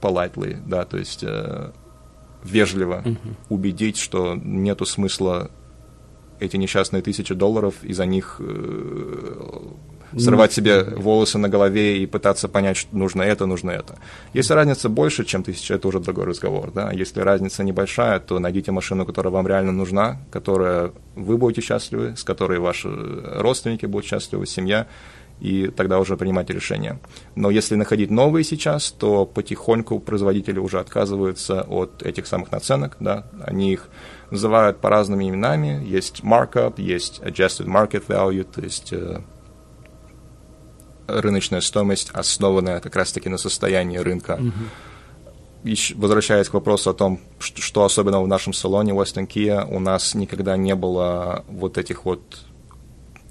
politely, 0.00 0.56
да, 0.66 0.84
то 0.84 0.96
есть 0.96 1.22
э, 1.22 1.72
вежливо 2.44 3.02
mm-hmm. 3.04 3.34
убедить, 3.48 3.96
что 3.96 4.34
нету 4.34 4.86
смысла 4.86 5.50
эти 6.40 6.56
несчастные 6.56 7.02
тысячи 7.02 7.34
долларов, 7.34 7.74
и 7.82 7.92
за 7.92 8.06
них 8.06 8.36
э, 8.40 9.60
срывать 10.18 10.52
себе 10.52 10.82
волосы 10.82 11.38
на 11.38 11.48
голове 11.48 11.98
и 11.98 12.06
пытаться 12.06 12.48
понять, 12.48 12.76
что 12.76 12.96
нужно 12.96 13.22
это, 13.22 13.46
нужно 13.46 13.70
это. 13.70 13.98
Если 14.32 14.54
разница 14.54 14.88
больше, 14.88 15.24
чем 15.24 15.42
тысяча, 15.42 15.74
это 15.74 15.88
уже 15.88 16.00
другой 16.00 16.24
разговор. 16.24 16.72
Да? 16.72 16.90
Если 16.92 17.20
разница 17.20 17.62
небольшая, 17.62 18.20
то 18.20 18.38
найдите 18.38 18.72
машину, 18.72 19.06
которая 19.06 19.32
вам 19.32 19.46
реально 19.46 19.72
нужна, 19.72 20.20
которая 20.30 20.92
вы 21.14 21.36
будете 21.36 21.60
счастливы, 21.60 22.16
с 22.16 22.24
которой 22.24 22.58
ваши 22.58 22.88
родственники 22.88 23.86
будут 23.86 24.06
счастливы, 24.06 24.46
семья, 24.46 24.86
и 25.40 25.68
тогда 25.68 25.98
уже 25.98 26.16
принимайте 26.16 26.52
решение. 26.52 27.00
Но 27.34 27.50
если 27.50 27.74
находить 27.74 28.10
новые 28.10 28.44
сейчас, 28.44 28.90
то 28.92 29.24
потихоньку 29.24 29.98
производители 29.98 30.58
уже 30.58 30.78
отказываются 30.78 31.62
от 31.62 32.02
этих 32.02 32.26
самых 32.26 32.52
наценок, 32.52 32.96
да, 33.00 33.26
они 33.42 33.72
их 33.72 33.88
называют 34.30 34.80
по 34.80 34.90
разными 34.90 35.28
именами, 35.28 35.82
есть 35.84 36.20
markup, 36.22 36.80
есть 36.80 37.20
adjusted 37.20 37.66
market 37.66 38.06
value, 38.06 38.44
то 38.44 38.60
есть 38.60 38.92
э, 38.92 39.20
рыночная 41.08 41.60
стоимость, 41.60 42.10
основанная 42.10 42.80
как 42.80 42.94
раз-таки 42.96 43.28
на 43.28 43.38
состоянии 43.38 43.98
рынка. 43.98 44.38
Mm-hmm. 44.40 45.96
возвращаясь 45.96 46.48
к 46.48 46.54
вопросу 46.54 46.90
о 46.90 46.94
том, 46.94 47.20
что, 47.38 47.60
что 47.60 47.84
особенно 47.84 48.22
в 48.22 48.28
нашем 48.28 48.52
салоне 48.52 48.92
Western 48.92 49.26
Kia, 49.26 49.66
у 49.68 49.80
нас 49.80 50.14
никогда 50.14 50.56
не 50.56 50.74
было 50.74 51.44
вот 51.48 51.78
этих 51.78 52.04
вот 52.04 52.22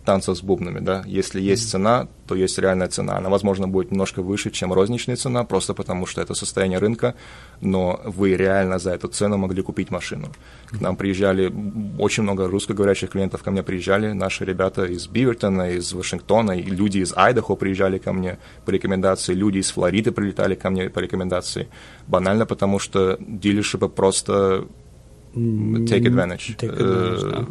танцев 0.09 0.37
с 0.37 0.41
бубнами, 0.41 0.79
да. 0.79 1.03
Если 1.05 1.39
есть 1.39 1.69
цена, 1.69 2.07
то 2.25 2.35
есть 2.35 2.59
реальная 2.59 2.87
цена. 2.87 3.17
Она, 3.17 3.29
возможно, 3.29 3.67
будет 3.67 3.91
немножко 3.91 4.23
выше, 4.23 4.49
чем 4.49 4.73
розничная 4.73 5.15
цена, 5.15 5.43
просто 5.43 5.73
потому 5.73 6.07
что 6.07 6.21
это 6.21 6.33
состояние 6.33 6.79
рынка, 6.79 7.13
но 7.61 7.99
вы 8.05 8.35
реально 8.35 8.79
за 8.79 8.91
эту 8.91 9.07
цену 9.07 9.37
могли 9.37 9.61
купить 9.61 9.91
машину. 9.91 10.27
К 10.71 10.81
нам 10.81 10.95
приезжали 10.95 11.53
очень 11.99 12.23
много 12.23 12.47
русскоговорящих 12.47 13.11
клиентов, 13.11 13.43
ко 13.43 13.51
мне 13.51 13.61
приезжали 13.61 14.13
наши 14.13 14.45
ребята 14.45 14.85
из 14.85 15.07
Бивертона, 15.07 15.77
из 15.77 15.93
Вашингтона, 15.93 16.53
и 16.53 16.63
люди 16.63 16.97
из 16.97 17.13
Айдахо 17.15 17.55
приезжали 17.55 17.99
ко 17.99 18.11
мне 18.11 18.37
по 18.65 18.71
рекомендации, 18.71 19.35
люди 19.35 19.59
из 19.59 19.71
Флориды 19.71 20.11
прилетали 20.11 20.55
ко 20.55 20.69
мне 20.71 20.89
по 20.89 20.99
рекомендации. 20.99 21.67
Банально 22.07 22.45
потому, 22.45 22.79
что 22.79 23.17
дилершипы 23.19 23.89
просто 23.89 24.65
take 25.35 26.05
advantage. 26.05 26.57
Take 26.57 26.77
advantage 26.77 27.29
да 27.29 27.45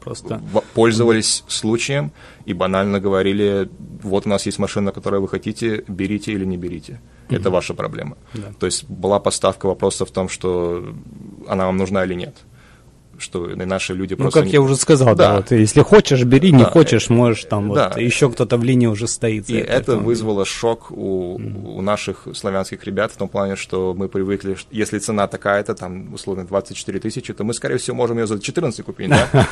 просто. 0.00 0.40
Пользовались 0.74 1.44
случаем 1.48 2.10
и 2.46 2.54
банально 2.54 3.00
говорили, 3.00 3.68
вот 4.02 4.26
у 4.26 4.28
нас 4.28 4.46
есть 4.46 4.58
машина, 4.58 4.92
которую 4.92 5.22
вы 5.22 5.28
хотите, 5.28 5.84
берите 5.88 6.32
или 6.32 6.44
не 6.44 6.56
берите. 6.56 6.92
Mm-hmm. 7.28 7.36
Это 7.36 7.50
ваша 7.50 7.74
проблема. 7.74 8.16
Да. 8.34 8.52
То 8.58 8.66
есть 8.66 8.84
была 8.88 9.20
поставка 9.20 9.66
вопроса 9.66 10.04
в 10.04 10.10
том, 10.10 10.28
что 10.28 10.94
она 11.48 11.66
вам 11.66 11.76
нужна 11.76 12.04
или 12.04 12.14
нет 12.14 12.34
что 13.20 13.46
наши 13.54 13.94
люди 13.94 14.14
ну, 14.14 14.24
просто... 14.24 14.38
Ну, 14.38 14.42
как 14.42 14.46
не... 14.46 14.54
я 14.54 14.60
уже 14.60 14.76
сказал, 14.76 15.14
да, 15.14 15.28
да 15.30 15.36
вот, 15.36 15.50
если 15.50 15.82
хочешь, 15.82 16.24
бери, 16.24 16.52
не 16.52 16.64
да. 16.64 16.70
хочешь, 16.70 17.10
можешь 17.10 17.44
там, 17.44 17.72
да. 17.72 17.88
вот, 17.88 18.00
еще 18.00 18.30
кто-то 18.30 18.56
в 18.56 18.64
линии 18.64 18.86
уже 18.86 19.06
стоит. 19.06 19.48
И 19.50 19.56
это 19.56 19.96
вызвало 19.96 20.44
шок 20.44 20.90
у, 20.90 21.38
mm-hmm. 21.38 21.76
у 21.76 21.82
наших 21.82 22.26
славянских 22.34 22.84
ребят 22.84 23.12
в 23.12 23.16
том 23.16 23.28
плане, 23.28 23.56
что 23.56 23.94
мы 23.96 24.08
привыкли, 24.08 24.54
что 24.54 24.68
если 24.70 24.98
цена 24.98 25.26
такая-то, 25.26 25.74
там, 25.74 26.12
условно, 26.14 26.44
24 26.44 27.00
тысячи, 27.00 27.32
то 27.32 27.44
мы, 27.44 27.54
скорее 27.54 27.78
всего, 27.78 27.96
можем 27.96 28.18
ее 28.18 28.26
за 28.26 28.40
14 28.40 28.84
купить, 28.84 29.08
да? 29.08 29.28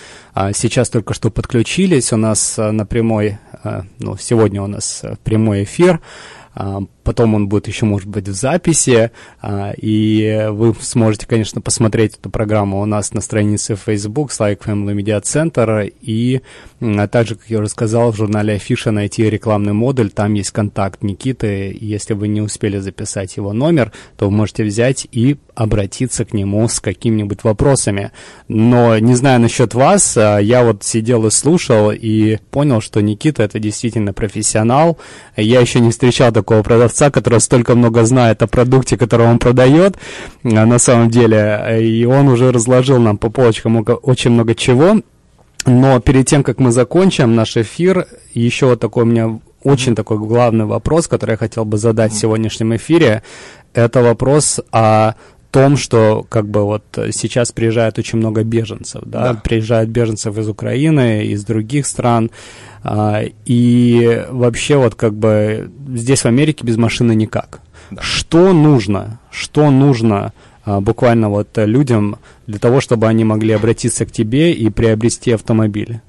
сейчас 0.52 0.90
только 0.90 1.14
что 1.14 1.31
подключились. 1.31 2.12
У 2.12 2.16
нас 2.16 2.59
а, 2.59 2.72
на 2.72 2.87
прямой, 2.87 3.38
а, 3.62 3.85
ну, 3.98 4.16
сегодня 4.16 4.62
у 4.62 4.66
нас 4.66 5.02
прямой 5.24 5.64
эфир. 5.64 6.00
Потом 7.05 7.35
он 7.35 7.48
будет 7.48 7.68
еще, 7.68 7.85
может 7.85 8.09
быть, 8.09 8.26
в 8.26 8.33
записи, 8.33 9.11
и 9.76 10.46
вы 10.50 10.74
сможете, 10.81 11.26
конечно, 11.26 11.61
посмотреть 11.61 12.14
эту 12.14 12.31
программу 12.31 12.81
у 12.81 12.87
нас 12.87 13.12
на 13.12 13.20
странице 13.20 13.76
Facebook 13.76 14.31
Like 14.31 14.62
Family 14.64 14.94
Media 14.94 15.20
Center, 15.20 15.92
и 16.00 16.40
также, 17.11 17.35
как 17.35 17.50
я 17.50 17.59
уже 17.59 17.68
сказал, 17.68 18.11
в 18.11 18.16
журнале 18.16 18.55
Афиша 18.55 18.90
найти 18.90 19.29
рекламный 19.29 19.74
модуль, 19.74 20.11
там 20.11 20.33
есть 20.33 20.50
контакт 20.50 21.02
Никиты, 21.02 21.76
если 21.79 22.14
вы 22.14 22.26
не 22.26 22.40
успели 22.40 22.79
записать 22.79 23.37
его 23.37 23.52
номер, 23.52 23.92
то 24.16 24.24
вы 24.24 24.31
можете 24.35 24.64
взять 24.64 25.07
и 25.12 25.37
обратиться 25.57 26.25
к 26.25 26.33
нему 26.33 26.69
с 26.69 26.79
какими-нибудь 26.79 27.42
вопросами. 27.42 28.12
Но 28.47 28.97
не 28.99 29.14
знаю 29.16 29.40
насчет 29.40 29.75
вас, 29.75 30.16
я 30.16 30.62
вот 30.62 30.85
сидел 30.85 31.27
и 31.27 31.31
слушал 31.31 31.90
и 31.90 32.38
понял, 32.51 32.81
что 32.81 33.01
Никита 33.01 33.42
это 33.42 33.59
действительно 33.59 34.12
профессионал. 34.12 34.99
Я 35.37 35.61
еще 35.61 35.81
не 35.81 35.90
встречал 35.90 36.31
такого 36.31 36.62
продавца, 36.62 37.11
который 37.11 37.40
столько 37.40 37.75
много 37.75 38.05
знает 38.05 38.42
о 38.42 38.47
продукте, 38.47 38.97
который 38.97 39.27
он 39.27 39.38
продает 39.38 39.97
на 40.42 40.79
самом 40.79 41.11
деле. 41.11 41.79
И 41.81 42.05
он 42.05 42.29
уже 42.29 42.53
разложил 42.53 42.99
нам 42.99 43.16
по 43.16 43.31
полочкам 43.31 43.85
очень 44.03 44.33
много 44.33 44.55
чего. 44.55 45.01
Но 45.64 45.99
перед 46.01 46.27
тем, 46.27 46.45
как 46.45 46.61
мы 46.61 46.71
закончим 46.71 47.35
наш 47.35 47.57
эфир, 47.57 48.07
еще 48.35 48.66
вот 48.66 48.81
такой 48.81 49.03
у 49.03 49.07
меня 49.07 49.40
очень 49.64 49.97
такой 49.97 50.19
главный 50.19 50.64
вопрос, 50.64 51.09
который 51.09 51.33
я 51.33 51.37
хотел 51.37 51.64
бы 51.64 51.77
задать 51.77 52.12
в 52.12 52.19
сегодняшнем 52.19 52.77
эфире. 52.77 53.25
Это 53.75 54.01
вопрос 54.01 54.61
о 54.71 55.14
том, 55.57 55.79
что 55.79 56.27
как 56.29 56.47
бы 56.47 56.64
вот 56.64 56.85
сейчас 57.12 57.51
приезжает 57.51 57.99
очень 57.99 58.19
много 58.19 58.45
беженцев, 58.45 59.03
да, 59.07 59.33
да. 59.33 59.40
приезжают 59.42 59.88
беженцев 59.88 60.37
из 60.37 60.49
Украины, 60.51 61.25
из 61.25 61.47
других 61.47 61.87
стран, 61.87 62.31
а, 62.85 63.23
и 63.47 64.27
вообще 64.29 64.77
вот 64.77 64.95
как 64.97 65.14
бы 65.14 65.71
здесь 65.95 66.21
в 66.21 66.27
Америке 66.27 66.62
без 66.62 66.77
машины 66.77 67.14
никак. 67.14 67.61
Да. 67.90 68.03
Что 68.03 68.53
нужно, 68.53 69.19
что 69.31 69.71
нужно 69.71 70.35
а, 70.66 70.83
буквально 70.83 71.31
вот 71.31 71.49
людям 71.57 72.19
для 72.47 72.59
того, 72.59 72.83
чтобы 72.83 73.07
они 73.07 73.25
могли 73.25 73.55
обратиться 73.55 74.05
к 74.05 74.12
тебе 74.12 74.53
и 74.53 74.69
приобрести 74.69 75.33
автомобиль? 75.33 76.01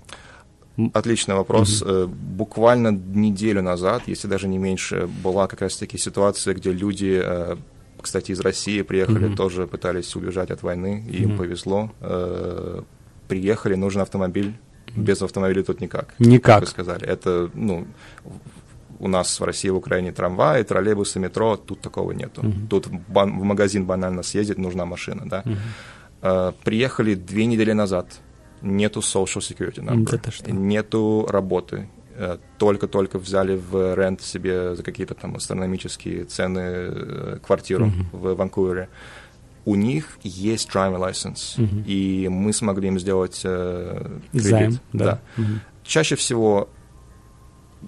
Отличный 0.93 1.35
вопрос. 1.35 1.81
Mm-hmm. 1.81 2.07
Буквально 2.07 2.89
неделю 2.89 3.61
назад, 3.61 4.03
если 4.07 4.27
даже 4.27 4.49
не 4.49 4.57
меньше, 4.57 5.07
была 5.23 5.47
как 5.47 5.61
раз-таки 5.61 5.97
ситуация, 5.97 6.53
где 6.53 6.73
люди 6.73 7.21
э, 7.23 7.55
кстати, 8.07 8.31
из 8.31 8.39
России 8.39 8.81
приехали, 8.83 9.27
mm-hmm. 9.27 9.35
тоже 9.35 9.67
пытались 9.67 10.15
убежать 10.15 10.49
от 10.51 10.63
войны, 10.63 11.03
и 11.09 11.11
mm-hmm. 11.11 11.23
им 11.23 11.37
повезло. 11.37 11.91
Э, 11.99 12.81
приехали, 13.27 13.75
нужен 13.75 14.01
автомобиль. 14.01 14.53
Без 14.95 15.21
автомобиля 15.21 15.63
тут 15.63 15.81
никак. 15.81 16.15
Никак. 16.19 16.55
Как 16.55 16.61
вы 16.61 16.67
сказали. 16.67 17.05
Это, 17.05 17.51
ну, 17.53 17.85
у 18.99 19.07
нас 19.07 19.39
в 19.39 19.43
России, 19.43 19.69
в 19.69 19.75
Украине 19.75 20.11
трамваи, 20.13 20.63
троллейбусы, 20.63 21.19
метро, 21.19 21.57
тут 21.57 21.81
такого 21.81 22.13
нету. 22.13 22.41
Mm-hmm. 22.41 22.67
Тут 22.69 22.87
в, 22.87 23.13
в 23.13 23.43
магазин 23.43 23.85
банально 23.85 24.23
съездить 24.23 24.57
нужна 24.57 24.85
машина, 24.85 25.23
да. 25.25 25.43
Mm-hmm. 25.43 26.53
Приехали 26.63 27.15
две 27.15 27.45
недели 27.45 27.73
назад, 27.73 28.07
нету 28.61 29.01
social 29.01 29.41
security 29.41 29.83
number, 29.83 30.31
что? 30.31 30.51
нету 30.51 31.27
работы, 31.29 31.89
Э, 31.96 31.96
только-только 32.57 33.19
взяли 33.19 33.55
в 33.55 33.95
рент 33.95 34.21
себе 34.21 34.75
за 34.75 34.83
какие-то 34.83 35.13
там 35.13 35.35
астрономические 35.35 36.25
цены 36.25 36.59
э, 36.59 37.39
квартиру 37.45 37.87
mm-hmm. 37.87 38.17
в 38.17 38.35
Ванкувере. 38.35 38.89
У 39.65 39.75
них 39.75 40.17
есть 40.23 40.69
driving 40.69 40.97
license, 40.97 41.57
mm-hmm. 41.57 41.85
и 41.85 42.27
мы 42.29 42.53
смогли 42.53 42.87
им 42.87 42.99
сделать 42.99 43.41
э, 43.43 44.19
кредит. 44.31 44.49
Займ, 44.49 44.79
да. 44.93 45.05
да. 45.05 45.21
Mm-hmm. 45.37 45.57
Чаще 45.83 46.15
всего, 46.15 46.69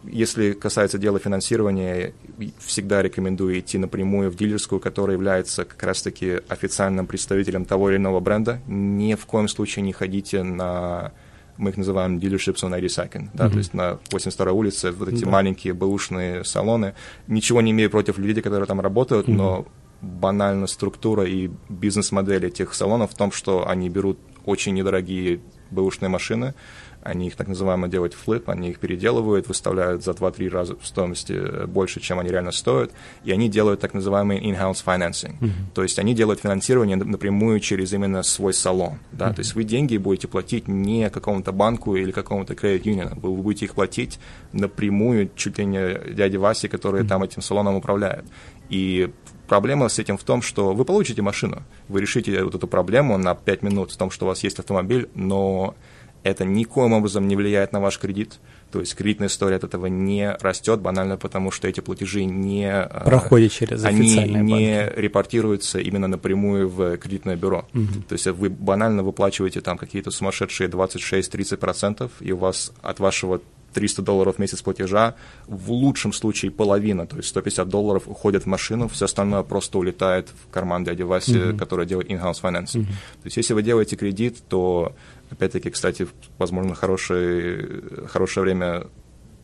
если 0.03 0.53
касается 0.53 0.97
дела 0.97 1.19
финансирования, 1.19 2.13
всегда 2.59 3.01
рекомендую 3.01 3.59
идти 3.59 3.77
напрямую 3.77 4.29
в 4.29 4.35
дилерскую, 4.35 4.79
которая 4.79 5.15
является 5.15 5.65
как 5.65 5.81
раз-таки 5.83 6.41
официальным 6.49 7.07
представителем 7.07 7.65
того 7.65 7.89
или 7.89 7.97
иного 7.97 8.19
бренда. 8.19 8.61
Ни 8.67 9.15
в 9.15 9.25
коем 9.25 9.47
случае 9.47 9.83
не 9.83 9.93
ходите 9.93 10.43
на 10.43 11.13
мы 11.59 11.71
их 11.71 11.77
называем 11.77 12.17
dealerships 12.17 12.63
on 12.63 12.71
82nd, 12.71 13.29
да, 13.33 13.45
mm-hmm. 13.45 13.51
то 13.51 13.57
есть 13.57 13.73
на 13.73 13.99
82-й 14.09 14.51
улице 14.51 14.91
вот 14.91 15.09
эти 15.09 15.25
да. 15.25 15.29
маленькие 15.29 15.73
бэушные 15.73 16.43
салоны. 16.45 16.95
Ничего 17.27 17.61
не 17.61 17.71
имею 17.71 17.89
против 17.89 18.17
людей, 18.17 18.41
которые 18.41 18.65
там 18.65 18.79
работают, 18.79 19.27
mm-hmm. 19.27 19.35
но 19.35 19.67
банально 20.01 20.67
структура 20.67 21.25
и 21.25 21.51
бизнес-модель 21.67 22.45
этих 22.45 22.73
салонов 22.73 23.11
в 23.11 23.15
том, 23.15 23.31
что 23.31 23.67
они 23.67 23.89
берут 23.89 24.17
очень 24.45 24.73
недорогие 24.73 25.41
бэушные 25.71 26.09
машины, 26.09 26.55
они 27.01 27.27
их 27.27 27.35
так 27.35 27.47
называемо 27.47 27.87
делают 27.87 28.13
флип, 28.13 28.49
они 28.49 28.69
их 28.69 28.79
переделывают, 28.79 29.47
выставляют 29.47 30.03
за 30.03 30.11
2-3 30.11 30.49
раза 30.49 30.75
в 30.75 30.85
стоимости 30.85 31.33
э, 31.33 31.65
больше, 31.65 31.99
чем 31.99 32.19
они 32.19 32.29
реально 32.29 32.51
стоят, 32.51 32.91
и 33.23 33.31
они 33.31 33.49
делают 33.49 33.79
так 33.79 33.93
называемый 33.93 34.39
in-house 34.39 34.83
financing. 34.85 35.39
Mm-hmm. 35.39 35.51
То 35.73 35.83
есть 35.83 35.99
они 35.99 36.13
делают 36.13 36.41
финансирование 36.41 36.97
напрямую 36.97 37.59
через 37.59 37.93
именно 37.93 38.23
свой 38.23 38.53
салон. 38.53 38.99
Да? 39.11 39.29
Mm-hmm. 39.29 39.33
То 39.33 39.39
есть 39.39 39.55
вы 39.55 39.63
деньги 39.63 39.97
будете 39.97 40.27
платить 40.27 40.67
не 40.67 41.09
какому-то 41.09 41.51
банку 41.51 41.95
или 41.95 42.11
какому-то 42.11 42.53
credit 42.53 42.83
union, 42.83 43.19
вы 43.19 43.41
будете 43.41 43.65
их 43.65 43.75
платить 43.75 44.19
напрямую 44.51 45.29
чуть 45.35 45.57
ли 45.57 45.65
не 45.65 46.13
дяде 46.13 46.37
Васе, 46.37 46.67
который 46.67 47.03
mm-hmm. 47.03 47.07
там 47.07 47.23
этим 47.23 47.41
салоном 47.41 47.75
управляет. 47.75 48.25
И 48.69 49.09
проблема 49.47 49.89
с 49.89 49.99
этим 49.99 50.17
в 50.17 50.23
том, 50.23 50.41
что 50.41 50.73
вы 50.73 50.85
получите 50.85 51.21
машину, 51.21 51.63
вы 51.87 52.01
решите 52.01 52.43
вот 52.43 52.55
эту 52.55 52.67
проблему 52.67 53.17
на 53.17 53.35
5 53.35 53.63
минут 53.63 53.91
в 53.91 53.97
том, 53.97 54.11
что 54.11 54.25
у 54.25 54.27
вас 54.29 54.43
есть 54.43 54.59
автомобиль, 54.59 55.09
но 55.15 55.75
это 56.23 56.45
никоим 56.45 56.93
образом 56.93 57.27
не 57.27 57.35
влияет 57.35 57.71
на 57.71 57.79
ваш 57.79 57.97
кредит. 57.99 58.39
То 58.71 58.79
есть 58.79 58.95
кредитная 58.95 59.29
история 59.29 59.55
от 59.55 59.63
этого 59.63 59.87
не 59.87 60.31
растет 60.41 60.79
банально 60.79 61.17
потому, 61.17 61.49
что 61.49 61.67
эти 61.67 61.79
платежи 61.79 62.25
не... 62.25 62.65
Э, 62.69 63.03
Проходят 63.05 63.51
через 63.51 63.83
Они 63.83 64.15
не 64.15 64.43
банки. 64.43 64.99
репортируются 64.99 65.79
именно 65.79 66.07
напрямую 66.07 66.69
в 66.69 66.97
кредитное 66.97 67.35
бюро. 67.35 67.65
Угу. 67.73 68.03
То 68.07 68.13
есть 68.13 68.27
вы 68.27 68.49
банально 68.49 69.03
выплачиваете 69.03 69.61
там 69.61 69.77
какие-то 69.77 70.11
сумасшедшие 70.11 70.69
26-30%, 70.69 72.11
и 72.19 72.31
у 72.31 72.37
вас 72.37 72.71
от 72.81 72.99
вашего 72.99 73.41
300 73.73 74.01
долларов 74.01 74.35
в 74.35 74.39
месяц 74.39 74.61
платежа, 74.61 75.15
в 75.47 75.71
лучшем 75.71 76.13
случае 76.13 76.51
половина, 76.51 77.07
то 77.07 77.17
есть 77.17 77.29
150 77.29 77.67
долларов 77.67 78.03
уходит 78.07 78.43
в 78.43 78.45
машину, 78.47 78.87
все 78.87 79.05
остальное 79.05 79.43
просто 79.43 79.77
улетает 79.77 80.29
в 80.29 80.51
карман 80.51 80.83
дяди 80.83 81.03
Васи, 81.03 81.33
mm-hmm. 81.33 81.57
который 81.57 81.85
делает 81.85 82.09
in-house 82.09 82.41
financing. 82.41 82.81
Mm-hmm. 82.81 83.21
То 83.21 83.25
есть 83.25 83.37
если 83.37 83.53
вы 83.53 83.63
делаете 83.63 83.95
кредит, 83.95 84.43
то, 84.47 84.95
опять-таки, 85.29 85.69
кстати, 85.69 86.07
возможно, 86.37 86.75
хорошее, 86.75 87.83
хорошее 88.07 88.43
время 88.43 88.87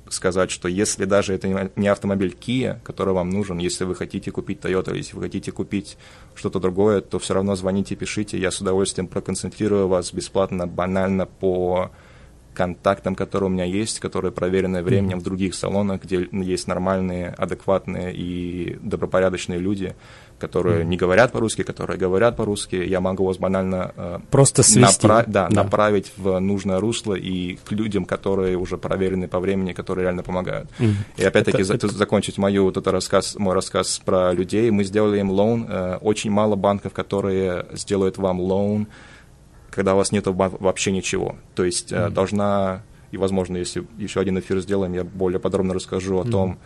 сказать, 0.10 0.52
что 0.52 0.68
если 0.68 1.06
даже 1.06 1.34
это 1.34 1.72
не 1.76 1.88
автомобиль 1.88 2.36
Kia, 2.40 2.80
который 2.84 3.14
вам 3.14 3.30
нужен, 3.30 3.58
если 3.58 3.86
вы 3.86 3.96
хотите 3.96 4.32
купить 4.32 4.60
Toyota, 4.60 4.96
если 4.96 5.16
вы 5.16 5.24
хотите 5.24 5.52
купить 5.52 5.98
что-то 6.36 6.60
другое, 6.60 7.02
то 7.02 7.20
все 7.20 7.34
равно 7.34 7.56
звоните, 7.56 7.96
пишите, 7.96 8.38
я 8.38 8.52
с 8.52 8.62
удовольствием 8.62 9.08
проконсультирую 9.08 9.88
вас 9.88 10.14
бесплатно, 10.14 10.68
банально 10.68 11.26
по 11.26 11.92
контактам, 12.56 13.16
которые 13.16 13.50
у 13.50 13.52
меня 13.52 13.66
есть, 13.66 14.00
которые 14.00 14.32
проверены 14.32 14.82
временем 14.82 15.18
mm-hmm. 15.18 15.22
в 15.22 15.24
других 15.24 15.54
салонах, 15.54 16.02
где 16.04 16.28
есть 16.32 16.68
нормальные, 16.68 17.30
адекватные 17.30 18.14
и 18.16 18.78
добропорядочные 18.82 19.60
люди, 19.60 19.96
которые 20.40 20.82
mm-hmm. 20.82 20.86
не 20.86 20.98
говорят 20.98 21.32
по-русски, 21.32 21.64
которые 21.64 21.98
говорят 21.98 22.36
по-русски, 22.36 22.76
я 22.76 23.00
могу 23.00 23.26
вас 23.26 23.38
банально 23.38 23.92
э, 23.96 24.20
просто 24.32 24.64
свести, 24.64 25.08
напра- 25.08 25.24
да, 25.28 25.48
да. 25.50 25.64
направить 25.64 26.12
в 26.18 26.40
нужное 26.40 26.80
русло 26.80 27.14
и 27.14 27.56
к 27.56 27.72
людям, 27.72 28.06
которые 28.06 28.58
уже 28.58 28.78
проверены 28.78 29.28
по 29.28 29.40
времени, 29.40 29.74
которые 29.74 30.04
реально 30.04 30.24
помогают. 30.24 30.70
Mm-hmm. 30.80 30.94
И 31.18 31.24
опять-таки 31.24 31.58
это, 31.58 31.66
за- 31.66 31.74
это... 31.76 31.88
закончить 31.90 32.38
мою 32.38 32.66
вот 32.66 32.78
этот 32.78 32.94
рассказ, 32.94 33.36
мой 33.38 33.54
рассказ 33.54 34.02
про 34.04 34.34
людей. 34.34 34.72
Мы 34.72 34.84
сделали 34.84 35.20
им 35.20 35.30
лоун. 35.30 35.68
Э, 35.70 35.98
очень 36.02 36.32
мало 36.32 36.56
банков, 36.56 36.94
которые 36.94 37.66
сделают 37.74 38.18
вам 38.18 38.40
лоун 38.40 38.88
когда 39.76 39.94
у 39.94 39.98
вас 39.98 40.12
нет 40.12 40.26
вообще 40.28 40.92
ничего. 40.92 41.36
То 41.54 41.66
есть 41.66 41.92
mm-hmm. 41.92 42.10
должна, 42.10 42.82
и, 43.12 43.18
возможно, 43.18 43.58
если 43.58 43.86
еще 43.98 44.22
один 44.22 44.40
эфир 44.40 44.60
сделаем, 44.60 44.94
я 44.94 45.04
более 45.04 45.40
подробно 45.40 45.74
расскажу 45.74 46.20
о 46.20 46.24
mm-hmm. 46.24 46.32
том, 46.32 46.60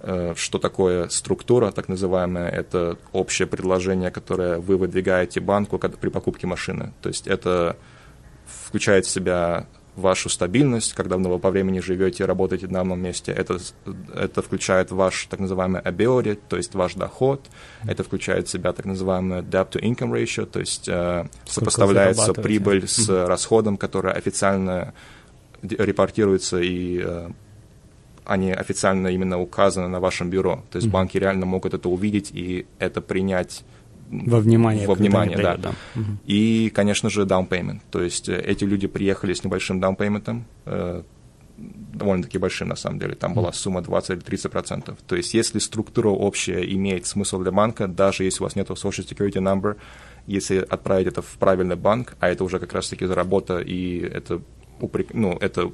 э, 0.00 0.34
что 0.34 0.58
такое 0.58 1.08
структура, 1.08 1.70
так 1.70 1.88
называемая, 1.88 2.48
это 2.48 2.96
общее 3.12 3.46
предложение, 3.46 4.10
которое 4.10 4.58
вы 4.58 4.78
выдвигаете 4.78 5.40
банку 5.40 5.78
при 5.78 6.08
покупке 6.08 6.46
машины. 6.46 6.94
То 7.02 7.10
есть 7.10 7.26
это 7.26 7.76
включает 8.46 9.04
в 9.04 9.10
себя 9.10 9.66
вашу 9.98 10.28
стабильность, 10.28 10.94
как 10.94 11.08
давно 11.08 11.30
вы 11.30 11.38
по 11.38 11.50
времени 11.50 11.80
живете 11.80 12.24
и 12.24 12.26
работаете 12.26 12.68
на 12.68 12.80
одном 12.80 13.00
месте. 13.00 13.32
Это, 13.32 13.58
это 14.14 14.42
включает 14.42 14.90
ваш 14.90 15.26
так 15.26 15.40
называемый 15.40 15.82
ability, 15.82 16.38
то 16.48 16.56
есть 16.56 16.74
ваш 16.74 16.94
доход. 16.94 17.46
Это 17.86 18.04
включает 18.04 18.48
в 18.48 18.50
себя 18.50 18.72
так 18.72 18.86
называемый 18.86 19.40
debt 19.40 19.70
to 19.72 19.80
income 19.80 20.12
ratio, 20.12 20.46
то 20.46 20.60
есть 20.60 20.88
э, 20.88 21.26
сопоставляется 21.46 22.32
прибыль 22.32 22.86
с 22.86 23.08
mm-hmm. 23.08 23.26
расходом, 23.26 23.76
который 23.76 24.12
официально 24.12 24.94
репортируется 25.62 26.60
и 26.60 27.02
э, 27.04 27.30
они 28.24 28.52
официально 28.52 29.08
именно 29.08 29.40
указаны 29.40 29.88
на 29.88 30.00
вашем 30.00 30.30
бюро. 30.30 30.64
То 30.70 30.76
есть 30.76 30.88
mm-hmm. 30.88 30.90
банки 30.90 31.18
реально 31.18 31.46
могут 31.46 31.74
это 31.74 31.88
увидеть 31.88 32.30
и 32.32 32.66
это 32.78 33.00
принять 33.00 33.64
во 34.10 34.40
внимание. 34.40 34.86
Во 34.86 34.94
внимание, 34.94 35.36
да. 35.36 35.56
да. 35.56 35.74
Угу. 35.94 36.18
И, 36.26 36.70
конечно 36.74 37.10
же, 37.10 37.22
down 37.22 37.48
payment. 37.48 37.80
То 37.90 38.02
есть 38.02 38.28
э, 38.28 38.40
эти 38.40 38.64
люди 38.64 38.86
приехали 38.86 39.34
с 39.34 39.44
небольшим 39.44 39.80
down 39.82 39.96
payment, 39.96 40.42
э, 40.66 41.02
довольно-таки 41.58 42.38
большим 42.38 42.68
на 42.68 42.76
самом 42.76 42.98
деле, 42.98 43.14
там 43.14 43.34
была 43.34 43.52
сумма 43.52 43.82
20 43.82 44.10
или 44.10 44.20
30 44.20 44.50
процентов. 44.50 44.98
То 45.06 45.16
есть 45.16 45.34
если 45.34 45.58
структура 45.58 46.08
общая 46.08 46.62
имеет 46.74 47.06
смысл 47.06 47.40
для 47.40 47.50
банка, 47.50 47.88
даже 47.88 48.24
если 48.24 48.42
у 48.42 48.44
вас 48.44 48.56
нет 48.56 48.70
social 48.70 49.04
security 49.04 49.40
number, 49.42 49.76
если 50.26 50.58
отправить 50.58 51.08
это 51.08 51.22
в 51.22 51.36
правильный 51.38 51.76
банк, 51.76 52.16
а 52.20 52.28
это 52.28 52.44
уже 52.44 52.58
как 52.58 52.72
раз-таки 52.72 53.06
работа 53.06 53.58
и 53.58 53.98
это, 53.98 54.40
ну, 55.12 55.36
это 55.40 55.72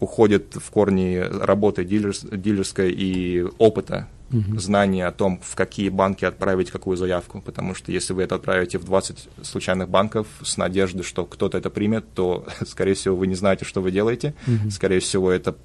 уходит 0.00 0.56
в 0.56 0.70
корни 0.70 1.16
работы 1.16 1.84
дилерс, 1.84 2.22
дилерской 2.22 2.90
и 2.90 3.44
опыта 3.58 4.08
угу. 4.32 4.58
знания 4.58 5.06
о 5.06 5.12
том, 5.12 5.40
в 5.42 5.54
какие 5.54 5.88
банки 5.88 6.24
отправить 6.24 6.70
какую 6.70 6.96
заявку, 6.96 7.40
потому 7.40 7.74
что 7.74 7.92
если 7.92 8.12
вы 8.12 8.22
это 8.22 8.36
отправите 8.36 8.78
в 8.78 8.84
20 8.84 9.28
случайных 9.42 9.88
банков 9.88 10.26
с 10.42 10.56
надеждой, 10.56 11.02
что 11.02 11.24
кто-то 11.24 11.58
это 11.58 11.70
примет, 11.70 12.12
то, 12.14 12.46
скорее 12.66 12.94
всего, 12.94 13.16
вы 13.16 13.26
не 13.26 13.34
знаете, 13.34 13.64
что 13.64 13.80
вы 13.80 13.90
делаете, 13.90 14.34
угу. 14.46 14.70
скорее 14.70 15.00
всего, 15.00 15.30
это 15.30 15.56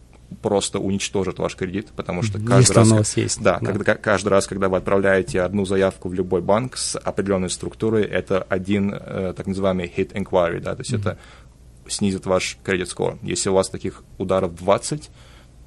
просто 0.42 0.80
уничтожит 0.80 1.40
ваш 1.40 1.56
кредит, 1.56 1.88
потому 1.96 2.22
что 2.22 2.38
каждый 2.38 2.60
Если 2.60 2.74
раз, 2.74 2.92
у 2.92 2.96
вас 2.98 3.18
есть, 3.18 3.42
да, 3.42 3.60
да. 3.60 3.66
Когда, 3.66 3.96
каждый 3.96 4.30
раз, 4.30 4.48
когда 4.48 4.70
вы 4.70 4.78
отправляете 4.78 5.42
одну 5.42 5.66
заявку 5.66 6.10
в 6.10 6.14
любой 6.14 6.42
банк 6.42 6.78
с 6.78 6.98
определенной 6.98 7.50
структурой, 7.50 8.04
это 8.04 8.42
один 8.42 8.94
э, 8.94 9.34
так 9.36 9.48
называемый 9.48 9.92
hit 9.96 10.14
inquiry, 10.14 10.60
да, 10.60 10.76
то 10.76 10.82
есть 10.82 10.92
mm-hmm. 10.92 11.00
это 11.00 11.18
снизит 11.88 12.26
ваш 12.26 12.58
кредит 12.64 12.90
скор. 12.90 13.18
Если 13.22 13.50
у 13.50 13.54
вас 13.54 13.70
таких 13.70 14.04
ударов 14.18 14.56
20, 14.56 15.10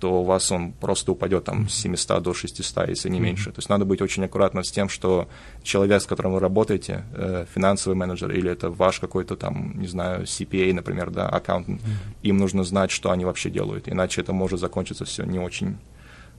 то 0.00 0.22
у 0.22 0.24
вас 0.24 0.50
он 0.50 0.72
просто 0.72 1.12
упадет 1.12 1.44
там 1.44 1.68
с 1.68 1.74
700 1.74 2.22
до 2.22 2.34
600, 2.34 2.88
если 2.88 3.08
не 3.08 3.20
меньше. 3.20 3.50
То 3.52 3.58
есть 3.58 3.68
надо 3.68 3.84
быть 3.84 4.00
очень 4.00 4.24
аккуратным 4.24 4.64
с 4.64 4.70
тем, 4.70 4.88
что 4.88 5.28
человек, 5.62 6.02
с 6.02 6.06
которым 6.06 6.32
вы 6.32 6.40
работаете, 6.40 7.04
э, 7.12 7.44
финансовый 7.54 7.94
менеджер 7.94 8.30
или 8.32 8.50
это 8.50 8.70
ваш 8.70 8.98
какой-то 8.98 9.36
там, 9.36 9.78
не 9.78 9.86
знаю, 9.86 10.24
CPA, 10.24 10.72
например, 10.72 11.10
да, 11.10 11.28
аккаунтант, 11.28 11.80
mm-hmm. 11.80 12.22
им 12.22 12.38
нужно 12.38 12.64
знать, 12.64 12.90
что 12.90 13.10
они 13.10 13.24
вообще 13.24 13.50
делают, 13.50 13.88
иначе 13.88 14.22
это 14.22 14.32
может 14.32 14.58
закончиться 14.58 15.04
все 15.04 15.24
не 15.24 15.38
очень 15.38 15.76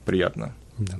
приятно. 0.04 0.54
Да. 0.78 0.98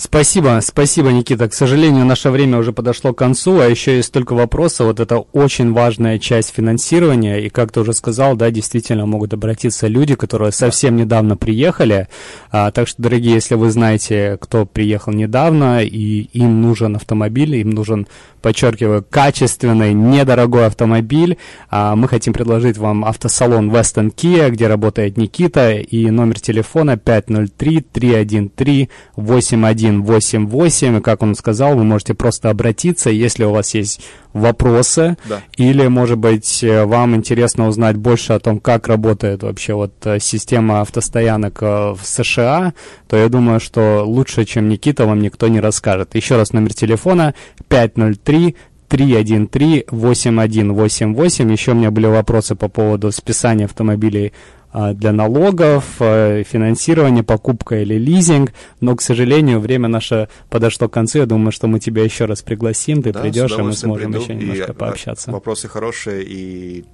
Спасибо, 0.00 0.60
спасибо, 0.62 1.10
Никита. 1.10 1.48
К 1.48 1.52
сожалению, 1.52 2.04
наше 2.04 2.30
время 2.30 2.58
уже 2.58 2.72
подошло 2.72 3.12
к 3.12 3.18
концу, 3.18 3.58
а 3.58 3.66
еще 3.66 3.96
есть 3.96 4.10
столько 4.10 4.32
вопросов. 4.34 4.86
Вот 4.86 5.00
это 5.00 5.18
очень 5.18 5.72
важная 5.72 6.20
часть 6.20 6.54
финансирования, 6.54 7.40
и 7.44 7.48
как 7.48 7.72
ты 7.72 7.80
уже 7.80 7.92
сказал, 7.92 8.36
да, 8.36 8.52
действительно 8.52 9.06
могут 9.06 9.34
обратиться 9.34 9.88
люди, 9.88 10.14
которые 10.14 10.52
совсем 10.52 10.94
недавно 10.94 11.36
приехали. 11.36 12.06
А, 12.52 12.70
так 12.70 12.86
что, 12.86 13.02
дорогие, 13.02 13.34
если 13.34 13.56
вы 13.56 13.72
знаете, 13.72 14.38
кто 14.40 14.66
приехал 14.66 15.12
недавно, 15.12 15.82
и 15.82 16.28
им 16.32 16.62
нужен 16.62 16.94
автомобиль, 16.94 17.56
им 17.56 17.70
нужен 17.70 18.06
подчеркиваю, 18.40 19.04
качественный, 19.08 19.94
недорогой 19.94 20.66
автомобиль. 20.66 21.38
А, 21.70 21.96
мы 21.96 22.06
хотим 22.06 22.32
предложить 22.32 22.78
вам 22.78 23.04
автосалон 23.04 23.68
Western 23.72 24.14
Kia, 24.14 24.50
где 24.50 24.68
работает 24.68 25.16
Никита, 25.16 25.72
и 25.72 26.08
номер 26.10 26.38
телефона 26.38 26.96
503-313-8188. 29.88 30.98
И 30.98 31.00
как 31.00 31.22
он 31.22 31.34
сказал, 31.34 31.76
вы 31.76 31.84
можете 31.84 32.14
просто 32.14 32.50
обратиться, 32.50 33.10
если 33.10 33.44
у 33.44 33.52
вас 33.52 33.74
есть 33.74 34.00
вопросы, 34.32 35.16
да. 35.28 35.40
или, 35.56 35.86
может 35.86 36.18
быть, 36.18 36.62
вам 36.62 37.16
интересно 37.16 37.68
узнать 37.68 37.96
больше 37.96 38.34
о 38.34 38.40
том, 38.40 38.60
как 38.60 38.88
работает 38.88 39.42
вообще 39.42 39.74
вот 39.74 39.94
э, 40.04 40.18
система 40.20 40.82
автостоянок 40.82 41.62
э, 41.62 41.92
в 41.92 42.00
США, 42.02 42.74
то 43.08 43.16
я 43.16 43.28
думаю, 43.28 43.60
что 43.60 44.04
лучше, 44.04 44.44
чем 44.44 44.68
Никита, 44.68 45.06
вам 45.06 45.20
никто 45.20 45.48
не 45.48 45.60
расскажет. 45.60 46.14
Еще 46.14 46.36
раз 46.36 46.52
номер 46.52 46.74
телефона 46.74 47.34
503 47.68 48.54
313-8188. 48.88 51.52
Еще 51.52 51.72
у 51.72 51.74
меня 51.74 51.90
были 51.90 52.06
вопросы 52.06 52.54
по 52.54 52.68
поводу 52.68 53.12
списания 53.12 53.66
автомобилей 53.66 54.32
для 54.72 55.12
налогов, 55.12 55.84
а, 56.00 56.42
финансирования, 56.44 57.22
покупка 57.22 57.82
или 57.82 57.94
лизинг. 57.94 58.52
Но, 58.80 58.96
к 58.96 59.02
сожалению, 59.02 59.60
время 59.60 59.88
наше 59.88 60.28
подошло 60.50 60.88
к 60.88 60.92
концу. 60.92 61.18
Я 61.18 61.26
думаю, 61.26 61.52
что 61.52 61.66
мы 61.66 61.80
тебя 61.80 62.04
еще 62.04 62.26
раз 62.26 62.42
пригласим, 62.42 63.02
ты 63.02 63.12
да, 63.12 63.20
придешь, 63.20 63.52
и 63.52 63.62
мы 63.62 63.72
сможем 63.72 64.14
еще 64.14 64.34
немножко 64.34 64.72
и, 64.72 64.74
пообщаться. 64.74 65.30
Вопросы 65.30 65.68
хорошие, 65.68 66.22
и 66.24 66.84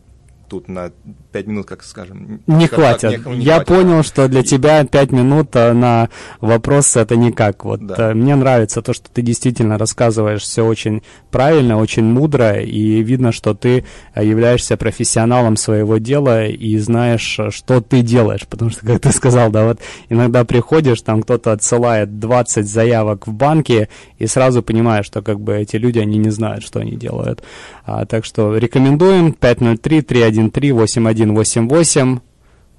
тут 0.48 0.68
на 0.68 0.90
5 1.32 1.46
минут, 1.46 1.66
как 1.66 1.82
скажем. 1.82 2.40
Не 2.46 2.66
хватит. 2.66 3.10
Так, 3.10 3.26
не, 3.26 3.38
не 3.38 3.44
Я 3.44 3.54
хватит. 3.54 3.68
понял, 3.68 4.02
что 4.02 4.28
для 4.28 4.42
тебя 4.42 4.84
5 4.84 5.12
минут 5.12 5.54
э, 5.54 5.72
на 5.72 6.08
вопрос 6.40 6.96
это 6.96 7.16
никак. 7.16 7.64
Вот 7.64 7.86
да. 7.86 8.10
Э, 8.10 8.14
мне 8.14 8.34
нравится 8.36 8.82
то, 8.82 8.92
что 8.92 9.10
ты 9.10 9.22
действительно 9.22 9.78
рассказываешь 9.78 10.42
все 10.42 10.64
очень 10.64 11.02
правильно, 11.30 11.78
очень 11.78 12.04
мудро, 12.04 12.60
и 12.60 13.02
видно, 13.02 13.32
что 13.32 13.54
ты 13.54 13.84
э, 14.14 14.24
являешься 14.24 14.76
профессионалом 14.76 15.56
своего 15.56 15.98
дела 15.98 16.46
и 16.46 16.76
знаешь, 16.78 17.40
что 17.50 17.80
ты 17.80 18.02
делаешь. 18.02 18.46
Потому 18.48 18.70
что, 18.70 18.86
как 18.86 19.00
ты 19.00 19.12
сказал, 19.12 19.50
да, 19.50 19.64
вот 19.64 19.80
иногда 20.08 20.44
приходишь, 20.44 21.00
там 21.00 21.22
кто-то 21.22 21.52
отсылает 21.52 22.18
20 22.18 22.66
заявок 22.66 23.26
в 23.26 23.32
банке, 23.32 23.88
и 24.18 24.26
сразу 24.26 24.62
понимаешь, 24.62 25.06
что 25.06 25.22
как 25.22 25.40
бы 25.40 25.54
эти 25.56 25.76
люди, 25.76 25.98
они 25.98 26.18
не 26.18 26.30
знают, 26.30 26.64
что 26.64 26.80
они 26.80 26.92
делают. 26.92 27.42
А, 27.84 28.06
так 28.06 28.24
что 28.24 28.56
рекомендуем 28.56 29.32
503 29.32 29.94
313 30.02 30.33
8188 30.42 32.20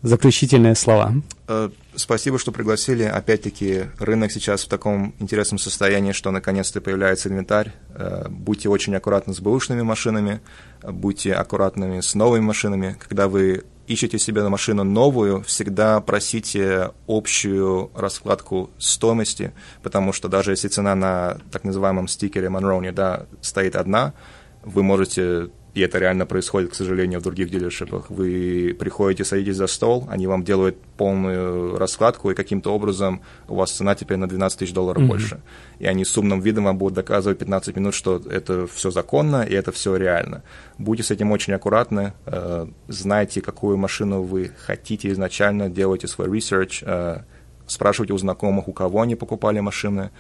заключительные 0.02 0.76
слова. 0.76 1.14
Э, 1.48 1.70
спасибо, 1.96 2.38
что 2.38 2.52
пригласили. 2.52 3.04
Опять-таки, 3.04 3.86
рынок 4.00 4.32
сейчас 4.32 4.64
в 4.64 4.68
таком 4.68 5.16
интересном 5.20 5.58
состоянии, 5.58 6.12
что 6.12 6.32
наконец-то 6.32 6.80
появляется 6.80 7.30
инвентарь. 7.30 7.72
Э, 7.90 8.28
будьте 8.30 8.70
очень 8.70 8.96
аккуратны 8.96 9.34
с 9.34 9.40
бэушными 9.40 9.82
машинами, 9.82 10.42
будьте 10.84 11.34
аккуратными 11.34 12.02
с 12.02 12.14
новыми 12.14 12.44
машинами. 12.44 12.96
Когда 13.00 13.28
вы 13.28 13.64
ищете 13.88 14.20
себе 14.20 14.44
на 14.44 14.50
машину 14.50 14.84
новую, 14.84 15.44
всегда 15.44 16.02
просите 16.02 16.92
общую 17.08 17.92
раскладку 17.96 18.70
стоимости, 18.78 19.54
потому 19.84 20.14
что 20.14 20.28
даже 20.28 20.52
если 20.52 20.68
цена 20.68 20.96
на 20.96 21.38
так 21.52 21.64
называемом 21.64 22.08
стикере 22.08 22.48
Monroney 22.48 22.92
да, 22.92 23.26
стоит 23.42 23.76
одна, 23.76 24.14
вы 24.64 24.84
можете 24.84 25.50
и 25.76 25.82
это 25.82 26.00
реально 26.00 26.26
происходит, 26.26 26.72
к 26.72 26.74
сожалению, 26.74 27.20
в 27.20 27.24
других 27.24 27.50
дилершипах. 27.50 28.10
Вы 28.10 28.74
приходите, 28.80 29.26
садитесь 29.26 29.58
за 29.58 29.68
стол, 29.68 30.08
они 30.10 30.26
вам 30.26 30.46
делают 30.46 30.78
полную 30.96 31.78
раскладку, 31.78 32.32
и 32.32 32.34
каким-то 32.34 32.74
образом 32.74 33.22
у 33.50 33.56
вас 33.56 33.72
цена 33.72 33.94
теперь 33.94 34.18
на 34.18 34.28
12 34.28 34.60
тысяч 34.60 34.74
долларов 34.74 35.04
mm-hmm. 35.04 35.08
больше. 35.08 35.42
И 35.80 35.86
они 35.86 36.06
с 36.06 36.18
умным 36.18 36.40
видом 36.40 36.64
вам 36.64 36.78
будут 36.78 36.96
доказывать 36.96 37.40
15 37.40 37.76
минут, 37.76 37.94
что 37.94 38.22
это 38.32 38.68
все 38.68 38.90
законно 38.90 39.44
и 39.44 39.54
это 39.54 39.74
все 39.74 39.98
реально. 39.98 40.44
Будьте 40.78 41.04
с 41.04 41.12
этим 41.12 41.34
очень 41.34 41.52
аккуратны, 41.52 42.14
э, 42.26 42.68
знайте, 42.88 43.42
какую 43.42 43.76
машину 43.76 44.24
вы 44.24 44.52
хотите 44.58 45.10
изначально, 45.12 45.70
делайте 45.70 46.08
свой 46.08 46.30
research, 46.30 46.84
э, 46.84 47.24
спрашивайте 47.68 48.14
у 48.14 48.18
знакомых, 48.18 48.70
у 48.70 48.74
кого 48.74 49.02
они 49.02 49.16
покупали 49.16 49.60
машины, 49.60 50.12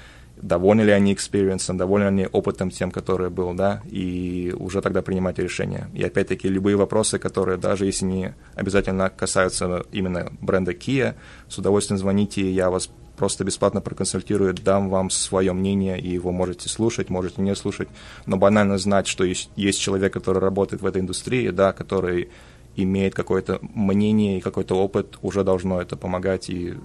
довольны 0.42 0.82
ли 0.82 0.92
они 0.92 1.14
experience 1.14 1.63
ом, 1.63 1.78
довольны 1.78 2.04
ли 2.04 2.10
они 2.10 2.28
опытом 2.32 2.70
тем, 2.70 2.92
который 2.92 3.30
был, 3.30 3.54
да, 3.54 3.82
и 3.86 4.54
уже 4.58 4.82
тогда 4.82 5.02
принимать 5.02 5.40
решение. 5.40 5.90
И 5.94 6.04
опять-таки 6.04 6.48
любые 6.48 6.76
вопросы, 6.76 7.20
которые 7.20 7.58
даже 7.58 7.86
если 7.86 8.06
не 8.06 8.36
обязательно 8.56 9.10
касаются 9.10 9.86
именно 9.92 10.32
бренда 10.42 10.74
Kia, 10.74 11.16
с 11.48 11.58
удовольствием 11.58 11.98
звоните, 11.98 12.52
я 12.52 12.70
вас 12.70 12.90
просто 13.16 13.44
бесплатно 13.44 13.82
проконсультирую, 13.82 14.54
дам 14.54 14.90
вам 14.90 15.10
свое 15.10 15.54
мнение, 15.54 16.00
и 16.00 16.10
его 16.10 16.32
можете 16.32 16.70
слушать, 16.70 17.10
можете 17.10 17.42
не 17.42 17.56
слушать, 17.56 17.88
но 18.26 18.38
банально 18.38 18.78
знать, 18.78 19.08
что 19.08 19.24
есть, 19.24 19.50
есть 19.56 19.80
человек, 19.80 20.14
который 20.14 20.40
работает 20.40 20.82
в 20.82 20.86
этой 20.86 21.02
индустрии, 21.02 21.50
да, 21.50 21.72
который 21.72 22.30
имеет 22.76 23.16
какое-то 23.16 23.60
мнение 23.62 24.38
и 24.38 24.42
какой-то 24.42 24.76
опыт, 24.76 25.18
уже 25.22 25.44
должно 25.44 25.82
это 25.82 25.96
помогать 25.96 26.50
и 26.50 26.76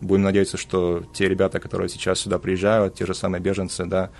Будем 0.00 0.24
надеяться, 0.24 0.56
что 0.56 1.04
те 1.14 1.28
ребята, 1.28 1.58
которые 1.58 1.88
сейчас 1.88 2.20
сюда 2.20 2.38
приезжают, 2.38 2.94
те 2.94 3.06
же 3.06 3.14
самые 3.14 3.40
беженцы, 3.40 3.86
да, 3.86 4.10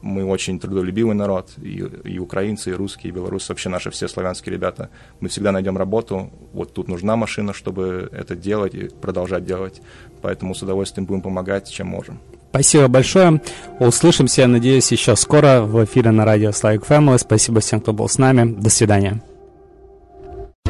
мы 0.00 0.24
очень 0.24 0.58
трудолюбивый 0.58 1.14
народ, 1.14 1.50
и, 1.60 1.84
и 2.04 2.18
украинцы, 2.18 2.70
и 2.70 2.72
русские, 2.74 3.12
и 3.12 3.14
белорусы, 3.14 3.52
вообще 3.52 3.68
наши 3.68 3.90
все 3.90 4.08
славянские 4.08 4.54
ребята. 4.54 4.90
Мы 5.20 5.28
всегда 5.28 5.52
найдем 5.52 5.76
работу, 5.76 6.30
вот 6.52 6.72
тут 6.72 6.88
нужна 6.88 7.16
машина, 7.16 7.52
чтобы 7.52 8.08
это 8.12 8.34
делать 8.34 8.74
и 8.74 8.88
продолжать 8.88 9.44
делать. 9.44 9.80
Поэтому 10.22 10.54
с 10.54 10.62
удовольствием 10.62 11.06
будем 11.06 11.22
помогать, 11.22 11.70
чем 11.70 11.88
можем. 11.88 12.20
Спасибо 12.50 12.88
большое. 12.88 13.40
Услышимся, 13.78 14.46
надеюсь, 14.46 14.92
еще 14.92 15.16
скоро 15.16 15.62
в 15.62 15.82
эфире 15.84 16.10
на 16.10 16.24
радио 16.24 16.50
Slavic 16.50 16.86
Family. 16.86 17.18
Спасибо 17.18 17.60
всем, 17.60 17.80
кто 17.80 17.92
был 17.92 18.08
с 18.08 18.18
нами. 18.18 18.52
До 18.52 18.68
свидания. 18.68 19.22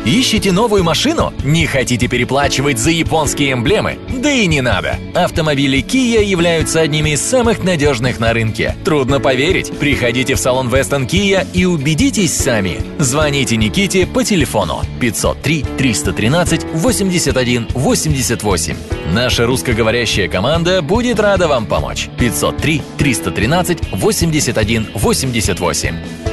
Ищете 0.05 0.51
новую 0.51 0.83
машину? 0.83 1.33
Не 1.45 1.67
хотите 1.67 2.09
переплачивать 2.09 2.77
за 2.79 2.91
японские 2.91 3.53
эмблемы? 3.53 3.99
Да 4.11 4.33
и 4.33 4.49
не 4.49 4.61
надо. 4.61 4.99
Автомобили 5.15 5.79
Kia 5.79 6.25
являются 6.25 6.81
одними 6.81 7.11
из 7.11 7.23
самых 7.23 7.63
надежных 7.63 8.19
на 8.19 8.33
рынке. 8.33 8.75
Трудно 8.85 9.21
поверить. 9.21 9.71
Приходите 9.79 10.35
в 10.35 10.41
салон 10.41 10.69
Weston 10.69 11.07
Kia 11.07 11.47
и 11.55 11.67
убедитесь 11.67 12.35
сами. 12.35 12.81
Звоните 12.99 13.57
Никите 13.57 14.05
по 14.07 14.25
телефону 14.25 14.83
503 15.01 15.65
313 15.79 16.65
81 16.73 17.69
88. 17.73 18.77
Наша 19.13 19.47
русскоговорящая 19.47 20.27
команда 20.27 20.83
будет 20.83 21.21
рада 21.21 21.47
вам 21.47 21.67
помочь. 21.67 22.09
503 22.19 22.83
313 22.99 23.93
81 23.93 24.89
88. 24.95 26.32